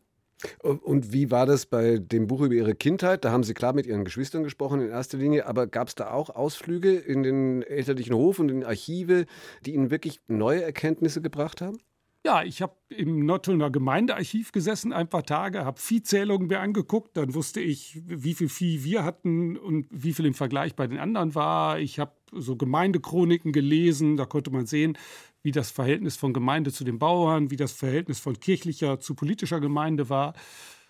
Und 0.64 1.14
wie 1.14 1.32
war 1.32 1.45
das 1.45 1.66
bei 1.66 1.97
dem 1.97 2.28
Buch 2.28 2.41
über 2.41 2.54
Ihre 2.54 2.76
Kindheit? 2.76 3.26
Da 3.26 3.32
haben 3.32 3.43
Sie 3.43 3.54
klar 3.54 3.74
mit 3.74 3.86
Ihren 3.86 4.06
Geschwistern 4.06 4.43
gesprochen 4.43 4.82
in 4.82 4.89
erster 4.89 5.18
Linie, 5.18 5.45
aber 5.45 5.68
gab 5.68 5.88
es 5.88 5.95
da 5.95 6.12
auch 6.12 6.30
Ausflüge 6.30 6.95
in 6.95 7.24
den 7.24 7.62
elterlichen 7.62 8.16
Hof 8.16 8.39
und 8.39 8.49
in 8.49 8.64
Archive, 8.64 9.26
die 9.66 9.74
Ihnen 9.74 9.91
wirklich 9.91 10.20
neue 10.28 10.64
Erkenntnisse 10.64 11.22
gebracht 11.22 11.62
haben? 11.62 11.78
Ja, 12.24 12.43
ich 12.43 12.61
habe 12.61 12.76
im 12.89 13.26
Nottelner 13.26 13.72
Gemeindearchiv 13.72 14.51
gesessen 14.51 14.93
ein 14.93 15.09
paar 15.09 15.24
Tage, 15.24 15.65
habe 15.65 15.80
Viehzählungen 15.80 16.47
mir 16.47 16.59
angeguckt. 16.59 17.17
Dann 17.17 17.34
wusste 17.34 17.61
ich, 17.61 17.99
wie 18.05 18.36
viel 18.36 18.47
Vieh 18.47 18.84
wir 18.84 19.03
hatten 19.03 19.57
und 19.57 19.88
wie 19.89 20.13
viel 20.13 20.28
im 20.28 20.36
Vergleich 20.36 20.76
bei 20.76 20.86
den 20.86 20.99
anderen 20.99 21.34
war. 21.34 21.80
Ich 21.80 21.97
habe 21.99 22.11
so 22.32 22.55
Gemeindechroniken 22.55 23.51
gelesen. 23.51 24.17
Da 24.17 24.26
konnte 24.26 24.51
man 24.51 24.67
sehen, 24.67 24.99
wie 25.41 25.51
das 25.51 25.72
Verhältnis 25.72 26.15
von 26.15 26.32
Gemeinde 26.32 26.72
zu 26.72 26.84
den 26.84 26.99
Bauern, 26.99 27.49
wie 27.49 27.55
das 27.55 27.72
Verhältnis 27.72 28.19
von 28.19 28.39
kirchlicher 28.39 28.99
zu 28.99 29.15
politischer 29.15 29.59
Gemeinde 29.59 30.09
war. 30.09 30.36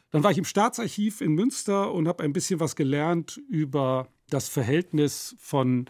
Dann 0.09 0.23
war 0.23 0.32
ich 0.32 0.38
im 0.38 0.43
Staatsarchiv 0.43 1.21
in 1.21 1.32
Münster 1.32 1.93
und 1.93 2.09
habe 2.09 2.23
ein 2.23 2.34
bisschen 2.34 2.59
was 2.59 2.75
gelernt 2.75 3.41
über 3.47 4.09
das 4.29 4.49
Verhältnis 4.49 5.34
von 5.39 5.86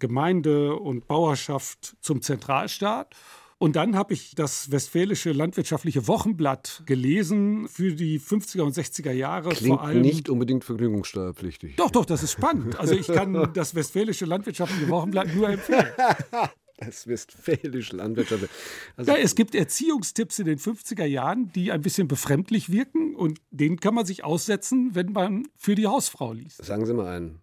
Gemeinde 0.00 0.74
und 0.74 1.06
Bauerschaft 1.06 1.96
zum 2.00 2.22
Zentralstaat. 2.22 3.14
Und 3.62 3.76
dann 3.76 3.94
habe 3.94 4.14
ich 4.14 4.34
das 4.34 4.70
Westfälische 4.70 5.32
Landwirtschaftliche 5.32 6.08
Wochenblatt 6.08 6.82
gelesen 6.86 7.68
für 7.68 7.92
die 7.92 8.18
50er 8.18 8.62
und 8.62 8.74
60er 8.74 9.12
Jahre. 9.12 9.50
Klingt 9.50 9.76
vor 9.76 9.86
allem 9.86 10.00
nicht 10.00 10.30
unbedingt 10.30 10.64
vergnügungssteuerpflichtig. 10.64 11.76
Doch, 11.76 11.90
doch, 11.90 12.06
das 12.06 12.22
ist 12.22 12.32
spannend. 12.32 12.80
Also 12.80 12.94
ich 12.94 13.06
kann 13.06 13.50
das 13.52 13.74
Westfälische 13.74 14.24
Landwirtschaftliche 14.24 14.88
Wochenblatt 14.88 15.34
nur 15.34 15.50
empfehlen. 15.50 15.86
Das 16.82 17.06
westfälische 17.06 17.94
Landwirtschaft. 17.94 18.48
Also 18.96 19.12
ja, 19.12 19.18
es 19.18 19.34
gibt 19.34 19.54
Erziehungstipps 19.54 20.38
in 20.38 20.46
den 20.46 20.58
50er 20.58 21.04
Jahren, 21.04 21.52
die 21.52 21.72
ein 21.72 21.82
bisschen 21.82 22.08
befremdlich 22.08 22.72
wirken 22.72 23.14
und 23.14 23.38
denen 23.50 23.80
kann 23.80 23.94
man 23.94 24.06
sich 24.06 24.24
aussetzen, 24.24 24.94
wenn 24.94 25.12
man 25.12 25.46
für 25.58 25.74
die 25.74 25.86
Hausfrau 25.86 26.32
liest. 26.32 26.64
Sagen 26.64 26.86
Sie 26.86 26.94
mal 26.94 27.14
einen. 27.14 27.42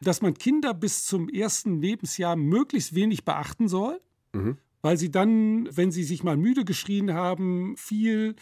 Dass 0.00 0.22
man 0.22 0.32
Kinder 0.32 0.72
bis 0.72 1.04
zum 1.04 1.28
ersten 1.28 1.82
Lebensjahr 1.82 2.34
möglichst 2.34 2.94
wenig 2.94 3.26
beachten 3.26 3.68
soll. 3.68 4.00
Mhm 4.32 4.56
weil 4.82 4.96
sie 4.98 5.10
dann, 5.10 5.68
wenn 5.74 5.90
sie 5.90 6.04
sich 6.04 6.22
mal 6.22 6.36
müde 6.36 6.64
geschrien 6.64 7.14
haben, 7.14 7.76
viel 7.76 8.34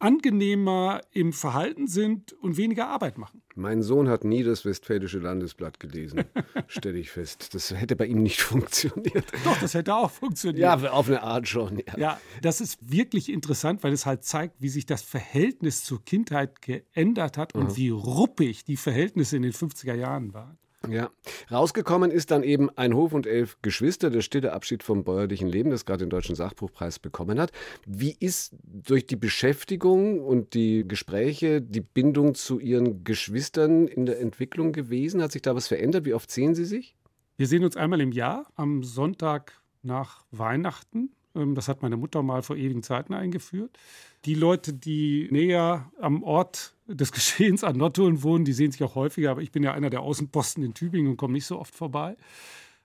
angenehmer 0.00 1.02
im 1.12 1.32
Verhalten 1.32 1.86
sind 1.86 2.32
und 2.32 2.56
weniger 2.56 2.88
Arbeit 2.88 3.18
machen. 3.18 3.42
Mein 3.54 3.82
Sohn 3.82 4.08
hat 4.08 4.24
nie 4.24 4.42
das 4.42 4.64
Westfälische 4.64 5.18
Landesblatt 5.18 5.78
gelesen, 5.78 6.24
stelle 6.68 6.98
ich 6.98 7.10
fest. 7.10 7.54
Das 7.54 7.70
hätte 7.70 7.96
bei 7.96 8.06
ihm 8.06 8.22
nicht 8.22 8.40
funktioniert. 8.40 9.26
Doch, 9.44 9.58
das 9.60 9.74
hätte 9.74 9.94
auch 9.94 10.10
funktioniert. 10.10 10.58
Ja, 10.58 10.90
auf 10.90 11.08
eine 11.08 11.22
Art 11.22 11.46
schon. 11.46 11.78
Ja. 11.78 11.98
ja, 11.98 12.20
das 12.40 12.62
ist 12.62 12.78
wirklich 12.90 13.30
interessant, 13.30 13.84
weil 13.84 13.92
es 13.92 14.06
halt 14.06 14.24
zeigt, 14.24 14.56
wie 14.60 14.70
sich 14.70 14.86
das 14.86 15.02
Verhältnis 15.02 15.84
zur 15.84 16.02
Kindheit 16.02 16.62
geändert 16.62 17.36
hat 17.36 17.54
und 17.54 17.70
mhm. 17.70 17.76
wie 17.76 17.90
ruppig 17.90 18.64
die 18.64 18.78
Verhältnisse 18.78 19.36
in 19.36 19.42
den 19.42 19.52
50er 19.52 19.94
Jahren 19.94 20.32
waren. 20.32 20.58
Ja, 20.88 21.10
rausgekommen 21.50 22.10
ist 22.10 22.30
dann 22.30 22.42
eben 22.42 22.70
ein 22.70 22.94
Hof 22.94 23.12
und 23.12 23.26
elf 23.26 23.58
Geschwister, 23.60 24.08
der 24.08 24.22
stille 24.22 24.52
Abschied 24.52 24.82
vom 24.82 25.04
bäuerlichen 25.04 25.46
Leben, 25.46 25.70
das 25.70 25.84
gerade 25.84 26.06
den 26.06 26.10
Deutschen 26.10 26.34
Sachbuchpreis 26.34 26.98
bekommen 26.98 27.38
hat. 27.38 27.52
Wie 27.86 28.16
ist 28.18 28.56
durch 28.64 29.06
die 29.06 29.16
Beschäftigung 29.16 30.20
und 30.20 30.54
die 30.54 30.88
Gespräche 30.88 31.60
die 31.60 31.82
Bindung 31.82 32.34
zu 32.34 32.58
Ihren 32.58 33.04
Geschwistern 33.04 33.88
in 33.88 34.06
der 34.06 34.20
Entwicklung 34.20 34.72
gewesen? 34.72 35.22
Hat 35.22 35.32
sich 35.32 35.42
da 35.42 35.54
was 35.54 35.68
verändert? 35.68 36.06
Wie 36.06 36.14
oft 36.14 36.30
sehen 36.30 36.54
Sie 36.54 36.64
sich? 36.64 36.96
Wir 37.36 37.46
sehen 37.46 37.62
uns 37.64 37.76
einmal 37.76 38.00
im 38.00 38.12
Jahr, 38.12 38.46
am 38.54 38.82
Sonntag 38.82 39.60
nach 39.82 40.24
Weihnachten. 40.30 41.10
Ähm, 41.34 41.54
das 41.54 41.68
hat 41.68 41.82
meine 41.82 41.96
Mutter 41.96 42.22
mal 42.22 42.42
vor 42.42 42.56
ewigen 42.56 42.82
Zeiten 42.82 43.14
eingeführt. 43.14 43.78
Die 44.24 44.34
Leute, 44.34 44.72
die 44.72 45.28
näher 45.30 45.90
am 46.00 46.22
Ort 46.22 46.74
des 46.86 47.12
Geschehens 47.12 47.64
an 47.64 47.76
Nottuln 47.76 48.22
wohnen, 48.22 48.44
die 48.44 48.52
sehen 48.52 48.72
sich 48.72 48.82
auch 48.82 48.94
häufiger, 48.94 49.30
aber 49.30 49.42
ich 49.42 49.52
bin 49.52 49.62
ja 49.62 49.72
einer 49.72 49.90
der 49.90 50.00
Außenposten 50.00 50.62
in 50.62 50.74
Tübingen 50.74 51.12
und 51.12 51.16
komme 51.16 51.34
nicht 51.34 51.46
so 51.46 51.58
oft 51.58 51.74
vorbei. 51.74 52.16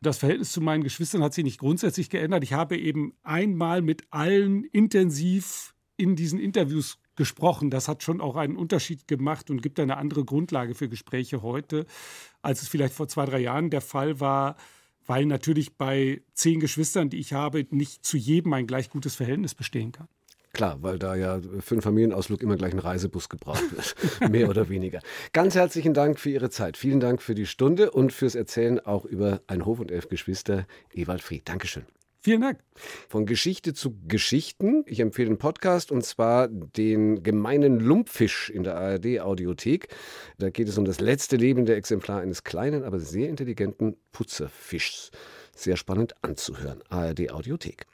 Das 0.02 0.18
Verhältnis 0.18 0.52
zu 0.52 0.62
meinen 0.62 0.84
Geschwistern 0.84 1.24
hat 1.24 1.34
sich 1.34 1.43
nicht 1.43 1.60
grundsätzlich 1.60 2.10
geändert. 2.10 2.43
Ich 2.43 2.54
habe 2.54 2.78
eben 2.78 3.14
einmal 3.24 3.82
mit 3.82 4.04
allen 4.12 4.64
intensiv 4.66 5.74
in 5.98 6.16
diesen 6.16 6.39
Interviews 6.39 7.00
gesprochen. 7.16 7.70
Das 7.70 7.88
hat 7.88 8.04
schon 8.04 8.22
auch 8.22 8.36
einen 8.36 8.58
Unterschied 8.58 9.08
gemacht 9.08 9.50
und 9.50 9.62
gibt 9.62 9.80
eine 9.80 9.98
andere 9.98 10.26
Grundlage 10.26 10.76
für 10.76 10.89
Gespräche 10.89 11.41
heute, 11.41 11.86
als 12.41 12.62
es 12.62 12.68
vielleicht 12.68 12.93
vor 12.93 13.08
zwei, 13.08 13.26
drei 13.26 13.39
Jahren 13.39 13.70
der 13.70 13.82
Fall 13.82 14.20
war, 14.20 14.58
weil 15.06 15.26
natürlich 15.26 15.76
bei 15.78 16.22
zehn 16.34 16.60
Geschwistern, 16.60 17.10
die 17.10 17.20
ich 17.20 17.34
habe, 17.34 17.66
nicht 17.70 18.06
zu 18.06 18.18
jedem 18.18 18.53
ein 18.53 18.68
gleich 18.68 18.89
gutes 18.89 19.16
Verhältnis 19.16 19.56
bestehen 19.56 19.91
kann. 19.91 20.08
Klar, 20.53 20.78
weil 20.82 20.97
da 20.97 21.16
ja 21.16 21.41
für 21.60 21.76
einen 21.76 21.82
Familienausflug 21.82 22.41
immer 22.41 22.56
gleich 22.56 22.72
ein 22.72 22.80
Reisebus 22.80 23.28
gebraucht 23.28 23.64
wird, 23.72 23.95
mehr 24.32 24.47
oder 24.47 24.70
weniger. 24.70 25.01
Ganz 25.34 25.53
herzlichen 25.53 25.93
Dank 25.93 26.18
für 26.18 26.30
Ihre 26.30 26.49
Zeit. 26.49 26.78
Vielen 26.78 27.01
Dank 27.01 27.22
für 27.22 27.36
die 27.36 27.45
Stunde 27.45 27.91
und 27.91 28.14
fürs 28.14 28.36
Erzählen 28.36 28.80
auch 28.80 29.03
über 29.03 29.41
ein 29.47 29.66
Hof 29.66 29.80
und 29.80 29.91
elf 29.91 30.08
Geschwister. 30.08 30.66
Ewald 30.93 31.22
Fried, 31.22 31.49
Dankeschön. 31.49 31.84
Vielen 32.26 32.41
Dank. 32.41 32.57
Von 33.07 33.28
Geschichte 33.28 33.76
zu 33.76 33.99
Geschichten. 34.07 34.84
Ich 34.88 34.99
empfehle 34.99 35.28
einen 35.28 35.38
Podcast 35.38 35.91
und 35.91 36.03
zwar 36.03 36.47
den 36.47 37.21
gemeinen 37.21 37.80
Lumpfisch 37.80 38.49
in 38.49 38.63
der 38.63 38.78
ARD 38.78 39.19
Audiothek. 39.19 39.89
Da 40.39 40.49
geht 40.49 40.67
es 40.67 40.80
um 40.80 40.86
das 40.86 40.99
letzte 40.99 41.36
lebende 41.36 41.76
Exemplar 41.76 42.21
eines 42.21 42.43
kleinen, 42.43 42.84
aber 42.84 42.99
sehr 42.99 43.30
intelligenten 43.30 43.97
Putzerfischs. 44.11 45.11
Sehr 45.55 45.78
spannend 45.78 46.15
anzuhören. 46.23 46.82
ARD 46.89 47.30
Audiothek. 47.30 47.86